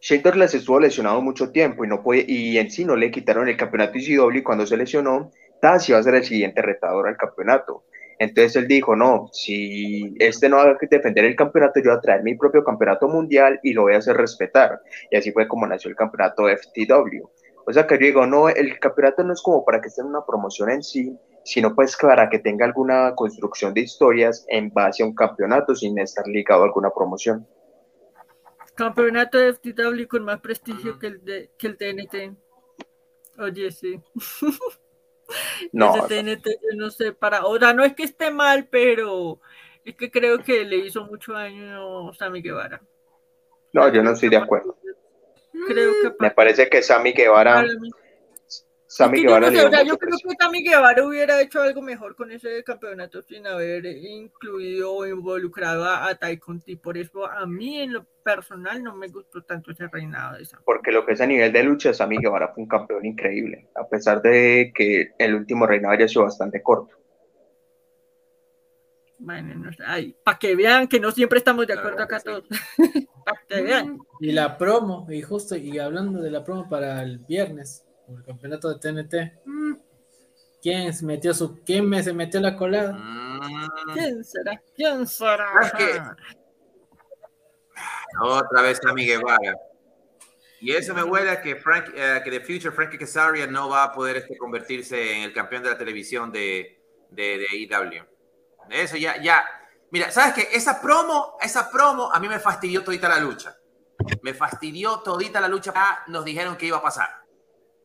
[0.00, 3.48] Shane Douglas estuvo lesionado mucho tiempo y no puede, y en sí no le quitaron
[3.48, 7.16] el campeonato ICW y cuando se lesionó, Taz iba a ser el siguiente retador al
[7.16, 7.84] campeonato.
[8.22, 12.00] Entonces él dijo, no, si este no va a defender el campeonato, yo voy a
[12.00, 14.80] traer mi propio campeonato mundial y lo voy a hacer respetar.
[15.10, 17.28] Y así fue como nació el campeonato FTW.
[17.66, 20.06] O sea que yo digo, no, el campeonato no es como para que esté en
[20.06, 25.02] una promoción en sí, sino pues para que tenga alguna construcción de historias en base
[25.02, 27.44] a un campeonato sin estar ligado a alguna promoción.
[28.76, 32.36] Campeonato de FTW con más prestigio que, el de, que el TNT.
[33.40, 34.00] Oye, sí.
[35.72, 39.40] No, Ese TNT, yo no sé, para, o sea, no es que esté mal, pero
[39.84, 42.80] es que creo que le hizo mucho daño Sammy Guevara.
[43.72, 44.76] no, yo no estoy de acuerdo.
[45.66, 47.90] Creo que Me parece que Sammy Guevara, mí-
[48.92, 50.36] Sammy Es que yo Guevara no le sé, dio o sea, mucho yo creo que
[50.38, 56.08] Sammy Guevara hubiera hecho algo mejor con ese campeonato sin haber incluido o involucrado a,
[56.08, 56.76] a Tai Conti.
[56.76, 60.62] Por eso a mí en lo personal no me gustó tanto ese reinado de Sammy.
[60.66, 63.88] Porque lo que es a nivel de lucha, Sammy Guevara fue un campeón increíble, a
[63.88, 66.94] pesar de que el último reinado haya sido bastante corto.
[69.16, 72.44] Bueno, no sé, ay, para que vean que no siempre estamos de acuerdo acá todos.
[73.24, 73.98] para que vean.
[74.20, 78.26] Y la promo, y justo, y hablando de la promo para el viernes, por el
[78.26, 79.74] campeonato de TNT, mm,
[80.60, 82.92] ¿quién se metió su, quién me se metió la colada?
[82.92, 84.62] Mm, ¿Quién será?
[84.76, 86.16] ¿Quién será?
[88.20, 89.56] Otra vez Sammy Guevara.
[90.60, 93.84] Y eso me huele a que, Frank, eh, que The Future Frankie Casaria no va
[93.84, 96.80] a poder este, convertirse en el campeón de la televisión de,
[97.10, 98.04] de, de AEW.
[98.70, 99.44] Eso ya, ya.
[99.90, 100.56] Mira, ¿sabes qué?
[100.56, 103.56] Esa promo, esa promo a mí me fastidió todita la lucha.
[104.22, 105.72] Me fastidió todita la lucha.
[105.74, 107.21] Ya nos dijeron que iba a pasar.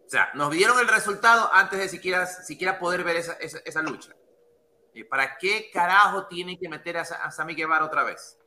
[0.08, 3.82] O sea, nos dieron el resultado antes de siquiera, siquiera poder ver esa, esa, esa
[3.82, 4.14] lucha.
[4.94, 8.40] ¿Y para qué carajo tienen que meter a, Sa- a Sammy Guevara otra vez?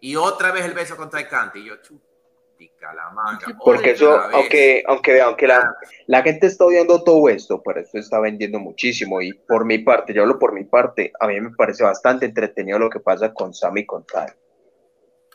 [0.00, 1.60] Y otra vez el beso contra el Canti.
[1.60, 3.46] Y yo, chutica la manga.
[3.64, 5.76] Porque eso, aunque, aunque, aunque la,
[6.08, 9.22] la gente está odiando todo esto, pero esto está vendiendo muchísimo.
[9.22, 12.78] Y por mi parte, yo hablo por mi parte, a mí me parece bastante entretenido
[12.78, 14.04] lo que pasa con Sammy y con.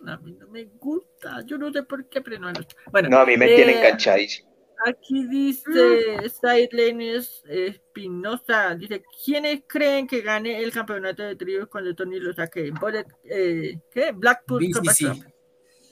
[0.05, 1.39] A mí no me gusta.
[1.45, 2.51] Yo no sé por qué, pero no.
[2.51, 2.59] no.
[2.91, 4.52] Bueno, No, a mí me eh, tiene enganchadísimo.
[4.85, 12.19] Aquí dice Sidelanes Espinosa, dice, ¿quiénes creen que gane el campeonato de tríos cuando Tony
[12.19, 12.71] lo saque?
[12.71, 14.11] Bullet, eh, ¿Qué?
[14.11, 14.97] Blackpool BCC.
[14.97, 15.33] Club.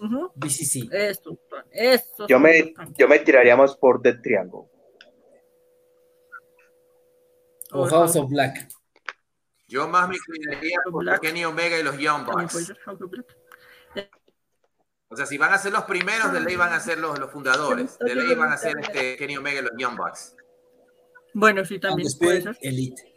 [0.02, 0.90] Ujú, BCC.
[0.92, 1.40] Eso,
[1.72, 2.28] eso.
[2.28, 4.62] Yo me, yo me tiraría más por The Triangle.
[7.72, 8.68] O House of Black.
[9.68, 11.22] Yo más me inclinaría por Black.
[11.22, 12.74] Kenny Omega y los Young Bucks.
[15.12, 17.30] O sea, si van a ser los primeros, de ley van a ser los, los
[17.30, 18.00] fundadores.
[18.00, 20.38] De ley van a ser este, Kenny Omega y los Young Bucks.
[21.34, 22.58] Bueno, sí, también puede ser.
[22.62, 23.12] Elite.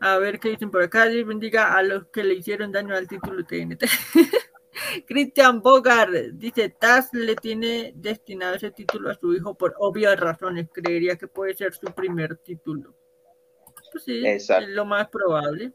[0.00, 1.06] A ver qué dicen por acá.
[1.06, 3.84] Dios bendiga a los que le hicieron daño al título TNT.
[5.06, 10.68] Christian Bogart dice: Taz le tiene destinado ese título a su hijo por obvias razones.
[10.72, 12.94] Creería que puede ser su primer título.
[13.92, 14.68] Pues sí, Exacto.
[14.68, 15.72] es lo más probable.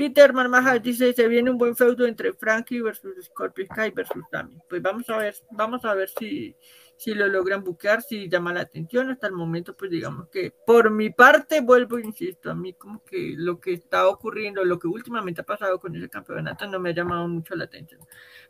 [0.00, 4.56] Peter Marmaja dice: Se viene un buen feudo entre Frankie versus Scorpio Sky versus Tammy.
[4.66, 6.56] Pues vamos a ver, vamos a ver si,
[6.96, 9.10] si lo logran buquear, si llama la atención.
[9.10, 13.34] Hasta el momento, pues digamos que por mi parte, vuelvo, insisto, a mí como que
[13.36, 16.94] lo que está ocurriendo, lo que últimamente ha pasado con ese campeonato no me ha
[16.94, 18.00] llamado mucho la atención.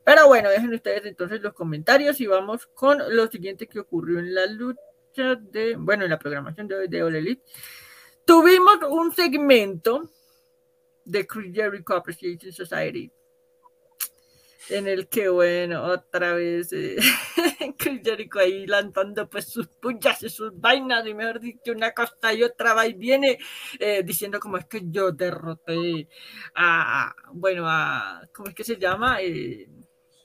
[0.05, 4.37] Pero bueno, dejen ustedes entonces los comentarios y vamos con lo siguiente que ocurrió en
[4.37, 7.43] la lucha de, bueno, en la programación de hoy de All Elite.
[8.25, 10.09] Tuvimos un segmento
[11.11, 13.13] de Chris Jericho Appreciation Society
[14.71, 16.97] en el que, bueno, otra vez eh,
[17.79, 22.33] Chris Jericho ahí lanzando pues sus puñas y sus vainas, y mejor dicho, una cosa
[22.33, 23.39] y otra va y viene,
[23.79, 26.09] eh, diciendo como es que yo derroté
[26.55, 29.21] a, bueno, a, ¿cómo es que se llama?
[29.21, 29.69] Eh,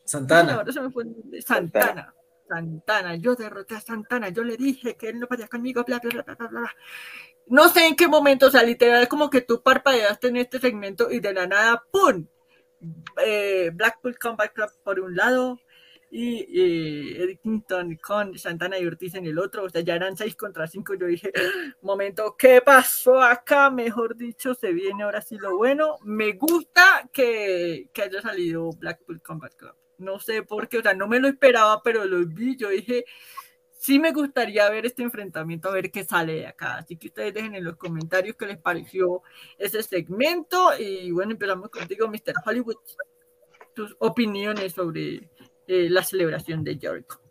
[0.03, 0.55] Santana.
[0.55, 1.41] ahora se me fue nombre.
[1.41, 2.13] Santana.
[2.47, 6.11] Santana, yo derroté a Santana, yo le dije que él no podía conmigo, bla, bla,
[6.11, 6.75] bla, bla, bla, bla.
[7.47, 10.59] No sé en qué momento, o sea, literal, es como que tú parpadeaste en este
[10.59, 12.27] segmento y de la nada, ¡pum!
[13.23, 15.59] Eh, Blackpool Combat Club por un lado
[16.09, 20.15] y eh, Eddie Kingston con Santana y Ortiz en el otro, o sea, ya eran
[20.15, 20.93] 6 contra 5.
[20.95, 21.31] Yo dije,
[21.81, 23.69] momento, ¿qué pasó acá?
[23.69, 25.97] Mejor dicho, se viene ahora sí lo bueno.
[26.03, 29.75] Me gusta que, que haya salido Blackpool Combat Club.
[29.97, 32.55] No sé por qué, o sea, no me lo esperaba, pero lo vi.
[32.55, 33.05] Yo dije,
[33.77, 36.77] sí me gustaría ver este enfrentamiento, a ver qué sale de acá.
[36.77, 39.21] Así que ustedes dejen en los comentarios qué les pareció
[39.57, 40.71] ese segmento.
[40.79, 42.33] Y bueno, empezamos contigo, Mr.
[42.45, 42.77] Hollywood.
[43.73, 45.29] Tus opiniones sobre
[45.67, 47.21] eh, la celebración de Jericho.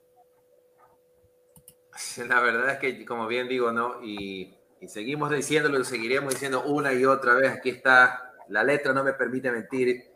[2.28, 4.04] La verdad es que, como bien digo, ¿no?
[4.04, 7.52] Y, y seguimos diciéndolo, lo seguiremos diciendo una y otra vez.
[7.52, 10.10] Aquí está, la letra no me permite mentir.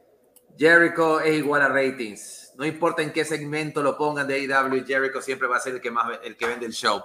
[0.57, 2.48] Jericho es igual a ratings.
[2.59, 5.80] No importa en qué segmento lo pongan de AEW, Jericho siempre va a ser el
[5.80, 7.01] que más el que vende el show.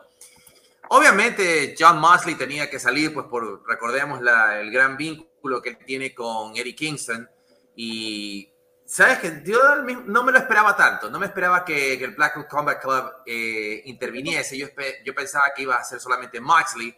[0.89, 6.11] Obviamente, John Mosley tenía que salir, pues por recordemos la, el gran vínculo que tiene
[6.11, 7.30] con Eddie Kingston.
[7.75, 8.51] Y
[8.84, 9.59] sabes que yo
[10.07, 11.11] no me lo esperaba tanto.
[11.11, 14.57] No me esperaba que, el Blackpool Combat Club eh, interviniese.
[14.57, 14.69] Yo,
[15.05, 16.97] yo, pensaba que iba a ser solamente Moxley,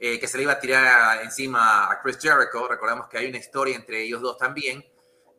[0.00, 2.66] eh, que se le iba a tirar encima a Chris Jericho.
[2.66, 4.84] Recordemos que hay una historia entre ellos dos también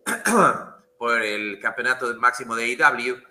[1.04, 3.22] por el campeonato máximo de AEW,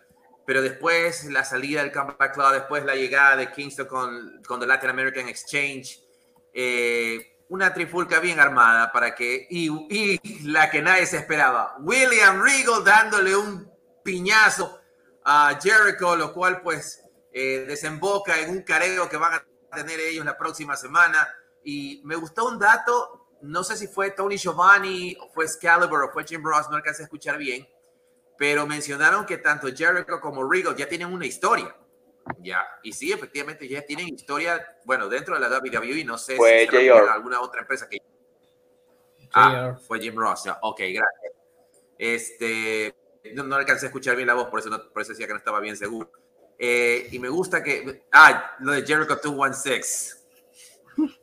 [0.44, 4.66] pero después la salida del Combat Club, después la llegada de Kingston con, con The
[4.66, 5.98] Latin American Exchange,
[6.52, 12.42] eh, una trifulca bien armada para que, y, y, la que nadie se esperaba, William
[12.42, 13.66] Regal dándole un
[14.04, 14.78] piñazo
[15.24, 20.26] a Jericho, lo cual pues eh, desemboca en un careo que van a tener ellos
[20.26, 21.26] la próxima semana.
[21.64, 26.12] Y me gustó un dato, no sé si fue Tony Giovanni, o fue Excalibur, o
[26.12, 27.68] fue Jim Ross, no alcancé a escuchar bien,
[28.38, 31.74] pero mencionaron que tanto Jericho como Regal ya tienen una historia.
[32.38, 36.68] Ya, y sí, efectivamente ya tienen historia, bueno, dentro de la WWE, no sé fue
[36.70, 37.98] si alguna otra empresa que...
[39.34, 41.32] Ah, fue Jim Ross, ok, gracias.
[41.98, 42.94] Este,
[43.34, 45.32] no, no, alcancé a escuchar bien la voz, por eso, no, por eso decía que
[45.32, 46.12] no estaba bien seguro.
[46.58, 50.21] Eh, y me gusta que, ah, lo de Jericho 216.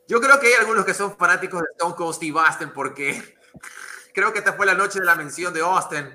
[0.06, 3.36] Yo creo que hay algunos que son fanáticos de Stone Cold Steve Austin porque
[4.14, 6.08] creo que esta fue la noche de la mención de Austin.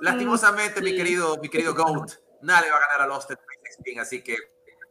[0.00, 3.36] lastimosamente, mi querido, mi querido Goat, nada le va a ganar al Austin
[3.98, 4.36] así que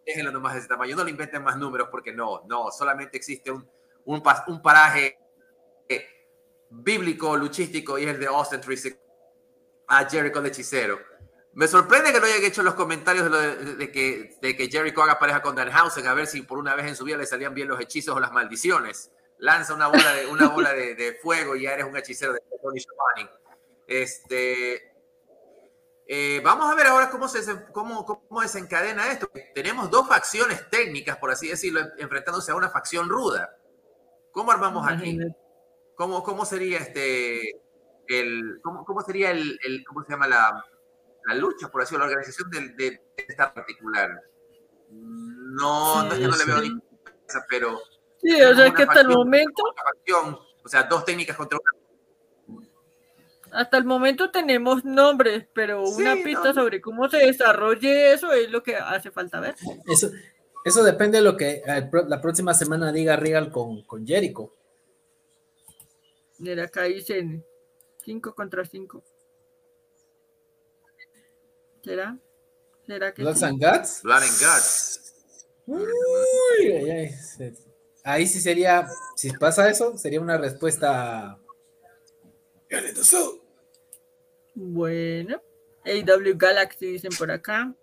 [0.05, 0.95] déjenlo nomás de ese tamaño.
[0.95, 3.69] No le inventen más números porque no, no, solamente existe un,
[4.05, 5.17] un, un paraje
[6.73, 8.99] bíblico, luchístico y es el de Austin 360
[9.87, 10.99] a Jericho de hechicero.
[11.55, 13.29] Me sorprende que no hayan hecho los comentarios
[13.77, 16.87] de, que, de que Jericho haga pareja con Danhausen, a ver si por una vez
[16.87, 19.11] en su vida le salían bien los hechizos o las maldiciones.
[19.37, 22.79] Lanza una bola de, una bola de, fuego y ya eres un hechicero de Tony
[22.79, 23.29] Giovanni.
[23.85, 24.95] Este,
[26.07, 29.29] eh, vamos a ver ahora cómo, se, cómo, cómo desencadena esto.
[29.53, 33.55] Tenemos dos facciones técnicas, por así decirlo, enfrentándose a una facción ruda.
[34.31, 35.19] ¿Cómo armamos aquí?
[35.95, 37.61] ¿Cómo, cómo sería este
[38.07, 40.65] el cómo, cómo sería el, el, cómo se llama la,
[41.25, 44.21] la lucha, por así decirlo, la organización de, de, esta particular?
[44.91, 46.81] No, sí, no es que no le veo ni
[47.49, 47.81] pero
[48.21, 51.83] sí, o sea, que hasta el momento facción, o sea, dos técnicas contra una
[53.53, 56.53] hasta el momento tenemos nombres, pero sí, una pista no.
[56.55, 59.55] sobre cómo se desarrolle eso es lo que hace falta ver.
[59.85, 60.09] Eso,
[60.65, 64.51] eso depende de lo que eh, la próxima semana diga Regal con, con Jericho.
[66.39, 67.45] Mira, acá dicen
[68.03, 69.03] 5 contra 5.
[71.83, 72.17] ¿Será?
[72.85, 73.45] ¿Será que Blood sí?
[73.45, 74.01] and Guts?
[74.03, 75.15] Blood and Guts.
[75.65, 77.53] Uy, ay, ay.
[78.03, 81.39] Ahí sí sería, si pasa eso, sería una respuesta.
[84.55, 85.41] Bueno,
[85.85, 87.73] AW Galaxy dicen por acá.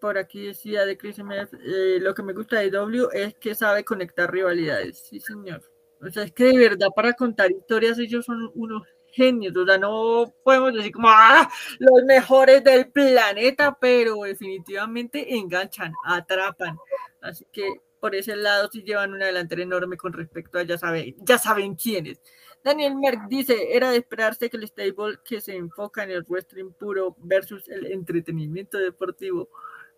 [0.00, 3.54] Por aquí decía de Chris MF, eh, lo que me gusta de AW es que
[3.54, 4.98] sabe conectar rivalidades.
[4.98, 5.62] Sí, señor.
[6.00, 8.82] O sea, es que de verdad para contar historias ellos son unos
[9.12, 11.48] genios, o sea, no podemos decir como ¡ah!
[11.78, 16.76] los mejores del planeta, pero definitivamente enganchan, atrapan.
[17.20, 21.14] Así que por ese lado sí llevan una delantera enorme con respecto a ya saben,
[21.18, 22.20] ya saben quiénes.
[22.64, 26.72] Daniel Merck dice, era de esperarse que el stable que se enfoca en el wrestling
[26.72, 29.48] puro versus el entretenimiento deportivo,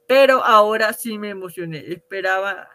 [0.06, 2.68] pero ahora sí me emocioné, esperaba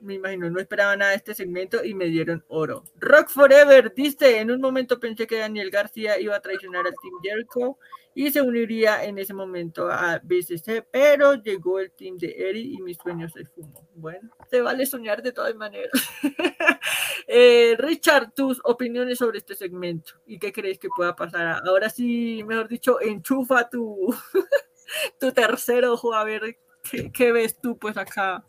[0.00, 2.84] me imagino, no esperaba nada de este segmento y me dieron oro.
[2.98, 7.14] Rock Forever dice, en un momento pensé que Daniel García iba a traicionar al Team
[7.22, 7.78] Jericho
[8.16, 12.80] y se uniría en ese momento a BCC, pero llegó el team de Eri y
[12.80, 13.86] mis sueños se fumó.
[13.94, 15.90] Bueno, te vale soñar de todas maneras.
[17.26, 21.62] eh, Richard, tus opiniones sobre este segmento y qué crees que pueda pasar.
[21.66, 24.14] Ahora sí, mejor dicho, enchufa tu,
[25.20, 26.56] tu tercer ojo a ver
[26.90, 28.42] qué, qué ves tú pues acá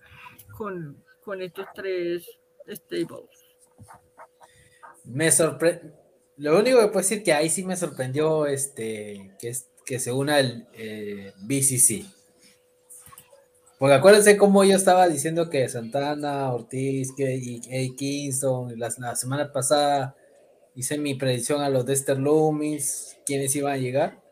[0.58, 2.26] con con estos tres
[2.70, 3.38] stables.
[5.04, 5.92] Me sorprende.
[6.38, 10.14] Lo único que puedo decir que ahí sí me sorprendió este que, es, que se
[10.14, 12.06] una el eh, BCC.
[13.78, 20.16] Porque acuérdense cómo yo estaba diciendo que Santana, Ortiz que, y, Kingston, la, semana pasada
[20.76, 24.24] hice mi predicción a los Dexter Loomis, quiénes iban a llegar.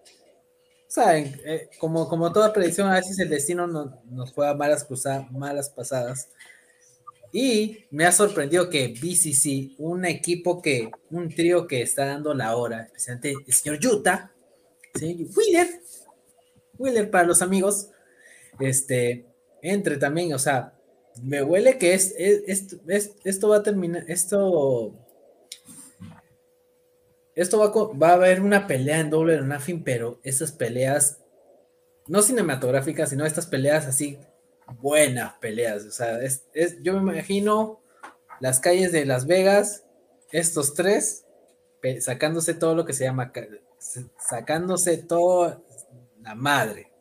[0.87, 4.87] Saben, eh, como, como toda predicción, a veces el destino no, nos juega malas,
[5.31, 6.29] malas pasadas.
[7.37, 12.55] Y me ha sorprendido que BCC, un equipo que, un trío que está dando la
[12.55, 14.31] hora, especialmente el señor Yuta,
[14.93, 15.29] ¿sí?
[15.35, 15.67] Wheeler,
[16.77, 17.89] Wheeler para los amigos,
[18.57, 19.25] este,
[19.61, 20.75] entre también, o sea,
[21.21, 24.95] me huele que es, es, es esto va a terminar, esto,
[27.35, 31.19] esto va a, va a haber una pelea en doble de fin, pero esas peleas,
[32.07, 34.19] no cinematográficas, sino estas peleas así
[34.79, 35.85] buenas peleas.
[35.85, 37.81] O sea, es, es, yo me imagino
[38.39, 39.85] las calles de Las Vegas,
[40.31, 41.25] estos tres,
[41.99, 43.31] sacándose todo lo que se llama,
[44.17, 45.63] sacándose todo
[46.21, 46.91] la madre,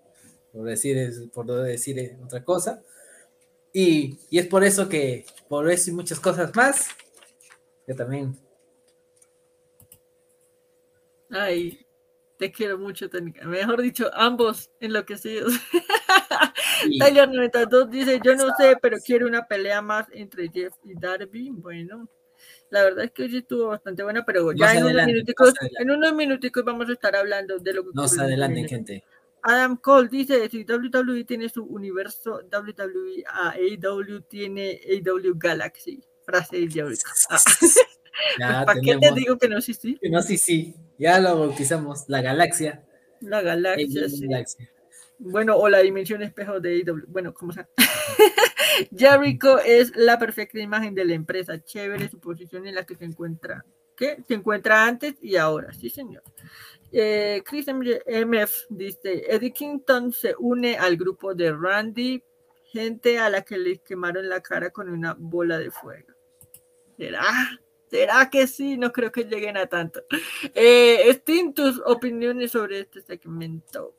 [0.52, 2.82] por decir, por decir otra cosa.
[3.72, 6.88] Y, y, es por eso que, por eso y muchas cosas más,
[7.86, 8.38] que también.
[11.30, 11.84] Ay,
[12.38, 13.08] te quiero mucho.
[13.44, 15.54] Mejor dicho, ambos enloquecidos.
[16.98, 21.50] Tyler 92 dice, yo no sé, pero quiero una pelea más entre Jeff y Darby.
[21.50, 22.08] Bueno,
[22.70, 26.14] la verdad es que sí estuvo bastante buena, pero ya en, unos minuticos, en unos
[26.14, 27.90] minuticos vamos a estar hablando de lo que...
[27.94, 29.04] No se adelanten, gente.
[29.42, 36.02] Adam Cole dice, si WWE tiene su universo, WWE a AW tiene AW Galaxy.
[36.24, 37.08] Frase de Jericho.
[38.40, 38.62] Ah.
[38.64, 39.98] ¿Para qué te digo que no sí sí?
[40.00, 40.72] Que no sí sí.
[40.98, 42.04] Ya lo bautizamos.
[42.06, 42.84] La galaxia.
[43.20, 44.28] La galaxia, sí.
[45.18, 47.04] Bueno, o la dimensión espejo de AW.
[47.08, 47.68] Bueno, como sea.
[48.96, 51.62] Jericho es la perfecta imagen de la empresa.
[51.62, 53.64] Chévere su posición en la que se encuentra.
[53.96, 54.22] ¿Qué?
[54.26, 55.72] Se encuentra antes y ahora.
[55.72, 56.22] Sí, señor.
[56.90, 62.22] Eh, Chris MF dice, Eddie Kington se une al grupo de Randy,
[62.66, 66.12] gente a la que le quemaron la cara con una bola de fuego.
[66.96, 67.60] ¿Será?
[67.88, 68.76] ¿Será que sí?
[68.76, 70.02] No creo que lleguen a tanto.
[70.54, 71.22] Eh,
[71.54, 73.94] tus opiniones sobre este segmento.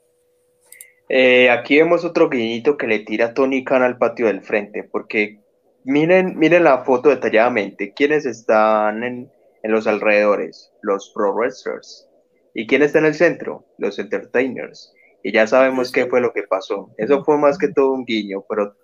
[1.07, 5.39] Eh, aquí vemos otro guiñito que le tira Tony Khan al patio del frente, porque
[5.83, 7.93] miren, miren la foto detalladamente.
[7.93, 9.31] ¿Quiénes están en,
[9.63, 10.71] en los alrededores?
[10.81, 12.09] Los pro wrestlers.
[12.53, 13.65] ¿Y quién está en el centro?
[13.77, 14.93] Los entertainers.
[15.21, 16.91] Y ya sabemos qué fue lo que pasó.
[16.97, 18.75] Eso fue más que todo un guiño, pero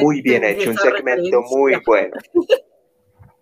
[0.00, 2.16] muy bien hecho, un segmento muy bueno.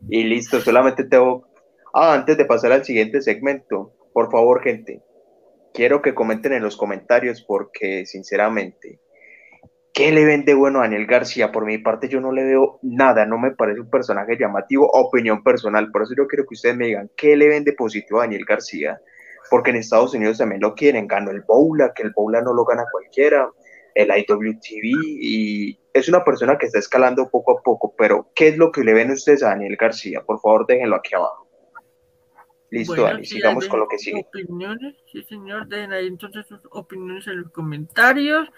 [0.08, 1.46] Y listo, solamente tengo...
[1.92, 5.02] Ah, antes de pasar al siguiente segmento, por favor, gente,
[5.76, 8.98] quiero que comenten en los comentarios porque, sinceramente,
[9.92, 11.52] ¿qué le vende bueno a Daniel García?
[11.52, 15.44] Por mi parte, yo no le veo nada, no me parece un personaje llamativo, opinión
[15.44, 15.92] personal.
[15.92, 18.98] Por eso yo quiero que ustedes me digan, ¿qué le vende positivo a Daniel García?
[19.50, 22.64] porque en Estados Unidos también lo quieren, ganó el Boula, que el Boula no lo
[22.64, 23.50] gana cualquiera,
[23.94, 24.84] el IWTV,
[25.20, 28.84] y es una persona que está escalando poco a poco, pero ¿qué es lo que
[28.84, 30.22] le ven ustedes a Daniel García?
[30.22, 31.45] Por favor, déjenlo aquí abajo.
[32.70, 34.26] Listo, Dani, sigamos con lo que sigue.
[34.28, 38.48] Opiniones, sí, señor, dejen ahí entonces sus opiniones en los comentarios.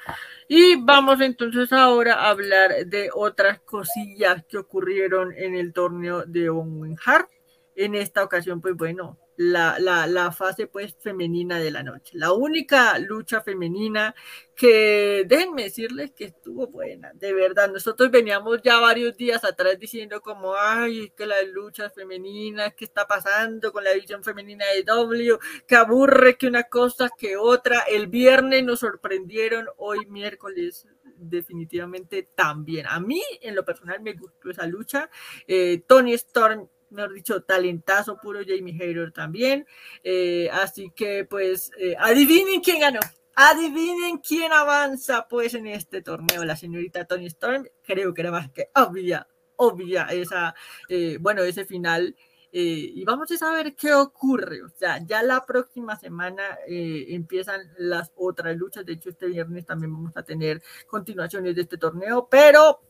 [0.48, 6.48] Y vamos entonces ahora a hablar de otras cosillas que ocurrieron en el torneo de
[6.48, 7.28] Owen Hart.
[7.74, 12.12] En esta ocasión, pues bueno, la, fase pues femenina de la noche.
[12.16, 14.14] La única lucha femenina
[14.54, 17.70] que déjenme decirles que estuvo buena, de verdad.
[17.70, 23.06] Nosotros veníamos ya varios días atrás diciendo como, ay, que la lucha femenina, ¿qué está
[23.06, 25.38] pasando con la división femenina de W?
[25.66, 27.80] Que aburre que una cosa que otra.
[27.82, 32.86] El viernes nos sorprendieron, hoy miércoles definitivamente también.
[32.88, 35.08] A mí, en lo personal, me gustó esa lucha.
[35.46, 39.66] Eh, Tony Storm mejor dicho, talentazo puro Jamie Hayter también.
[40.02, 43.00] Eh, así que, pues, eh, adivinen quién ganó.
[43.34, 46.44] Adivinen quién avanza, pues, en este torneo.
[46.44, 50.54] La señorita Tony Storm, creo que era más que obvia, obvia esa,
[50.88, 52.16] eh, bueno, ese final.
[52.50, 54.62] y vamos a saber qué ocurre.
[54.62, 58.86] O sea, ya la próxima semana empiezan las otras luchas.
[58.86, 62.26] De hecho, este viernes también vamos a tener continuaciones de este torneo.
[62.30, 62.80] Pero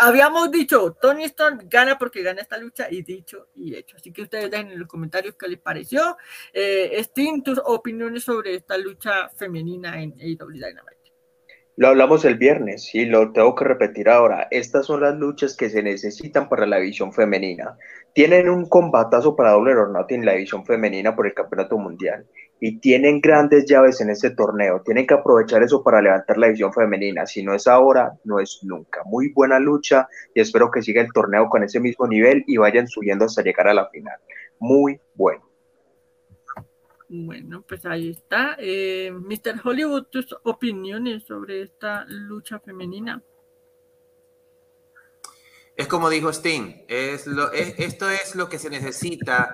[0.00, 3.96] habíamos dicho, Tony Storm gana porque gana esta lucha y dicho y hecho.
[3.96, 6.16] Así que ustedes dejen en los comentarios qué les pareció.
[6.52, 10.96] Eh, Steam, tus opiniones sobre esta lucha femenina en AEW Dynamite.
[11.78, 14.48] Lo hablamos el viernes y lo tengo que repetir ahora.
[14.50, 17.76] Estas son las luchas que se necesitan para la división femenina.
[18.14, 22.26] Tienen un combatazo para doble or en la división femenina por el campeonato mundial
[22.60, 24.80] y tienen grandes llaves en este torneo.
[24.82, 27.26] Tienen que aprovechar eso para levantar la división femenina.
[27.26, 29.02] Si no es ahora, no es nunca.
[29.04, 32.88] Muy buena lucha y espero que siga el torneo con ese mismo nivel y vayan
[32.88, 34.18] subiendo hasta llegar a la final.
[34.58, 35.42] Muy bueno.
[37.08, 38.56] Bueno, pues ahí está.
[38.58, 39.60] Eh, Mr.
[39.62, 43.22] Hollywood, tus opiniones sobre esta lucha femenina.
[45.76, 49.50] Es como dijo Sting, es lo, esto es lo que se necesita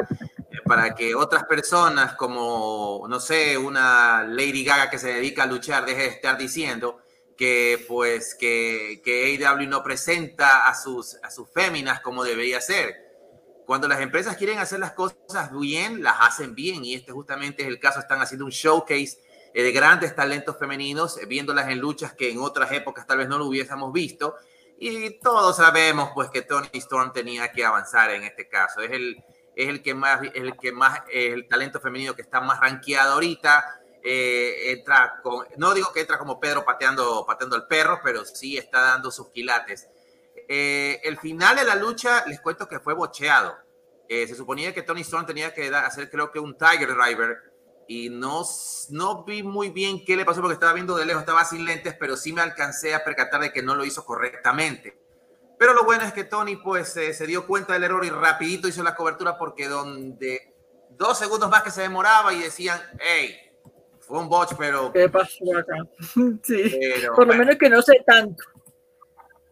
[0.64, 5.84] para que otras personas como, no sé, una Lady Gaga que se dedica a luchar,
[5.84, 6.98] deje de estar diciendo
[7.36, 13.12] que pues que, que AW no presenta a sus, a sus féminas como debería ser.
[13.66, 17.68] Cuando las empresas quieren hacer las cosas bien, las hacen bien y este justamente es
[17.68, 19.18] el caso, están haciendo un showcase
[19.54, 23.28] eh, de grandes talentos femeninos, eh, viéndolas en luchas que en otras épocas tal vez
[23.28, 24.34] no lo hubiésemos visto.
[24.78, 28.80] Y todos sabemos pues que Tony Storm tenía que avanzar en este caso.
[28.80, 29.22] Es el,
[29.54, 33.80] es el que más, el que más, el talento femenino que está más rankeado ahorita.
[34.04, 38.56] Eh, entra con, no digo que entra como Pedro pateando, pateando al perro, pero sí
[38.56, 39.88] está dando sus quilates.
[40.48, 43.56] Eh, el final de la lucha, les cuento que fue bocheado.
[44.08, 47.52] Eh, se suponía que Tony Storm tenía que hacer, creo que un Tiger Driver,
[47.88, 48.42] y no,
[48.90, 51.94] no vi muy bien qué le pasó porque estaba viendo de lejos, estaba sin lentes,
[51.98, 55.01] pero sí me alcancé a percatar de que no lo hizo correctamente.
[55.62, 58.66] Pero lo bueno es que Tony pues eh, se dio cuenta del error y rapidito
[58.66, 60.56] hizo la cobertura porque donde
[60.90, 63.36] dos segundos más que se demoraba y decían, hey,
[64.00, 64.92] fue un botch, pero...
[64.92, 65.76] ¿Qué pasó acá?
[66.42, 66.76] Sí,
[67.14, 68.42] por lo menos que no sé tanto.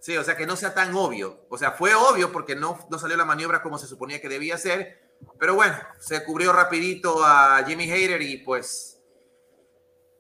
[0.01, 1.47] Sí, o sea, que no sea tan obvio.
[1.49, 4.59] O sea, fue obvio porque no, no salió la maniobra como se suponía que debía
[4.59, 5.13] ser.
[5.39, 9.01] Pero bueno, se cubrió rapidito a Jimmy Hater y pues...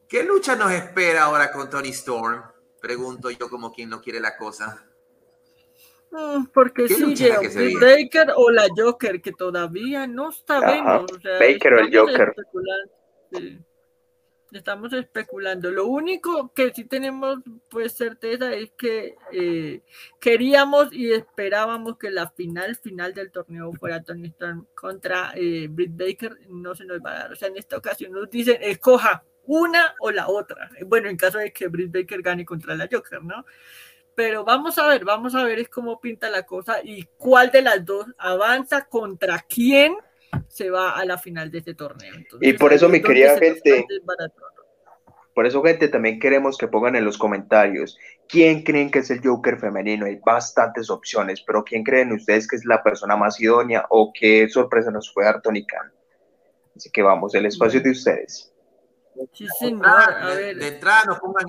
[0.08, 2.44] ¿Qué lucha nos espera ahora con Tony Storm?
[2.80, 4.86] Pregunto yo como quien no quiere la cosa.
[6.10, 7.74] Mm, Porque ¿Qué lucha sigue?
[7.78, 11.10] Baker o la Joker, que todavía no sabemos.
[11.12, 12.28] o sea, Baker o el estamos Joker.
[12.28, 12.92] especulando,
[13.32, 13.58] sí.
[14.52, 15.70] Estamos especulando.
[15.70, 17.38] Lo único que sí tenemos
[17.68, 19.82] pues certeza es que eh,
[20.18, 25.96] queríamos y esperábamos que la final final del torneo fuera Tony Storm contra eh, Britt
[25.96, 26.36] Baker.
[26.48, 27.32] No se nos va a dar.
[27.32, 30.68] O sea, en esta ocasión nos dicen escoja una o la otra.
[30.84, 33.44] Bueno, en caso de que Britt Baker gane contra la Joker, ¿no?
[34.20, 37.62] Pero vamos a ver, vamos a ver es cómo pinta la cosa y cuál de
[37.62, 39.96] las dos avanza contra quién
[40.46, 42.12] se va a la final de este torneo.
[42.14, 43.86] Entonces, Y por eso, mi querida nos gente.
[45.34, 47.96] Por eso, gente, también queremos que pongan en los comentarios
[48.28, 50.04] quién creen que es el Joker femenino.
[50.04, 54.50] Hay bastantes opciones, pero quién creen ustedes que es la persona más idónea o qué
[54.50, 55.90] sorpresa nos puede dar Tony Khan.
[56.76, 58.52] Así que vamos, el espacio es de ustedes.
[59.32, 60.56] Sí, señor, Ah, a ver.
[60.58, 61.46] de entrada no pongan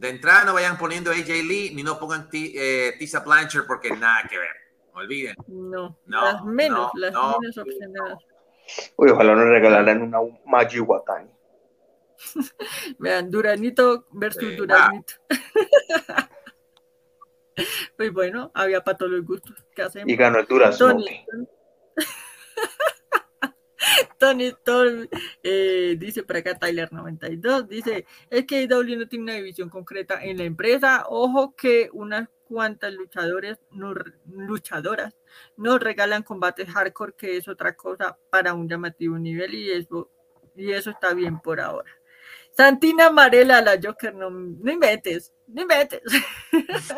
[0.00, 3.90] de entrada no vayan poniendo AJ Lee ni no pongan T- eh, Tisa Blanchard porque
[3.90, 4.48] nada que ver.
[4.94, 5.36] Olviden.
[5.46, 7.38] No, No, las menos, no, las no.
[7.38, 8.18] menos opcionadas.
[8.96, 11.30] Uy, ojalá nos regalaran una Magi Watani.
[12.98, 14.56] Vean, Duranito versus Sí.
[14.56, 15.14] Duranito.
[17.96, 19.54] pues bueno, había para todos los gustos.
[19.74, 20.08] ¿Qué hacemos?
[20.08, 20.96] Y ganó el Durazno.
[24.18, 24.46] Tony.
[24.46, 25.08] Storm
[25.42, 30.38] eh, dice por acá Tyler92, dice, es que AEW no tiene una división concreta en
[30.38, 33.58] la empresa, ojo que unas cuantas luchadores,
[34.26, 35.14] luchadoras
[35.56, 40.10] nos regalan combates hardcore, que es otra cosa para un llamativo nivel y eso,
[40.56, 41.99] y eso está bien por ahora.
[42.56, 46.02] Santina Marela, la Joker, no, no inventes, no inventes.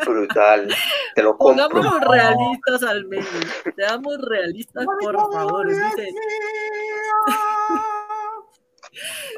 [0.05, 0.73] Brutal.
[1.15, 1.69] Te lo compro.
[1.69, 3.27] Pongámonos realistas al menos.
[3.75, 5.67] Seamos realistas, por favor.
[5.69, 6.09] Dice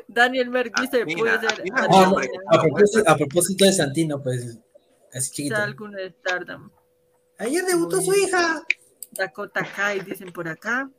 [0.08, 4.60] Daniel Merck dice, Atina, puede ser no, a, propósito, a propósito de Santino, pues,
[5.14, 5.56] así chiquito.
[7.38, 8.64] Ayer debutó su hija.
[9.12, 10.90] Dakota Kai, dicen por acá.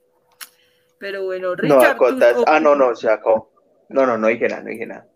[0.99, 1.99] Pero bueno, No, Richard.
[1.99, 2.55] tus Dakota.
[2.55, 3.51] Ah, no, no, se acabó.
[3.89, 5.07] No, no, no dije nada, no dije nada.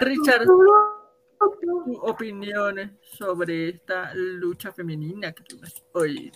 [0.00, 6.32] Richard, tus opiniones sobre esta lucha femenina que tuvimos hoy.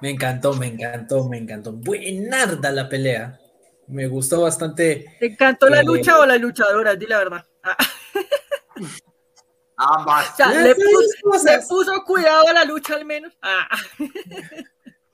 [0.00, 1.72] Me encantó, me encantó, me encantó.
[1.72, 3.38] Buenarda la pelea.
[3.88, 5.16] Me gustó bastante.
[5.18, 6.94] ¿Te encantó la Eh, lucha o la luchadora?
[6.96, 7.46] Di la verdad.
[7.62, 7.76] Ah,
[9.78, 10.32] Ambas.
[10.32, 13.32] o sea, Las le, puso, le puso cuidado a la lucha al menos.
[13.42, 13.68] Ah,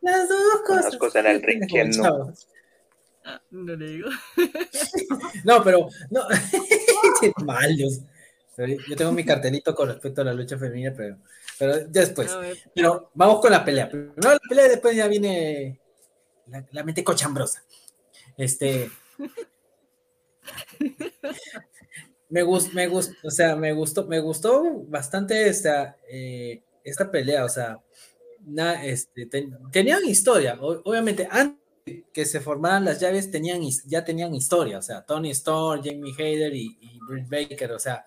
[0.03, 0.97] Las dos cosas.
[0.97, 2.33] cosas en el ring, ¿quién no?
[3.25, 4.09] Ah, no le digo.
[5.45, 6.27] No, pero no.
[7.45, 8.01] Malos.
[8.89, 11.17] Yo tengo mi cartelito con respecto a la lucha femenina, pero,
[11.59, 12.37] pero después.
[12.75, 13.89] Pero vamos con la pelea.
[13.89, 15.81] Primero la pelea y después ya viene
[16.47, 17.65] la, la mente cochambrosa.
[18.37, 18.91] Este.
[22.33, 27.45] Me gustó, me gustó, o sea, me gustó, me gustó bastante esta, eh, esta pelea,
[27.45, 27.79] o sea,
[28.47, 31.59] na- este, ten- tenían historia, obviamente, antes
[32.13, 36.55] que se formaran las llaves tenían, ya tenían historia, o sea, Tony Storm, Jamie Hayter
[36.55, 38.05] y, y Britt Baker, o sea,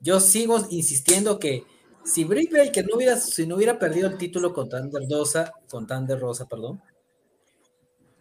[0.00, 1.64] yo sigo insistiendo que
[2.04, 5.86] si Britt Baker no hubiera, si no hubiera perdido el título con Thunder Rosa, con
[5.86, 6.80] Thunder Rosa, perdón,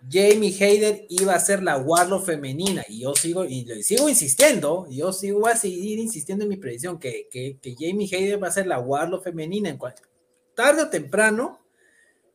[0.09, 4.87] Jamie Hayter iba a ser la Warlock femenina y yo sigo y le sigo insistiendo,
[4.89, 8.51] yo sigo a seguir insistiendo en mi predicción que, que, que Jamie Hayter va a
[8.51, 9.95] ser la Warlock femenina en cual,
[10.59, 11.57] tarde o temprano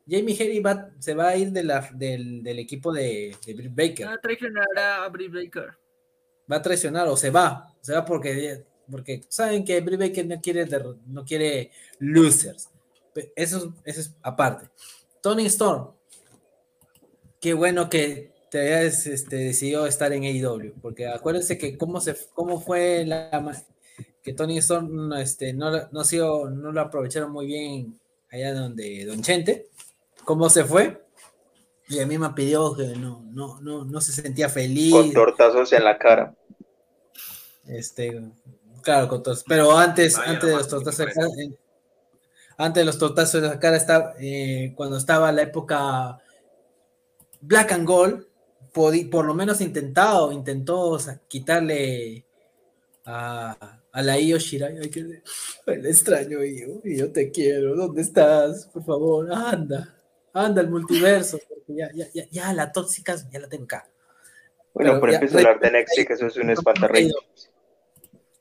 [0.08, 3.74] Jamie Hayter va- se va a ir de la- del, del equipo de, de Britt
[3.74, 5.68] Baker Va a traicionar a Brie Baker.
[6.50, 10.40] va a traicionar o se va, se va porque, porque saben que Brie Baker no
[10.40, 10.66] quiere,
[11.06, 12.68] no quiere losers.
[13.36, 14.68] Eso, eso es aparte.
[15.22, 15.90] Tony Storm,
[17.40, 22.14] qué bueno que te hayas este, decidido estar en AEW, porque acuérdense que cómo, se,
[22.34, 23.64] cómo fue la,
[24.22, 27.98] que Tony Storm este, no, no, ha sido- no lo aprovecharon muy bien
[28.34, 29.68] allá donde Don Chente,
[30.24, 31.02] cómo se fue.
[31.88, 34.92] Y a mí me pidió que no, no, no, no se sentía feliz.
[34.92, 36.34] Con tortazos en la cara.
[37.66, 38.22] Este,
[38.82, 41.58] claro, con tos- pero antes, Vaya, antes de los tortazos qué de cara, eh,
[42.56, 46.18] antes de los tortazos de la cara estaba, eh, cuando estaba la época
[47.40, 48.26] Black and Gold,
[48.72, 50.98] por lo menos intentado, intentó
[51.28, 52.24] quitarle
[53.04, 58.02] a, a la Io Shirai, ay, que le extraño Io, y yo te quiero, ¿dónde
[58.02, 58.66] estás?
[58.72, 59.96] Por favor, anda,
[60.32, 63.88] anda al multiverso, porque ya, ya, ya, ya la tóxica ya la tengo acá.
[64.74, 67.12] Bueno, Pero por ya, empezar a hablar de que eso es un Rey- espantarrey.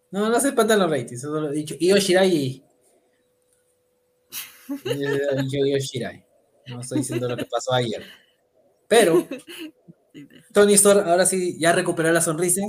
[0.10, 1.76] No, no se espantan los ratings, eso lo he dicho.
[1.80, 2.64] Io Shirai.
[4.86, 6.26] Yo Io Shirai.
[6.68, 8.04] No estoy diciendo lo que pasó ayer.
[8.88, 9.28] Pero
[10.54, 12.62] Tony Storm ahora sí ya recuperó la sonrisa.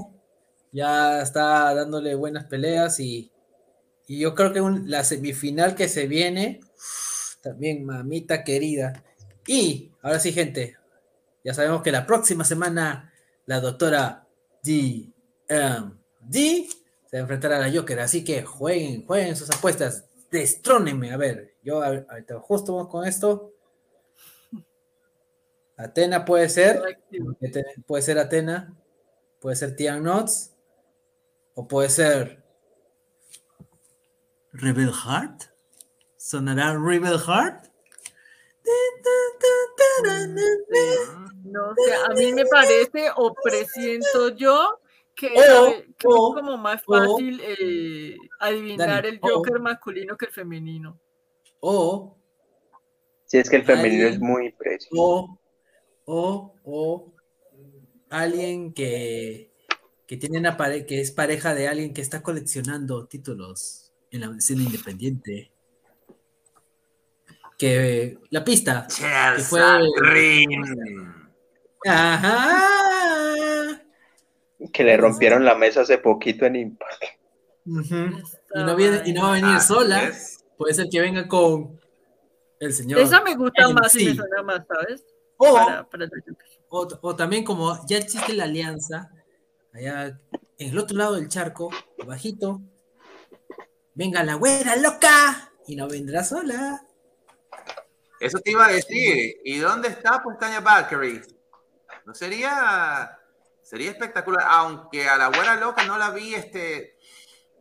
[0.74, 3.32] Ya está dándole buenas peleas y,
[4.08, 6.60] y yo creo que un- la semifinal que se viene,
[7.42, 9.04] también mamita querida.
[9.46, 10.76] Y ahora sí, gente,
[11.44, 13.12] ya sabemos que la próxima semana
[13.46, 14.26] la doctora
[14.64, 15.10] D.
[16.20, 16.66] D
[17.10, 21.12] se va a la Joker, así que jueguen, jueguen sus apuestas, destrónenme.
[21.12, 23.52] A ver, yo ahorita justo vamos con esto.
[25.76, 26.80] Atena puede ser,
[27.86, 28.74] puede ser Atena,
[29.40, 30.53] puede ser Tian Knots,
[31.54, 32.44] o puede ser
[34.52, 35.44] Rebel Heart.
[36.16, 37.66] ¿Sonará Rebel Heart?
[41.44, 44.80] No sé, a mí me parece o presiento yo
[45.14, 50.98] que, es como más fácil eh, adivinar Dani, el Joker masculino que el femenino.
[51.60, 52.16] O,
[53.26, 54.94] Si es que el femenino es muy preciso.
[54.96, 55.38] o,
[56.06, 57.12] o, o
[58.10, 59.53] alguien que,
[60.06, 64.36] que tiene una pare- que es pareja de alguien que está coleccionando títulos en la
[64.36, 65.50] escena independiente.
[67.58, 68.86] Que la pista.
[68.88, 70.46] Chelsea fue-.
[71.86, 73.80] Ajá.
[74.72, 77.02] Que le rompieron la mesa hace poquito en Impact.
[77.66, 77.70] Y
[78.54, 80.04] no, viene, y no va a venir Así sola.
[80.04, 80.44] es.
[80.56, 81.80] Puede ser que venga con
[82.60, 83.00] el señor.
[83.00, 85.04] Esa me gusta más y me suena más, ¿sabes?
[85.36, 86.36] O, Para, para el Joker.
[86.68, 89.10] o, o también como ya existe la alianza,
[89.74, 90.18] allá
[90.58, 91.70] en el otro lado del charco,
[92.06, 92.60] bajito,
[93.94, 96.80] venga la güera loca y no vendrá sola.
[98.20, 99.40] Eso te iba a decir.
[99.44, 101.20] ¿Y dónde está Tanya Valkyrie?
[102.06, 103.18] No sería,
[103.62, 106.96] sería espectacular, aunque a la güera loca no la vi, este,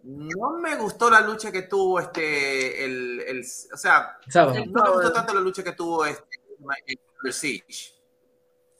[0.04, 4.64] no me gustó la lucha que tuvo este, el, el o sea, Sábado.
[4.68, 6.40] no me gustó tanto la lucha que tuvo este,
[6.88, 7.94] en el Siege.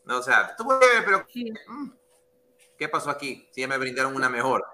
[0.06, 1.52] No, o sea, estuvo pero Sí.
[1.68, 1.90] mm,
[2.78, 3.48] ¿qué pasó aquí?
[3.52, 4.66] Si ya me brindaron una mejor.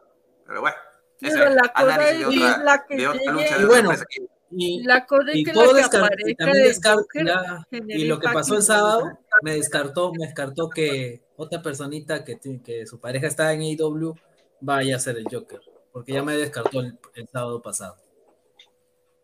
[0.45, 0.77] Pero bueno,
[1.21, 3.57] ese Pero la cosa de otra, la que de otra llegue- lucha.
[3.57, 6.33] de Y bueno, que- Y, La cosa es y que todo la que descar- y
[6.35, 10.25] también del descar- Joker ya- genere y lo que pasó el sábado me descartó, me
[10.25, 14.15] descartó que otra personita que, que su pareja está en AEW
[14.59, 15.61] vaya a ser el Joker,
[15.91, 17.97] porque ya me descartó el, el sábado pasado.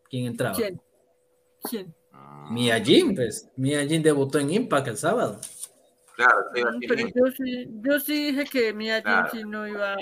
[0.08, 0.54] ¿Quién entraba?
[0.54, 0.80] ¿Quién?
[1.68, 1.92] ¿Quién?
[2.50, 3.48] Mia Jim, pues.
[3.56, 5.40] Mia Jim debutó en Impact el sábado.
[6.16, 9.28] Claro, Pero yo sí, yo sí dije que Mia Jim Claro.
[9.30, 9.96] sí no iba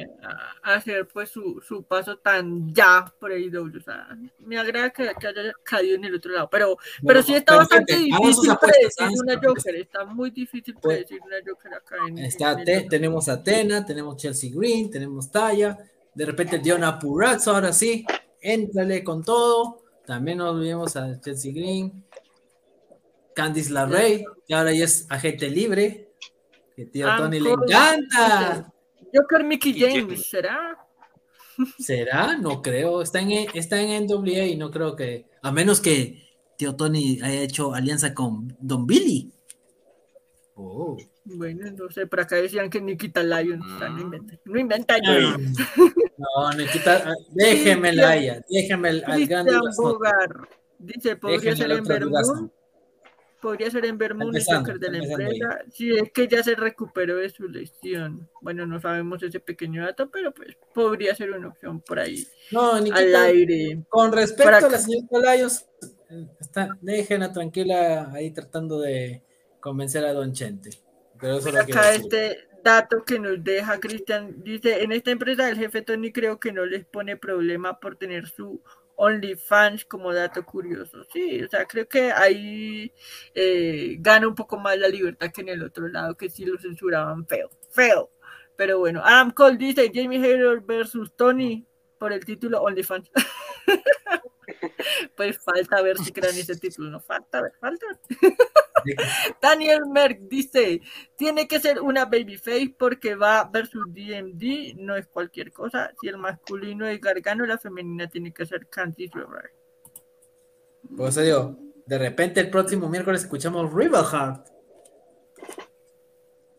[0.63, 3.77] a hacer pues su, su paso tan ya por AEW.
[3.77, 6.49] O sea, me agrada que, que haya caído en el otro lado.
[6.49, 9.41] Pero, pero sí está pero, bastante difícil apuestas, predecir una.
[9.43, 9.75] Joker.
[9.75, 13.85] Está muy difícil Pues, predecir una Joker acá en, Está en el tenemos a Atena,
[13.85, 15.77] tenemos Chelsea Green, tenemos Taya,
[16.15, 18.07] de repente Diona Purazzo, ahora sí,
[18.41, 19.83] éntrale con todo.
[20.07, 22.05] También no olvidemos a Chelsea Green,
[23.35, 26.04] Candice LaRey, que ahora ya es agente libre,
[26.75, 28.73] que tío Ah, Tony le encanta.
[29.15, 30.27] Joker Mickey James.
[30.27, 30.77] ¿será?
[31.79, 32.37] ¿Será?
[32.37, 36.21] No creo, está en, está en NWA y no creo que, a menos que
[36.57, 39.33] tío Tony haya hecho alianza con Don Billy.
[40.57, 40.97] Oh.
[41.25, 43.61] Bueno, no sé, por acá decían que Nikita Lyon.
[43.63, 44.01] o sea, no Mm.
[44.01, 44.41] inventen.
[44.45, 45.01] No inventan.
[46.17, 49.53] No, Nikita, ah, déjemela a ella, déjeme al, grande
[50.79, 51.57] dice, podría Déjenme
[51.87, 52.51] ser en durazno.
[53.45, 57.47] Podría ser en Joker de la empresa, si es que ya se recuperó de su
[57.47, 58.27] lesión.
[58.41, 62.73] Bueno, no sabemos ese pequeño dato, pero pues podría ser una opción por ahí No,
[62.73, 63.85] al Nikita, aire.
[63.91, 65.67] con respecto Para a la Lyons,
[66.09, 69.23] eh, está, déjenla tranquila ahí tratando de
[69.61, 70.71] convencer a Don Chente.
[71.21, 72.07] Pero eso lo acá decir.
[72.07, 76.51] este dato que nos deja Cristian, dice, en esta empresa el jefe Tony creo que
[76.51, 78.63] no les pone problema por tener su
[78.97, 81.05] OnlyFans como dato curioso.
[81.13, 82.93] Sí, o sea, creo que ahí
[83.35, 86.59] eh, gana un poco más la libertad que en el otro lado, que sí lo
[86.59, 88.11] censuraban feo, feo.
[88.57, 91.67] Pero bueno, Adam Cole dice Jamie Hayter versus Tony
[91.99, 93.11] por el título OnlyFans.
[95.17, 97.87] pues falta ver si crean ese título, no falta ver, falta.
[99.43, 100.81] Daniel Merck dice,
[101.17, 105.93] tiene que ser una babyface porque va versus DMD, no es cualquier cosa.
[106.01, 109.51] Si el masculino es Gargano, la femenina tiene que ser Candice LeRae.
[110.97, 111.57] Por eso digo,
[111.87, 114.47] de repente el próximo miércoles escuchamos Rebel Heart.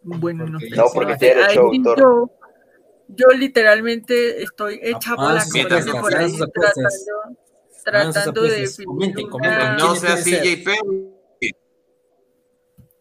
[0.03, 0.69] Bueno, no sé.
[0.71, 1.99] No, si porque tiene derecho autor.
[1.99, 2.31] yo,
[3.07, 7.05] yo literalmente estoy hecha Ah, sus apuestas.
[7.83, 9.75] tratando, tratando de Comenten, comenten.
[9.77, 10.75] No ¿Quiénes sea quieren ser?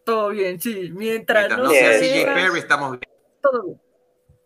[0.05, 0.91] Todo bien, sí.
[0.93, 2.25] Mientras Mientras no no sea CJ.
[2.33, 3.01] Perry, estamos bien.
[3.41, 3.81] todo bien.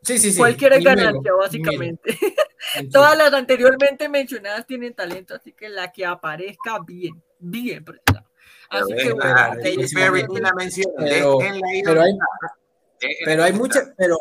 [0.01, 0.37] Sí, sí, sí.
[0.37, 2.17] Cualquiera es ganancia, básicamente.
[2.91, 7.85] Todas las anteriormente mencionadas tienen talento, así que la que aparezca bien, bien.
[8.69, 9.25] Así que bueno,
[10.97, 12.17] pero- Perry la hay-
[13.25, 14.17] Pero hay mucha, pero,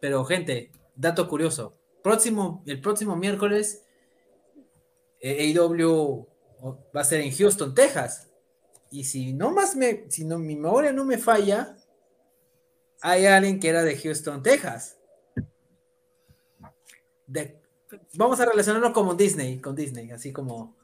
[0.00, 1.78] pero gente, dato curioso.
[2.02, 3.84] Próximo, el próximo miércoles,
[5.20, 6.26] eh, AEW
[6.94, 8.31] va a ser en Houston, Texas.
[8.92, 11.76] Y si no más me, si no, mi memoria no me falla,
[13.00, 14.96] hay alguien que era de Houston, Texas.
[17.26, 17.58] De-
[18.14, 20.76] vamos a relacionarlo como Disney, con Disney, así como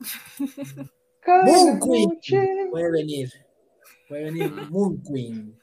[1.44, 3.32] Moon Queen puede venir.
[4.08, 5.58] Puede venir Moon Queen.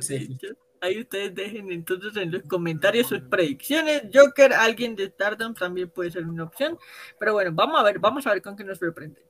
[0.00, 0.38] Sí.
[0.80, 4.02] Ahí ustedes dejen entonces en los comentarios sus predicciones.
[4.12, 6.78] Joker, alguien de Stardom también puede ser una opción.
[7.18, 9.22] Pero bueno, vamos a ver, vamos a ver con qué nos sorprende.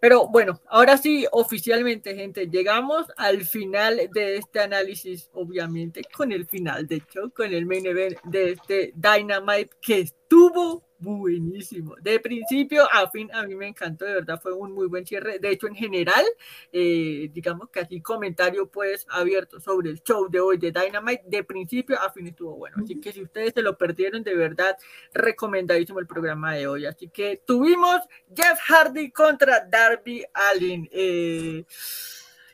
[0.00, 6.46] Pero bueno, ahora sí, oficialmente, gente, llegamos al final de este análisis, obviamente, con el
[6.46, 11.96] final de show, con el main event de este Dynamite que estuvo buenísimo.
[12.00, 15.40] De principio a fin, a mí me encantó, de verdad, fue un muy buen cierre.
[15.40, 16.24] De hecho, en general,
[16.72, 21.42] eh, digamos que así comentario pues abierto sobre el show de hoy de Dynamite, de
[21.42, 22.76] principio a fin estuvo bueno.
[22.80, 24.76] Así que si ustedes se lo perdieron, de verdad,
[25.12, 26.86] recomendadísimo el programa de hoy.
[26.86, 27.98] Así que tuvimos
[28.32, 30.88] Jeff Hardy contra Darby Allin.
[30.92, 31.64] Eh,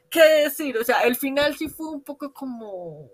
[0.08, 0.78] ¿Qué decir?
[0.78, 3.10] O sea, el final sí fue un poco como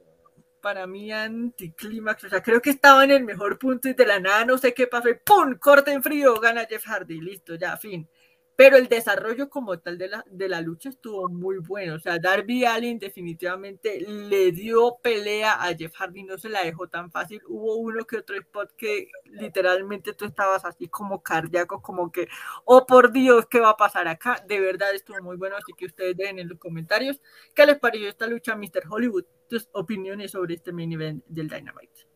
[0.62, 4.20] para mí anticlímax, o sea, creo que estaba en el mejor punto y de la
[4.20, 5.56] nada no sé qué pasó y ¡pum!
[5.58, 8.08] corte en frío, gana Jeff Hardy, listo, ya, fin.
[8.54, 12.18] Pero el desarrollo como tal de la, de la lucha estuvo muy bueno, o sea,
[12.18, 17.40] Darby Allin definitivamente le dio pelea a Jeff Hardy, no se la dejó tan fácil,
[17.48, 22.28] hubo uno que otro spot que literalmente tú estabas así como cardíaco, como que,
[22.64, 24.42] oh por Dios, ¿qué va a pasar acá?
[24.46, 27.20] De verdad estuvo muy bueno, así que ustedes dejen en los comentarios
[27.54, 28.82] qué les pareció esta lucha, Mr.
[28.88, 32.11] Hollywood, tus opiniones sobre este main event del Dynamite.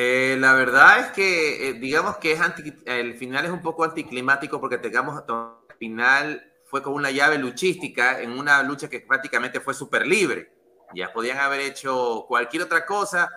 [0.00, 3.82] Eh, la verdad es que, eh, digamos que es anti, el final es un poco
[3.82, 9.58] anticlimático porque tengamos el final fue con una llave luchística en una lucha que prácticamente
[9.58, 10.52] fue súper libre.
[10.94, 13.28] Ya podían haber hecho cualquier otra cosa,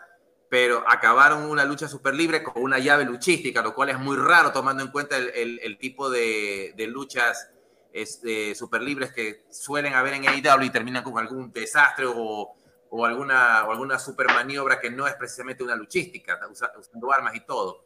[0.50, 4.52] pero acabaron una lucha súper libre con una llave luchística, lo cual es muy raro
[4.52, 7.50] tomando en cuenta el, el, el tipo de, de luchas
[7.92, 12.54] este, súper libres que suelen haber en AEW y terminan con algún desastre o
[12.94, 17.34] o alguna, o alguna super maniobra que no es precisamente una luchística, usa, usando armas
[17.36, 17.86] y todo.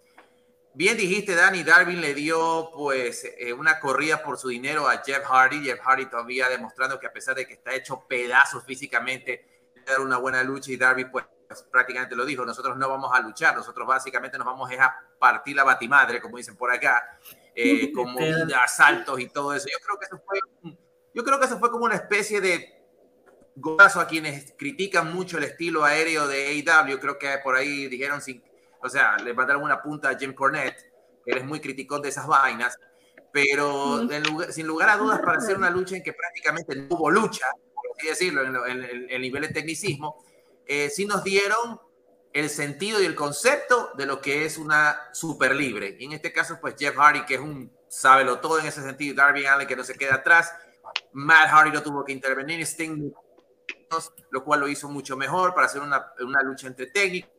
[0.74, 5.24] Bien dijiste, Danny, Darwin le dio pues eh, una corrida por su dinero a Jeff
[5.24, 5.64] Hardy.
[5.64, 10.18] Jeff Hardy todavía demostrando que a pesar de que está hecho pedazos físicamente, dar una
[10.18, 13.88] buena lucha y Darby pues, pues, prácticamente lo dijo, nosotros no vamos a luchar, nosotros
[13.88, 17.20] básicamente nos vamos a partir la batimadre, como dicen por acá,
[17.54, 19.68] eh, con movidas, saltos y todo eso.
[19.72, 20.40] Yo creo que eso fue,
[21.14, 22.75] yo creo que eso fue como una especie de
[23.56, 27.00] gozazo a quienes critican mucho el estilo aéreo de AEW.
[27.00, 28.44] Creo que por ahí dijeron, sin,
[28.82, 30.92] o sea, le mandaron una punta a Jim Cornette,
[31.24, 32.78] que él es muy criticón de esas vainas,
[33.32, 37.10] pero lugar, sin lugar a dudas para hacer una lucha en que prácticamente no hubo
[37.10, 40.24] lucha, por así decirlo, en, el nivel de tecnicismo,
[40.66, 41.80] eh, sí nos dieron
[42.34, 45.96] el sentido y el concepto de lo que es una super libre.
[46.00, 49.16] Y en este caso, pues Jeff Hardy, que es un sábelo todo en ese sentido,
[49.16, 50.52] Darby Allin, que no se queda atrás,
[51.14, 53.14] Matt Hardy no tuvo que intervenir, Sting
[54.30, 57.36] lo cual lo hizo mucho mejor para hacer una, una lucha entre técnicos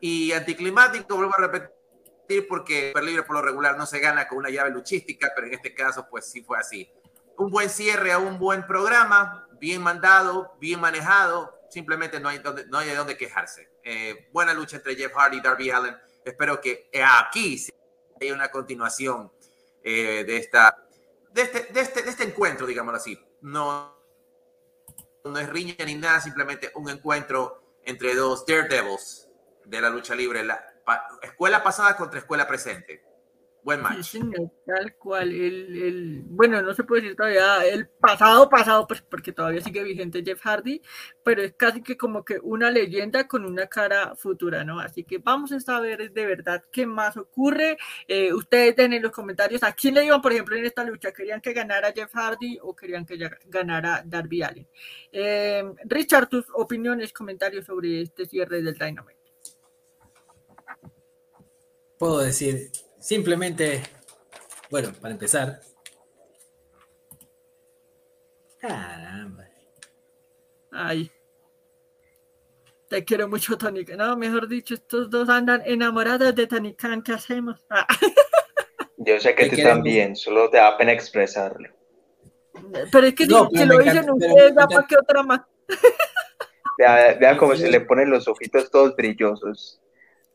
[0.00, 4.38] y anticlimático, vuelvo a repetir, porque Super Libre por lo regular no se gana con
[4.38, 6.90] una llave luchística, pero en este caso pues sí fue así.
[7.36, 12.66] Un buen cierre a un buen programa, bien mandado, bien manejado, simplemente no hay, donde,
[12.66, 13.70] no hay de dónde quejarse.
[13.82, 15.96] Eh, buena lucha entre Jeff Hardy y Darby Allen.
[16.24, 17.66] Espero que aquí
[18.20, 19.32] haya una continuación
[19.82, 20.83] eh, de esta
[21.34, 23.20] de este, de, este, de este, encuentro, digámoslo así.
[23.42, 23.92] No,
[25.24, 29.28] no es riña ni nada, simplemente un encuentro entre dos Daredevils
[29.64, 30.46] de la lucha libre,
[31.22, 33.04] escuela pasada contra escuela presente.
[33.64, 34.02] Buen match.
[34.02, 35.32] Sí, señor, tal cual.
[35.32, 39.82] El, el, bueno, no se puede decir todavía el pasado, pasado, pues porque todavía sigue
[39.82, 40.82] vigente Jeff Hardy,
[41.22, 44.80] pero es casi que como que una leyenda con una cara futura, ¿no?
[44.80, 47.78] Así que vamos a saber de verdad qué más ocurre.
[48.06, 51.12] Eh, ustedes den en los comentarios a quién le iban, por ejemplo, en esta lucha.
[51.12, 53.16] ¿Querían que ganara Jeff Hardy o querían que
[53.46, 54.68] ganara Darby Allin?
[55.10, 59.24] Eh, Richard, tus opiniones, comentarios sobre este cierre del Dynamite.
[61.98, 62.70] Puedo decir,
[63.08, 63.82] simplemente,
[64.70, 65.60] bueno, para empezar.
[68.58, 69.44] Caramba.
[70.72, 71.10] Ay.
[72.88, 73.84] Te quiero mucho, Tony.
[73.96, 77.02] No, mejor dicho, estos dos andan enamorados de Tony Khan.
[77.02, 77.60] ¿Qué hacemos?
[77.68, 77.86] Ah.
[78.96, 81.68] Yo sé que tú también, solo te da pena expresarlo.
[82.90, 85.40] Pero es que No, si, lo dicen ustedes, me ¿ya encanta- para qué otra más?
[86.78, 89.80] Vea, vea cómo se le ponen los ojitos todos brillosos.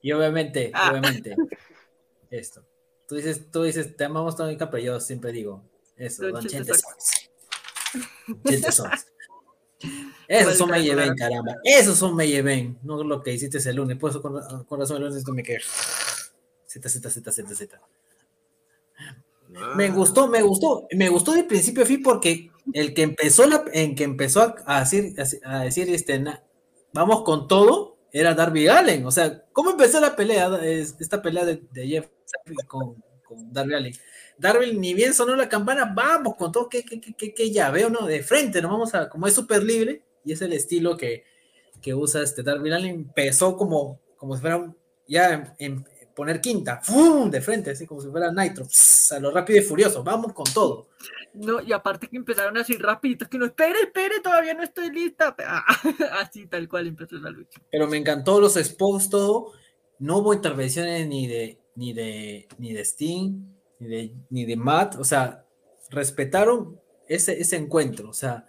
[0.01, 0.89] Y obviamente, Ah.
[0.91, 1.35] obviamente,
[2.29, 2.63] esto.
[3.07, 5.63] Tú dices, tú dices, te amamos Tónica, pero yo siempre digo,
[5.97, 7.29] eso, Don Don Chente Sons.
[8.47, 9.07] Chente Sons.
[10.27, 11.15] Esos son sea.
[11.15, 11.55] caramba.
[11.63, 13.97] Esos son Meyeven, no lo que hiciste el lunes.
[13.97, 15.59] Por eso con, con razón el lunes esto me quedé.
[16.67, 17.79] Z, Z, Z, Z, Z.
[19.75, 19.91] Me Ah.
[19.91, 23.95] gustó, me gustó, me gustó de principio a fin porque el que empezó la, en
[23.95, 26.43] que empezó a, decir, a decir este, na-
[26.93, 29.05] vamos con todo, era Darby Allen.
[29.07, 30.59] O sea, ¿cómo empezó la pelea?
[30.63, 32.07] Es- Esta pelea de, de Jeff
[32.67, 33.93] con, con Darby Allen.
[34.37, 37.69] Darby ni bien sonó la campana, vamos con todo, que, que, que, que, que ya
[37.71, 38.05] veo, ¿no?
[38.05, 41.23] De frente, no vamos a, como es súper libre, y es el estilo que,
[41.81, 44.77] que usa este Darby Allen, empezó como, como si fuera un-
[45.07, 45.85] ya en, en
[46.15, 47.29] poner quinta, ¡fum!
[47.31, 50.45] de frente, así como si fuera Nitro, pss, a lo rápido y furioso, vamos con
[50.53, 50.89] todo.
[51.33, 55.35] No, y aparte que empezaron así rapiditos, que no, espere, espere, todavía no estoy lista.
[55.45, 55.63] Ah,
[56.21, 57.61] así tal cual empezó la lucha.
[57.71, 59.53] Pero me encantó los spots, todo.
[59.99, 63.41] No hubo intervenciones ni de, ni de, ni de Sting,
[63.79, 64.97] ni de, ni de Matt.
[64.97, 65.45] O sea,
[65.89, 66.77] respetaron
[67.07, 68.09] ese, ese encuentro.
[68.09, 68.45] O sea,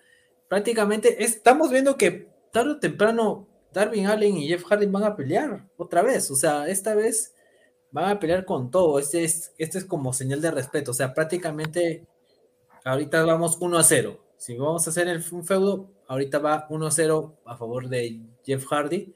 [0.49, 5.65] prácticamente estamos viendo que tarde o temprano Darwin Allen y Jeff Hardy van a pelear
[5.77, 6.29] otra vez.
[6.33, 7.33] O sea, esta vez
[7.93, 8.99] van a pelear con todo.
[8.99, 10.91] Este es, este es como señal de respeto.
[10.91, 12.05] O sea, prácticamente
[12.85, 14.21] ahorita vamos 1 a 0.
[14.39, 18.23] Si vamos a hacer el, un feudo, ahorita va 1 a 0 a favor de
[18.45, 19.15] Jeff Hardy.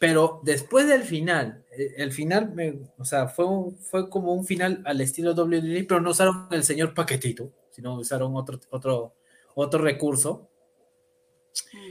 [0.00, 1.64] Pero después del final,
[1.96, 6.00] el final, me- o sea, fue, un- fue como un final al estilo WWE, pero
[6.00, 9.14] no usaron el señor paquetito, sino usaron otro, otro,
[9.54, 10.48] otro recurso.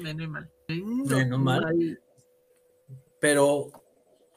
[0.01, 0.49] Menos mal.
[0.67, 1.99] Menos mal.
[3.19, 3.71] Pero,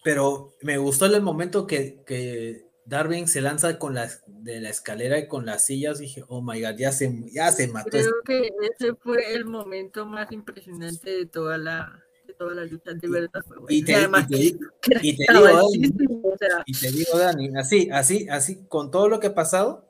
[0.04, 5.18] pero me gustó el momento que, que Darwin se lanza con las de la escalera
[5.18, 5.98] y con las sillas.
[5.98, 7.96] Dije, oh my god, ya se, ya se mató.
[7.96, 12.02] este Creo que ese fue el momento más impresionante de toda la,
[12.38, 12.92] toda la lucha.
[12.94, 13.66] De verdad fue bueno.
[13.68, 16.90] Y te- además y te- que- que y te estaba digo, o sea, Y te
[16.92, 19.84] digo, Dani, así, así, así, con todo lo que ha pasado,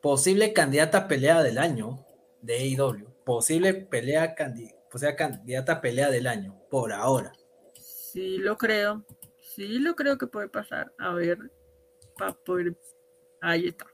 [0.00, 2.06] posible candidata a pelea del año
[2.42, 3.08] de AEW.
[3.24, 4.34] Posible pelea,
[4.92, 7.32] o sea, candidata a pelea del año, por ahora.
[7.74, 9.04] Sí, lo creo.
[9.40, 10.92] Sí, lo creo que puede pasar.
[10.98, 11.38] A ver,
[12.18, 12.76] para poder.
[13.40, 13.86] Ahí está.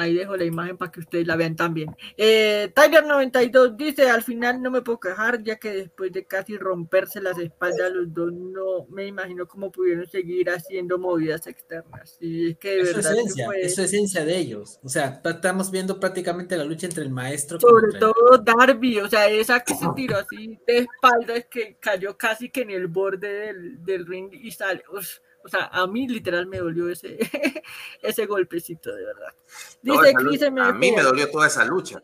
[0.00, 1.94] Ahí dejo la imagen para que ustedes la vean también.
[2.16, 7.20] Eh, Tiger92 dice: Al final no me puedo quejar, ya que después de casi romperse
[7.20, 12.16] las espaldas, los dos no me imagino cómo pudieron seguir haciendo movidas externas.
[12.20, 13.12] Y es que de Es verdad.
[13.12, 14.78] esencia, fue- es su esencia de ellos.
[14.82, 19.00] O sea, ta- estamos viendo prácticamente la lucha entre el maestro Sobre el- todo Darby,
[19.00, 22.86] o sea, esa que se tiró así de espaldas que cayó casi que en el
[22.86, 24.82] borde del, del ring y sale.
[24.92, 27.18] uf, o sea, a mí literal me dolió ese,
[28.02, 29.34] ese golpecito, de verdad.
[29.82, 32.02] No, Dice esa Chris lucha- a mí me dolió toda esa lucha.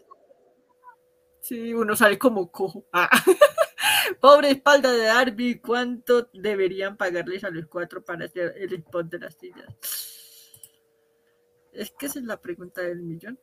[1.40, 2.84] Sí, uno sale como cojo.
[2.92, 3.08] Ah.
[4.20, 9.18] Pobre espalda de Darby, ¿cuánto deberían pagarles a los cuatro para hacer el spot de
[9.18, 9.66] las sillas?
[11.72, 13.38] Es que esa es la pregunta del millón.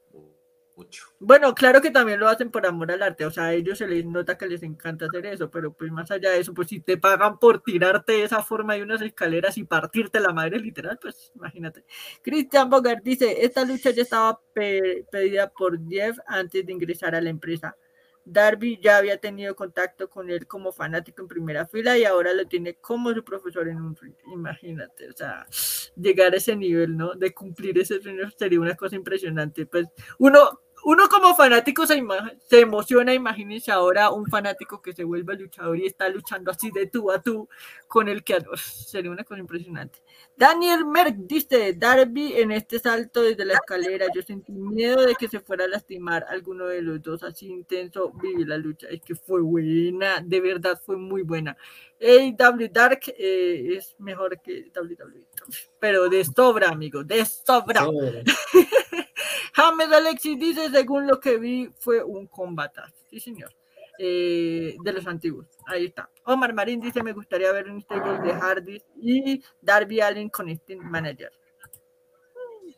[0.75, 1.05] Mucho.
[1.19, 3.87] Bueno, claro que también lo hacen por amor al arte, o sea, a ellos se
[3.87, 6.79] les nota que les encanta hacer eso, pero pues más allá de eso, pues si
[6.79, 10.97] te pagan por tirarte de esa forma de unas escaleras y partirte la madre literal,
[10.99, 11.85] pues imagínate.
[12.23, 17.21] Christian Bogart dice, esta lucha ya estaba pe- pedida por Jeff antes de ingresar a
[17.21, 17.77] la empresa.
[18.25, 22.47] Darby ya había tenido contacto con él como fanático en primera fila y ahora lo
[22.47, 24.15] tiene como su profesor en un ring.
[24.31, 25.45] Imagínate, o sea,
[25.95, 27.13] llegar a ese nivel, ¿no?
[27.15, 29.65] De cumplir ese sueño sería una cosa impresionante.
[29.65, 29.87] Pues
[30.19, 32.03] uno, uno como fanático se,
[32.49, 36.87] se emociona, imagínense ahora un fanático que se vuelve luchador y está luchando así de
[36.87, 37.47] tú a tú
[37.87, 39.99] con el que uf, sería una cosa impresionante.
[40.35, 45.27] Daniel Merck dice, Darby en este salto desde la escalera, yo sentí miedo de que
[45.27, 49.15] se fuera a lastimar alguno de los dos, así intenso viví la lucha, es que
[49.15, 51.55] fue buena, de verdad fue muy buena.
[52.01, 55.25] AW Dark eh, es mejor que WWE,
[55.79, 57.85] pero de sobra, amigo, de sobra.
[57.85, 58.23] Sobre.
[59.53, 62.93] James Alexis dice, según lo que vi, fue un combatazo.
[63.09, 63.53] Sí, señor.
[63.99, 65.45] Eh, de los antiguos.
[65.67, 66.09] Ahí está.
[66.25, 70.75] Omar Marín dice, me gustaría ver un stable de Hardy y Darby Allen con este
[70.75, 71.31] manager.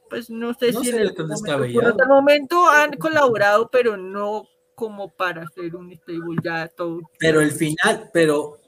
[0.09, 4.47] Pues no sé No si en el momento, por el momento han colaborado, pero no
[4.75, 6.99] como para hacer un stable ya todo.
[7.17, 8.59] Pero el final, pero,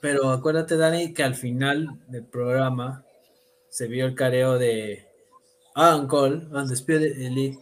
[0.00, 3.04] pero acuérdate, Dani, que al final del programa
[3.68, 5.11] se vio el careo de
[5.74, 7.58] Adam Cole, Undisputed Elite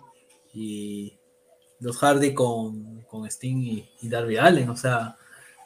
[0.55, 1.19] y
[1.81, 4.71] los Hardy con, con Sting y, y Darby Allen.
[4.71, 5.17] O sea,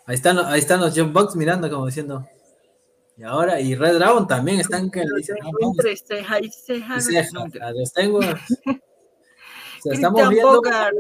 [0.06, 2.26] ahí están, ahí están los John Bucks mirando, como diciendo.
[3.16, 5.04] Y ahora, y Red Dragon también están que "Ah,
[5.60, 6.94] vamos, entre ceja y ceja.
[6.94, 7.30] y no, ceja".
[7.32, 8.20] no, Ah, los tengo.
[8.20, 10.94] sea, estamos viendo Bogart.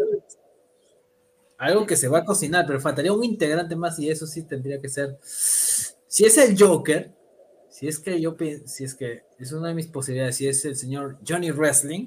[1.58, 4.80] algo que se va a cocinar, pero faltaría un integrante más y eso sí tendría
[4.80, 5.18] que ser.
[5.22, 7.12] Si es el Joker,
[7.74, 8.36] si es que yo
[8.66, 12.06] si es que es una de mis posibilidades, si es el señor Johnny Wrestling,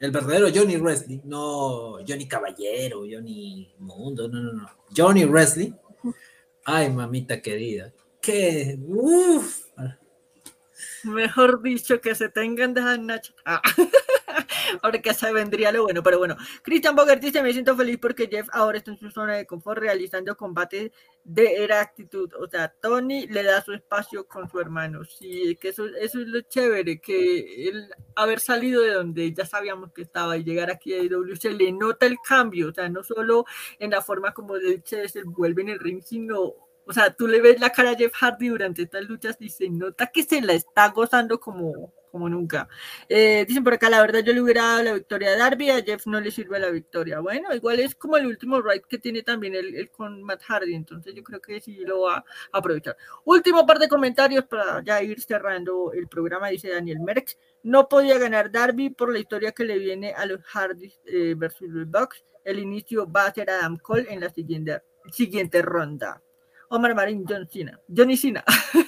[0.00, 4.70] el verdadero Johnny Wrestling, no Johnny Caballero, Johnny Mundo, no, no, no.
[4.94, 5.72] Johnny Wrestling.
[6.62, 7.90] Ay, mamita querida.
[8.20, 9.64] Que, uff.
[11.04, 13.34] Mejor dicho, que se tengan de nachas.
[13.46, 13.62] Ah,
[14.82, 16.36] Porque se vendría lo bueno, pero bueno.
[16.62, 19.80] Christian Bogart dice, me siento feliz porque Jeff ahora está en su zona de confort
[19.80, 20.92] realizando combates
[21.24, 22.32] de era actitud.
[22.34, 25.04] O sea, Tony le da su espacio con su hermano.
[25.04, 29.92] Sí, que eso, eso es lo chévere, que él haber salido de donde ya sabíamos
[29.92, 32.68] que estaba y llegar aquí a IW se le nota el cambio.
[32.68, 33.44] O sea, no solo
[33.78, 36.54] en la forma como él se desenvuelve en el ring, sino
[36.88, 39.68] o sea, tú le ves la cara a Jeff Hardy durante estas luchas y se
[39.68, 42.68] nota que se la está gozando como, como nunca.
[43.08, 45.82] Eh, dicen por acá, la verdad yo le hubiera dado la victoria a Darby, a
[45.82, 47.20] Jeff no le sirve la victoria.
[47.20, 50.74] Bueno, igual es como el último ride que tiene también el, el con Matt Hardy,
[50.74, 52.24] entonces yo creo que sí lo va a
[52.58, 52.96] aprovechar.
[53.24, 57.38] Último par de comentarios para ya ir cerrando el programa, dice Daniel Merckx.
[57.62, 61.68] No podía ganar Darby por la historia que le viene a los Hardy eh, versus
[61.68, 62.24] los Bucks.
[62.44, 64.82] El inicio va a ser Adam Cole en la siguiente,
[65.12, 66.20] siguiente ronda.
[66.70, 67.80] Omar Marín, John Cena.
[67.88, 68.44] Johnny Cena.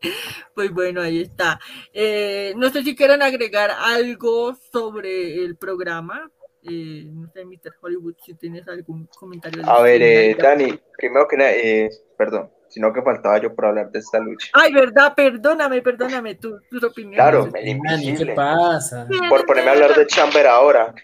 [0.54, 1.58] pues bueno, ahí está.
[1.92, 6.30] Eh, no sé si quieran agregar algo sobre el programa.
[6.62, 7.74] Eh, no sé, Mr.
[7.80, 9.62] Hollywood, si tienes algún comentario.
[9.68, 10.36] A ver, eh.
[10.38, 14.48] Dani, primero que nada, eh, perdón, sino que faltaba yo por hablar de esta lucha.
[14.52, 17.16] Ay, verdad, perdóname, perdóname, tu- tus opiniones.
[17.18, 18.34] Claro, el Dani, ¿qué invisible.
[18.34, 19.06] pasa?
[19.28, 20.94] Por ponerme a hablar de Chamber ahora.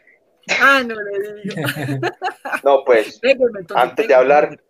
[0.60, 1.54] Ah, no le digo.
[2.64, 4.60] No, pues, Pégame, entonces, antes de hablar.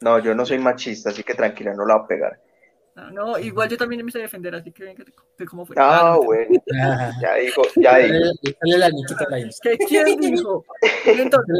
[0.00, 2.40] No, yo no soy machista, así que tranquila, no la voy a pegar.
[2.96, 5.74] Ah, No, igual yo también me sé defender, así que ven que, cómo fue.
[5.78, 8.14] Ah, no, bueno, Ah, ya digo, ya digo.
[8.14, 9.60] Sale sale la Nikita Lyons.
[9.60, 10.64] ¿Que ¿Quién dijo?
[11.06, 11.56] Entonces,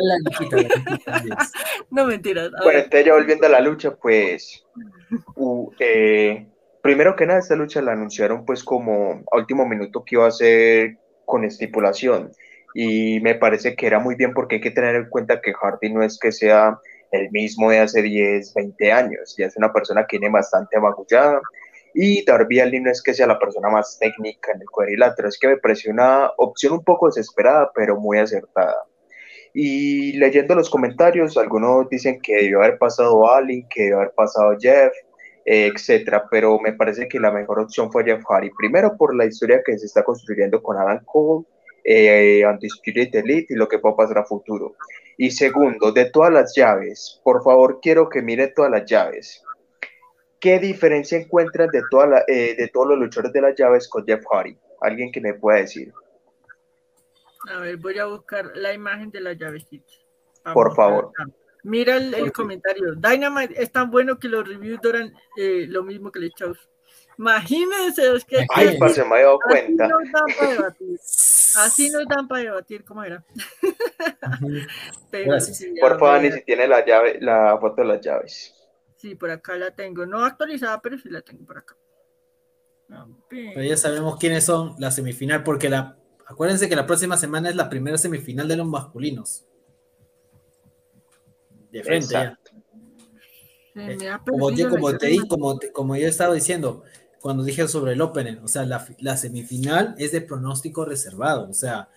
[0.50, 1.52] Sale la Lyons.
[1.90, 2.50] no mentiras.
[2.54, 4.64] A Bueno, entonces ya volviendo a la lucha, pues,
[5.80, 6.46] eh,
[6.82, 10.30] primero que nada, esta lucha la anunciaron pues como a último minuto que iba a
[10.30, 12.30] ser con estipulación
[12.74, 15.92] y me parece que era muy bien porque hay que tener en cuenta que Hardy
[15.92, 16.78] no es que sea
[17.14, 21.40] el mismo de hace 10, 20 años, ya es una persona que viene bastante amagullada
[21.94, 25.38] y Darby Allin no es que sea la persona más técnica en el cuadrilátero, es
[25.38, 28.84] que me pareció una opción un poco desesperada, pero muy acertada.
[29.54, 34.56] Y leyendo los comentarios, algunos dicen que debió haber pasado Allen, que debió haber pasado
[34.58, 34.92] Jeff,
[35.44, 38.50] eh, etcétera, pero me parece que la mejor opción fue Jeff Hardy.
[38.58, 41.46] Primero por la historia que se está construyendo con Adam Cole,
[41.84, 44.74] eh, Undisputed Elite y lo que pueda pasar a futuro.
[45.16, 49.42] Y segundo, de todas las llaves, por favor quiero que mire todas las llaves.
[50.40, 54.04] ¿Qué diferencia encuentran de, toda la- eh, de todos los luchadores de las llaves con
[54.04, 54.58] Jeff Hardy?
[54.80, 55.92] Alguien que me pueda decir.
[57.50, 59.92] A ver, voy a buscar la imagen de la llavecita.
[60.52, 61.12] Por favor.
[61.62, 62.94] Mira el, el comentario.
[62.94, 66.58] Dynamite es tan bueno que los reviews duran eh, lo mismo que los shows.
[67.18, 71.00] Imagínense, es que Ay, Ay, parce, me he dado así nos dan para debatir.
[71.56, 73.24] Así nos dan para debatir, ¿cómo era?
[75.10, 78.54] Pero sí, a Por favor, Dani, si tiene la llave, la foto de las llaves.
[78.96, 80.06] Sí, por acá la tengo.
[80.06, 81.76] No actualizada, pero sí la tengo por acá.
[83.28, 87.56] Pero ya sabemos quiénes son la semifinal, porque la, acuérdense que la próxima semana es
[87.56, 89.44] la primera semifinal de los masculinos.
[91.70, 92.38] De frente ya.
[94.24, 96.84] Como yo, como te como, te- como yo estaba diciendo
[97.24, 101.54] cuando dije sobre el opener, o sea, la, la semifinal es de pronóstico reservado, o
[101.54, 101.88] sea,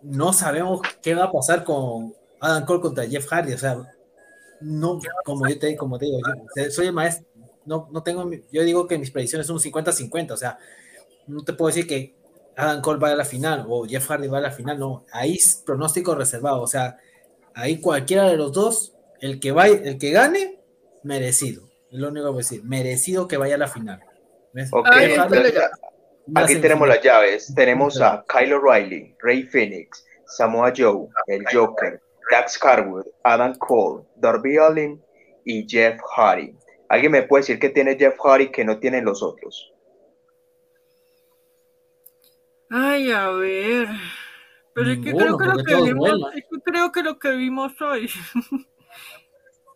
[0.00, 3.94] no sabemos qué va a pasar con Adam Cole contra Jeff Hardy, o sea,
[4.62, 6.18] no, como yo te, como te digo,
[6.56, 7.26] yo soy el maestro,
[7.66, 10.56] no, no tengo, yo digo que mis predicciones son un 50-50, o sea,
[11.26, 12.16] no te puedo decir que
[12.56, 15.34] Adam Cole va a la final o Jeff Hardy va a la final, no, ahí
[15.34, 16.96] es pronóstico reservado, o sea,
[17.52, 20.58] ahí cualquiera de los dos, el que vaya, el que gane,
[21.02, 24.00] merecido, es lo único que voy a decir, merecido que vaya a la final.
[26.34, 27.52] Aquí tenemos las llaves.
[27.54, 32.00] Tenemos a Kyle O'Reilly, Ray Phoenix, Samoa Joe, el Joker,
[32.30, 35.02] Dax Carwood, Adam Cole, Darby Allin
[35.44, 36.54] y Jeff Hardy.
[36.88, 39.72] ¿Alguien me puede decir que tiene Jeff Hardy que no tienen los otros?
[42.68, 43.88] Ay, a ver.
[44.72, 47.80] Pero es que creo que lo que vimos, es que creo que lo que vimos
[47.80, 48.08] hoy,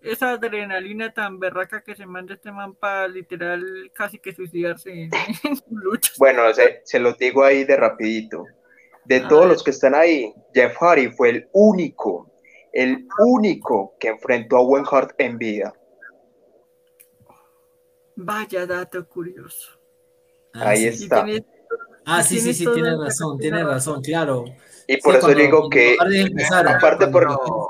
[0.05, 5.11] esa adrenalina tan berraca que se manda este man para literal casi que suicidarse en,
[5.45, 6.13] en su lucha.
[6.19, 8.45] Bueno, se, se los digo ahí de rapidito.
[9.05, 12.31] De todos los que están ahí, Jeff Hardy fue el único,
[12.73, 15.75] el único que enfrentó a Owen Hart en vida.
[18.17, 19.79] Vaya dato curioso.
[20.55, 21.05] Ah, Ahí sí.
[21.05, 21.27] Está.
[22.07, 24.45] Ah, sí, sí, sí, tiene razón, tiene razón, claro.
[24.87, 25.97] Y por eso digo que,
[26.67, 27.27] aparte por,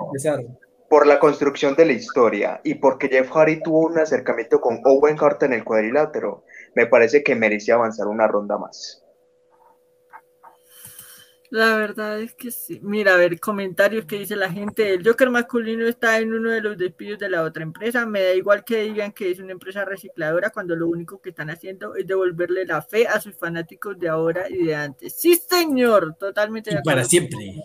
[0.07, 0.59] empezaron.
[0.95, 5.17] Por la construcción de la historia y porque Jeff Hardy tuvo un acercamiento con Owen
[5.19, 6.45] Hart en el cuadrilátero,
[6.77, 9.03] me parece que merecía avanzar una ronda más.
[11.51, 12.79] La verdad es que sí.
[12.81, 14.95] Mira, a ver, comentarios que dice la gente.
[14.95, 18.07] El Joker masculino está en uno de los despidos de la otra empresa.
[18.07, 21.51] Me da igual que digan que es una empresa recicladora cuando lo único que están
[21.51, 25.17] haciendo es devolverle la fe a sus fanáticos de ahora y de antes.
[25.17, 26.71] Sí, señor, totalmente.
[26.71, 27.65] Y para siempre.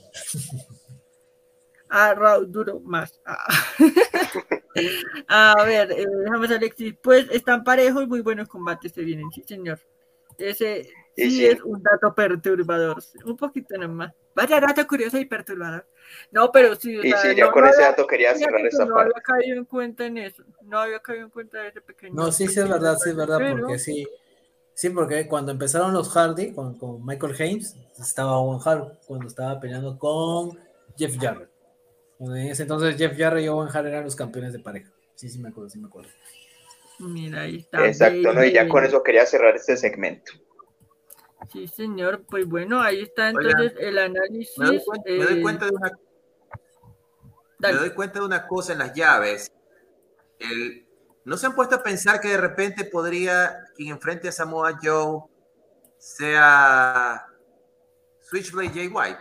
[1.90, 3.20] Ah, Raúl, duro más.
[3.26, 3.48] Ah.
[5.28, 6.96] a ver, eh, déjame Alexis.
[7.02, 9.80] Pues están parejos, muy buenos combates se vienen, sí, señor.
[10.38, 10.88] Ese,
[11.28, 14.14] Sí, es un dato perturbador, un poquito nomás.
[14.36, 15.86] Vaya dato curioso y perturbador.
[16.32, 16.98] No, pero sí.
[16.98, 19.10] O y sí, yo con ese dato quería cerrar esta no parte.
[19.10, 20.44] No había caído en cuenta en eso.
[20.62, 22.14] No había caído en cuenta de ese pequeño.
[22.14, 24.08] No, sí, sí, es verdad, sí, es verdad, porque sí.
[24.74, 29.60] Sí, porque cuando empezaron los Hardy con, con Michael Haynes, estaba Owen Hart cuando estaba
[29.60, 30.58] peleando con
[30.98, 31.50] Jeff Jarrett.
[32.20, 34.92] En ese entonces Jeff Jarrett y Owen Hart eran los campeones de pareja.
[35.16, 36.10] Sí, sí, me acuerdo, sí, me acuerdo.
[37.00, 37.86] Mira, ahí está.
[37.88, 38.44] Exacto, ¿no?
[38.44, 40.34] y ya con eso quería cerrar este segmento.
[41.52, 42.26] Sí, señor.
[42.30, 44.58] Pues bueno, ahí está entonces el análisis.
[44.58, 45.92] Me doy, cuenta, de una,
[47.60, 49.52] me doy cuenta de una cosa en las llaves.
[50.40, 50.86] El,
[51.24, 55.22] ¿No se han puesto a pensar que de repente podría quien enfrente a Samoa Joe
[55.98, 57.26] sea
[58.22, 59.20] Switchblade Jay White?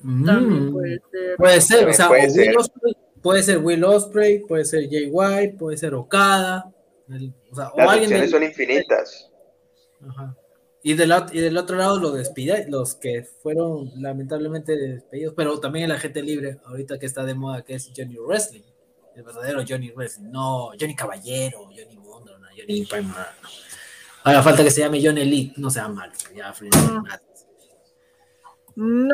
[0.00, 0.72] Mm.
[0.72, 1.36] puede ser.
[1.36, 2.48] Puede ser, o sea, puede, ser.
[2.48, 6.72] Will Osprey, puede ser Will Osprey, puede ser Jay White, puede ser Okada.
[7.08, 9.30] Las opciones son infinitas.
[10.82, 15.88] Y del, y del otro lado los despide, los que fueron lamentablemente despedidos, pero también
[15.88, 18.62] la gente libre, ahorita que está de moda, que es Johnny Wrestling,
[19.16, 22.86] el verdadero Johnny Wrestling, no Johnny Caballero, Johnny Wonder, no, Johnny
[24.42, 27.04] falta que se llame Johnny Elite, no sea mal, ya, no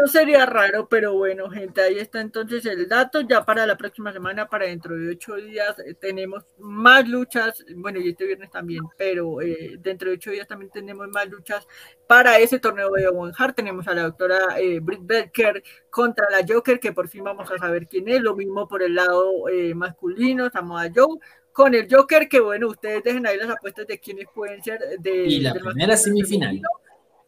[0.07, 3.23] sería raro, pero bueno, gente, ahí está entonces el dato.
[3.23, 7.65] Ya para la próxima semana, para dentro de ocho días, eh, tenemos más luchas.
[7.75, 11.67] Bueno, y este viernes también, pero eh, dentro de ocho días también tenemos más luchas
[12.07, 13.57] para ese torneo de Owen Hart.
[13.57, 17.57] Tenemos a la doctora eh, Britt Becker contra la Joker, que por fin vamos a
[17.57, 18.21] saber quién es.
[18.21, 19.33] Lo mismo por el lado
[19.75, 21.19] masculino, Samoa Joe
[21.53, 25.25] con el Joker, que bueno, ustedes dejen ahí las apuestas de quiénes pueden ser de.
[25.27, 26.61] Y la primera semifinal.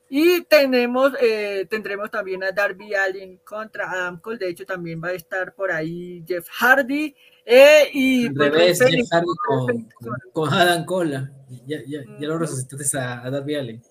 [0.09, 4.39] Y tenemos, eh, tendremos también a Darby Allin contra Adam Cole.
[4.39, 7.15] De hecho, también va a estar por ahí Jeff Hardy.
[7.45, 9.89] Eh, y pues, revés, Jeff Hardy con,
[10.33, 11.28] con, Adam Cole.
[11.66, 13.83] Ya, ya, ya lo resucitaste a, a Darby Allin.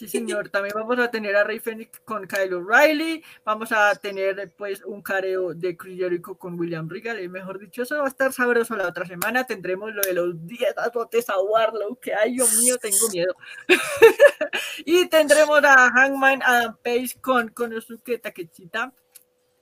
[0.00, 0.48] Sí, señor.
[0.48, 3.22] También vamos a tener a Rey Fenix con Kyle O'Reilly.
[3.44, 7.22] Vamos a tener, pues, un careo de Chris Jericho con William Regal.
[7.22, 9.44] Y mejor dicho, eso va a estar sabroso la otra semana.
[9.44, 13.34] Tendremos lo de los 10 azotes a Warlow, que ay, Dios mío, tengo miedo.
[14.86, 18.94] y tendremos a Hangman Adam Page con Konosuke Takechita.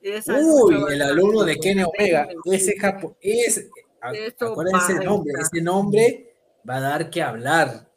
[0.01, 2.28] Uy, el alumno de Kenny Omega.
[2.44, 3.69] Ese capo, es,
[4.01, 5.32] acuérdense el nombre.
[5.40, 6.36] Ese nombre
[6.69, 7.90] va a dar que hablar.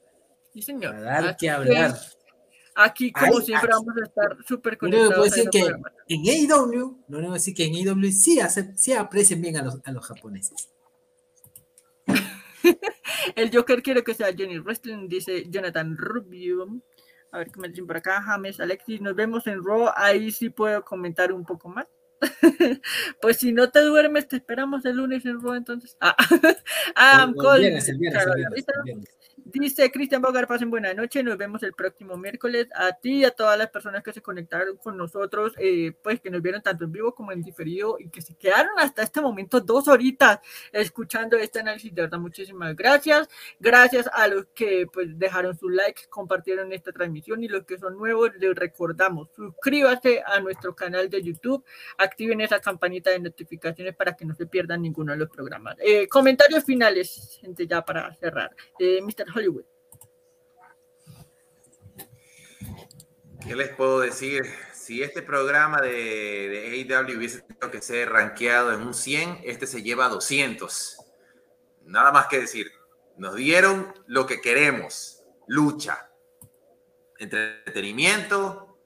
[0.51, 0.95] Sí, señor.
[0.95, 1.93] Va a dar que hablar.
[2.83, 5.17] Aquí, como siempre, vamos a estar súper conectados.
[5.17, 5.59] No decir que
[6.07, 9.57] en AEW, no le voy a decir que en AEW sí, hace, sí aprecian bien
[9.57, 10.69] a los, a los japoneses.
[13.35, 16.67] el Joker quiere que sea Johnny Wrestling, dice Jonathan Rubio.
[17.31, 18.21] A ver qué me dicen por acá.
[18.21, 19.89] James, Alexis, nos vemos en Raw.
[19.95, 21.87] Ahí sí puedo comentar un poco más.
[23.21, 25.95] pues si no te duermes, te esperamos el lunes en Raw entonces.
[26.01, 26.15] Ah,
[27.55, 27.89] el viernes.
[29.45, 32.68] Dice Cristian Bogar, pasen buena noche, nos vemos el próximo miércoles.
[32.76, 36.30] A ti y a todas las personas que se conectaron con nosotros, eh, pues que
[36.30, 39.59] nos vieron tanto en vivo como en diferido y que se quedaron hasta este momento
[39.59, 40.39] dos horitas
[40.72, 41.93] escuchando este análisis.
[41.93, 43.30] Verdad, muchísimas gracias.
[43.59, 47.97] Gracias a los que pues dejaron su like, compartieron esta transmisión y los que son
[47.97, 51.63] nuevos, les recordamos, suscríbase a nuestro canal de YouTube,
[51.97, 55.76] activen esa campanita de notificaciones para que no se pierdan ninguno de los programas.
[55.80, 58.55] Eh, comentarios finales, gente, ya para cerrar.
[58.80, 59.30] Eh, Mr.
[59.33, 59.65] Hollywood.
[63.45, 64.43] ¿Qué les puedo decir?
[64.73, 69.65] Si este programa de, de AEW hubiese tenido que ser rankeado en un 100, este
[69.67, 70.97] se lleva a 200.
[71.85, 72.71] Nada más que decir.
[73.17, 75.23] Nos dieron lo que queremos.
[75.47, 76.09] Lucha.
[77.19, 78.77] Entretenimiento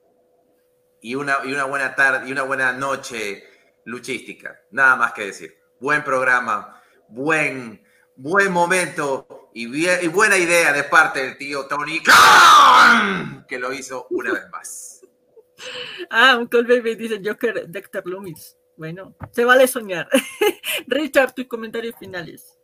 [1.00, 3.44] y una, y una buena tarde y una buena noche
[3.84, 4.60] luchística.
[4.70, 5.58] Nada más que decir.
[5.78, 7.84] Buen programa, buen,
[8.16, 14.34] buen momento y, buena idea de parte del tío Tony Khan, que lo hizo una
[14.34, 15.00] vez más.
[16.10, 18.54] Ah, un Baby dice Joker Dexter Loomis.
[18.76, 20.08] Bueno, se vale soñar.
[20.86, 22.58] Richard, tus comentarios finales.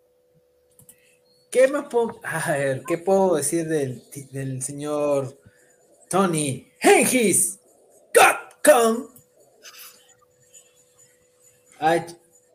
[1.50, 5.38] ¿Qué más puedo, a ver, ¿qué puedo decir del, del señor
[6.10, 7.58] Tony Hengis
[8.14, 9.08] Gotcom?
[11.80, 12.06] Ha,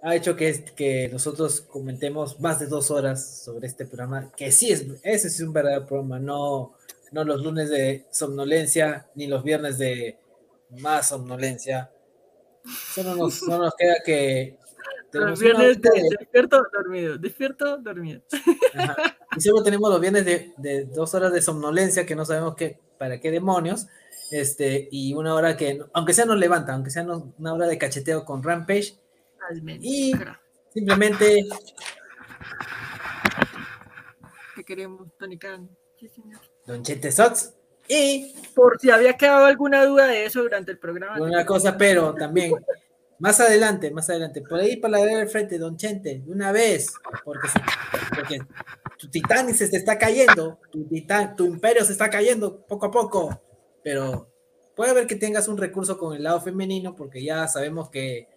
[0.07, 4.71] ha hecho que, que nosotros comentemos más de dos horas sobre este programa, que sí
[4.71, 6.75] es, ese es un verdadero programa, no,
[7.11, 10.17] no los lunes de somnolencia, ni los viernes de
[10.79, 11.91] más somnolencia.
[12.95, 14.57] Solo nos, no nos queda que
[15.11, 18.21] los viernes de, despierto, dormido, despierto, dormido.
[19.35, 22.79] Y solo tenemos los viernes de, de, dos horas de somnolencia que no sabemos qué,
[22.97, 23.87] para qué demonios,
[24.31, 27.05] este, y una hora que, aunque sea nos levanta, aunque sea
[27.37, 28.97] una hora de cacheteo con Rampage,
[29.81, 30.13] y
[30.73, 31.45] simplemente...
[34.55, 35.69] ¿Qué queremos, Tony Khan?
[35.99, 36.41] Sí, señor.
[36.65, 37.53] Don Chete Sots.
[37.87, 41.21] Y por si había quedado alguna duda de eso durante el programa.
[41.21, 42.53] Una cosa, pero también
[43.19, 46.93] más adelante, más adelante, por ahí para la del frente, don Chente, de una vez,
[47.23, 47.47] porque,
[48.13, 48.39] porque
[48.97, 52.91] tu Titanic se te está cayendo, tu, titán, tu imperio se está cayendo poco a
[52.91, 53.41] poco,
[53.83, 54.29] pero
[54.75, 58.27] puede haber que tengas un recurso con el lado femenino, porque ya sabemos que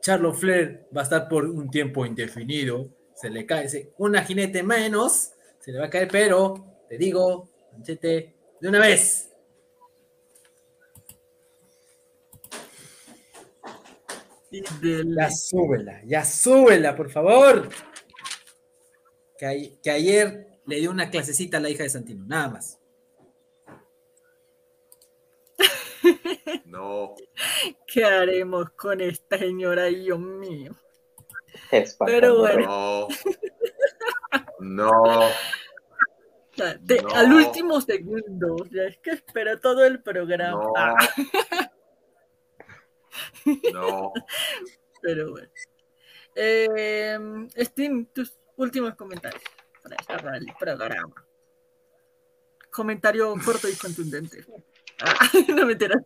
[0.00, 5.32] Charlotte Flair va a estar por un tiempo indefinido, se le cae, una jinete menos,
[5.58, 9.30] se le va a caer, pero te digo, don Chente, de una vez,
[14.50, 17.68] Ya súbela, ya súbela, por favor.
[19.38, 22.79] Que, que, ayer le dio una clasecita a la hija de Santino, nada más.
[26.64, 27.14] No.
[27.86, 30.76] ¿Qué haremos con esta señora, Dios mío?
[32.06, 33.08] Pero bueno.
[34.60, 35.28] No.
[37.14, 40.96] Al último segundo, ya es que espera todo el programa.
[43.72, 44.12] No.
[45.02, 45.48] Pero bueno.
[46.34, 47.18] Eh,
[47.56, 49.42] Steam, tus últimos comentarios
[49.82, 51.26] para cerrar el programa.
[52.70, 54.44] Comentario corto y contundente.
[55.02, 56.02] Ah, no me enteras.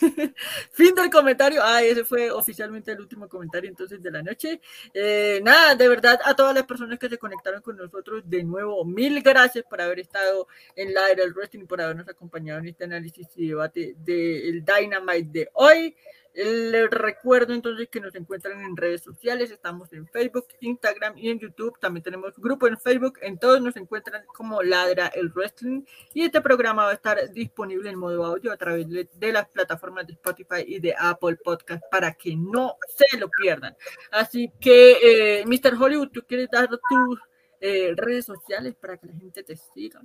[0.70, 1.60] fin del comentario.
[1.62, 4.60] Ah, ese fue oficialmente el último comentario entonces de la noche.
[4.92, 8.84] Eh, nada, de verdad, a todas las personas que se conectaron con nosotros, de nuevo,
[8.84, 10.46] mil gracias por haber estado
[10.76, 15.28] en la era del wrestling, por habernos acompañado en este análisis y debate del Dynamite
[15.30, 15.96] de hoy.
[16.34, 21.38] Les recuerdo entonces que nos encuentran en redes sociales, estamos en Facebook, Instagram y en
[21.38, 21.78] YouTube.
[21.78, 25.84] También tenemos grupo en Facebook, en todos nos encuentran como Ladra el Wrestling.
[26.12, 30.08] Y este programa va a estar disponible en modo audio a través de, las plataformas
[30.08, 33.76] de Spotify y de Apple Podcast para que no se lo pierdan.
[34.10, 35.80] Así que, eh, Mr.
[35.80, 37.20] Hollywood, ¿tú quieres dar tus
[37.60, 40.02] eh, redes sociales para que la gente te siga?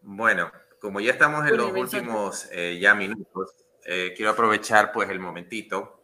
[0.00, 0.50] Bueno,
[0.80, 3.54] como ya estamos en los últimos eh, ya minutos,
[3.84, 6.02] eh, quiero aprovechar pues el momentito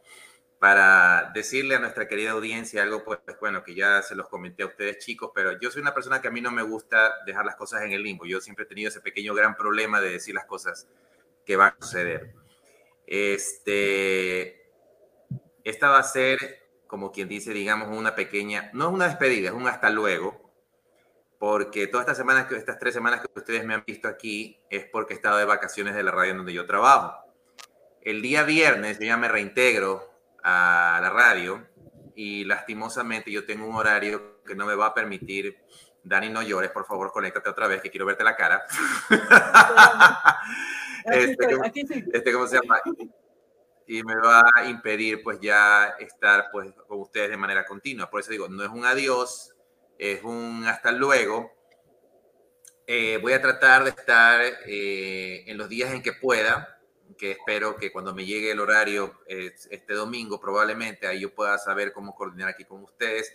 [0.59, 4.63] para decirle a nuestra querida audiencia algo, pues, pues, bueno, que ya se los comenté
[4.63, 7.45] a ustedes chicos, pero yo soy una persona que a mí no me gusta dejar
[7.45, 8.25] las cosas en el limbo.
[8.25, 10.87] Yo siempre he tenido ese pequeño gran problema de decir las cosas
[11.45, 12.33] que van a suceder.
[13.07, 14.69] Este,
[15.63, 19.55] esta va a ser, como quien dice, digamos, una pequeña, no es una despedida, es
[19.55, 20.51] un hasta luego,
[21.39, 25.13] porque todas estas semanas, estas tres semanas que ustedes me han visto aquí, es porque
[25.13, 27.28] he estado de vacaciones de la radio en donde yo trabajo.
[28.01, 30.09] El día viernes yo ya me reintegro
[30.43, 31.67] a la radio
[32.15, 35.57] y lastimosamente yo tengo un horario que no me va a permitir.
[36.03, 38.65] Dani, no llores, por favor, conéctate otra vez, que quiero verte la cara.
[41.05, 41.47] este,
[42.13, 42.81] este, ¿cómo se llama?
[43.85, 48.09] Y me va a impedir pues ya estar pues con ustedes de manera continua.
[48.09, 49.55] Por eso digo, no es un adiós,
[49.97, 51.51] es un hasta luego.
[52.87, 56.78] Eh, voy a tratar de estar eh, en los días en que pueda,
[57.19, 61.91] que espero que cuando me llegue el horario este domingo probablemente ahí yo pueda saber
[61.91, 63.31] cómo coordinar aquí con ustedes.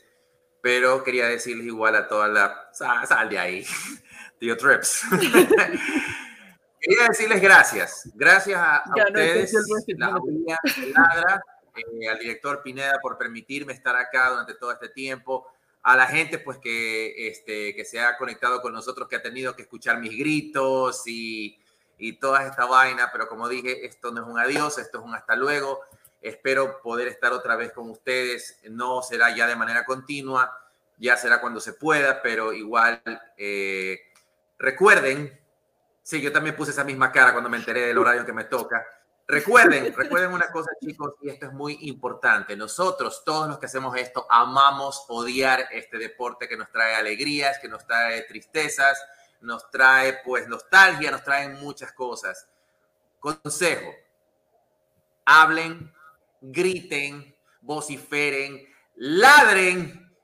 [0.63, 2.71] Pero quería decirles igual a toda la...
[2.73, 3.67] Sal, de ahí,
[4.41, 5.03] tío Trips.
[6.81, 8.11] quería decirles gracias.
[8.15, 9.53] Gracias a, ustedes,
[9.99, 11.43] la Ladra,
[11.77, 15.47] eh, al director Pineda por permitirme estar acá durante todo este tiempo
[15.83, 19.55] a la gente pues que, este, que se ha conectado con nosotros, que ha tenido
[19.55, 21.59] que escuchar mis gritos y
[21.99, 25.15] y toda esta vaina, pero como dije, esto no es un adiós, esto es un
[25.15, 25.81] hasta luego.
[26.21, 28.59] Espero poder estar otra vez con ustedes.
[28.71, 30.59] No será ya de manera continua,
[30.99, 33.03] ya será cuando se pueda, pero igual
[33.37, 34.01] eh,
[34.59, 35.39] recuerden,
[36.03, 38.85] sí, yo también puse esa misma cara cuando me enteré del horario que me toca.
[39.27, 42.57] Recuerden, recuerden una cosa, chicos, y esto es muy importante.
[42.57, 47.69] Nosotros, todos los que hacemos esto, amamos odiar este deporte que nos trae alegrías, que
[47.69, 49.03] nos trae tristezas,
[49.45, 52.49] nos trae pues nostalgia, nos traen muchas cosas.
[53.21, 53.95] Consejo,
[55.25, 55.93] hablen,
[56.41, 58.67] griten, vociferen,
[58.97, 60.15] ladren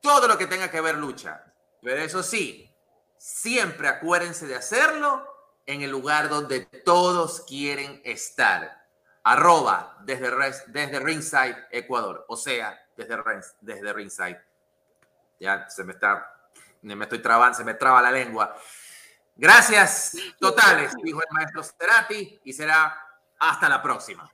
[0.00, 1.52] todo lo que tenga que ver lucha.
[1.82, 2.72] Pero eso sí,
[3.16, 5.26] siempre acuérdense de hacerlo
[5.66, 8.84] en el lugar donde todos quieren estar.
[9.24, 10.30] Arroba desde,
[10.68, 12.24] desde Ringside, Ecuador.
[12.28, 13.16] O sea, desde,
[13.60, 14.40] desde Ringside.
[15.40, 16.35] Ya se me está,
[16.94, 18.54] me estoy trabando, se me traba la lengua.
[19.34, 22.96] Gracias totales, dijo el maestro Sterati, y será
[23.38, 24.30] hasta la próxima.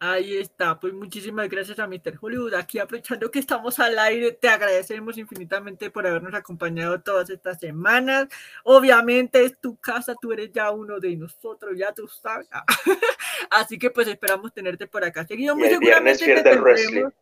[0.00, 2.16] Ahí está, pues muchísimas gracias a Mr.
[2.20, 2.54] Hollywood.
[2.54, 8.28] Aquí aprovechando que estamos al aire, te agradecemos infinitamente por habernos acompañado todas estas semanas.
[8.62, 12.46] Obviamente es tu casa, tú eres ya uno de nosotros, ya tú sabes.
[13.50, 15.56] Así que pues esperamos tenerte por acá seguido.
[15.56, 17.12] Muy seguramente te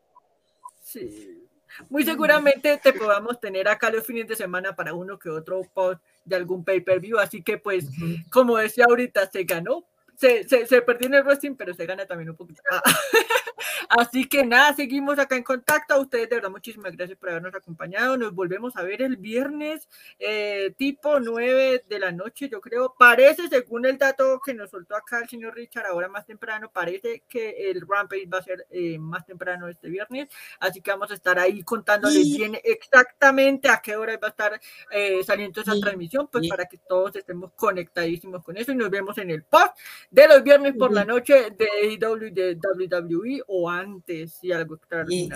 [0.83, 1.46] Sí.
[1.89, 6.01] Muy seguramente te podamos tener acá los fines de semana para uno que otro post
[6.25, 7.19] de algún pay-per-view.
[7.19, 7.87] Así que pues,
[8.31, 9.85] como decía ahorita, se ganó
[10.17, 12.63] se, se, se, perdió en el wrestling, pero se gana también un poquito.
[12.71, 12.83] Ah.
[13.89, 15.95] Así que nada, seguimos acá en contacto.
[15.95, 18.17] A ustedes, de verdad, muchísimas gracias por habernos acompañado.
[18.17, 19.89] Nos volvemos a ver el viernes,
[20.19, 22.95] eh, tipo 9 de la noche, yo creo.
[22.99, 27.23] Parece, según el dato que nos soltó acá el señor Richard, ahora más temprano, parece
[27.29, 30.29] que el Rampage va a ser eh, más temprano este viernes.
[30.59, 34.61] Así que vamos a estar ahí contándoles bien exactamente a qué hora va a estar
[34.91, 38.73] eh, saliendo esa transmisión, pues para que todos estemos conectadísimos con eso.
[38.73, 39.77] Y nos vemos en el post
[40.11, 44.79] de los viernes por la noche de AEW de WWE o antes y algo
[45.09, 45.29] y,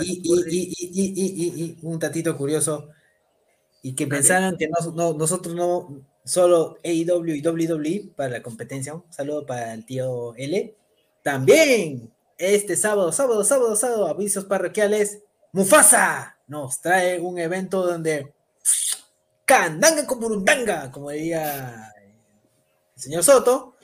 [0.81, 2.89] y, un tatito curioso
[3.83, 9.05] y que pensaran que no, nosotros no solo AEW y WWE para la competencia un
[9.11, 10.75] saludo para el tío L.
[11.23, 15.23] También este sábado sábado sábado sábado avisos parroquiales
[15.53, 18.33] Mufasa nos trae un evento donde
[19.45, 21.93] Candanga con Burundanga como diría
[22.95, 23.77] el señor Soto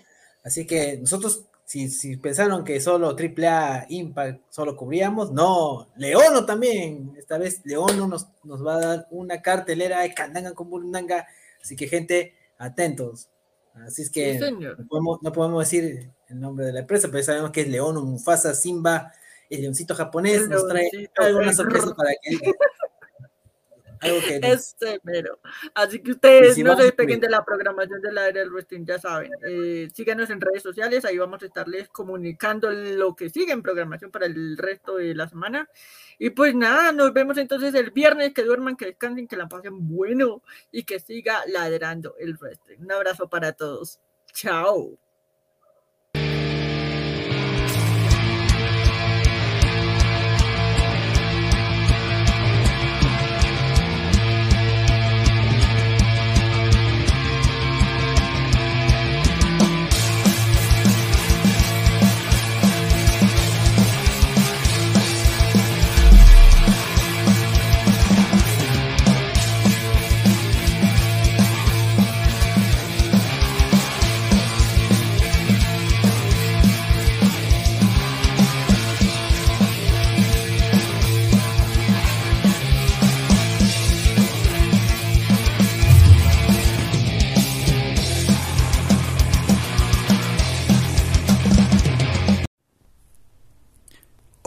[0.46, 7.12] Así que nosotros, si, si pensaron que solo AAA Impact solo cubríamos, no, Leono también.
[7.18, 11.26] Esta vez Leono nos, nos va a dar una cartelera de Candanga con Burundanga.
[11.60, 13.28] Así que, gente, atentos.
[13.74, 17.68] Así es que no, podemos, decir el nombre de la empresa, pero sabemos que es
[17.68, 19.12] Leono, Mufasa, Simba,
[19.50, 20.48] el leoncito japonés.
[20.48, 22.38] nos trae alguna sorpresa para que
[24.42, 25.38] este mero.
[25.74, 28.98] Así que ustedes no se despeguen de la programación de la era del wrestling, ya
[28.98, 29.30] saben.
[29.48, 34.10] Eh, síganos en redes sociales, ahí vamos a estarles comunicando lo que sigue en programación
[34.10, 35.68] para el resto de la semana.
[36.18, 39.88] Y pues nada, nos vemos entonces el viernes, que duerman, que descansen, que la pasen
[39.88, 42.78] bueno y que siga ladrando el wrestling.
[42.78, 44.00] Un abrazo para todos.
[44.32, 44.98] Chao.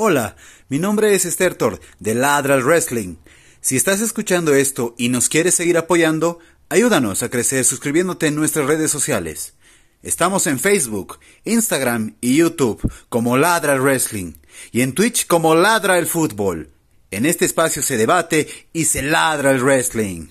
[0.10, 0.36] Hola,
[0.70, 3.18] mi nombre es Esther Thor de Ladral Wrestling.
[3.62, 8.66] Si estás escuchando esto y nos quieres seguir apoyando, ayúdanos a crecer suscribiéndote en nuestras
[8.66, 9.54] redes sociales.
[10.02, 14.34] Estamos en Facebook, Instagram y YouTube como Ladra Wrestling
[14.72, 16.72] y en Twitch como Ladra el Fútbol.
[17.12, 20.30] En este espacio se debate y se ladra el wrestling.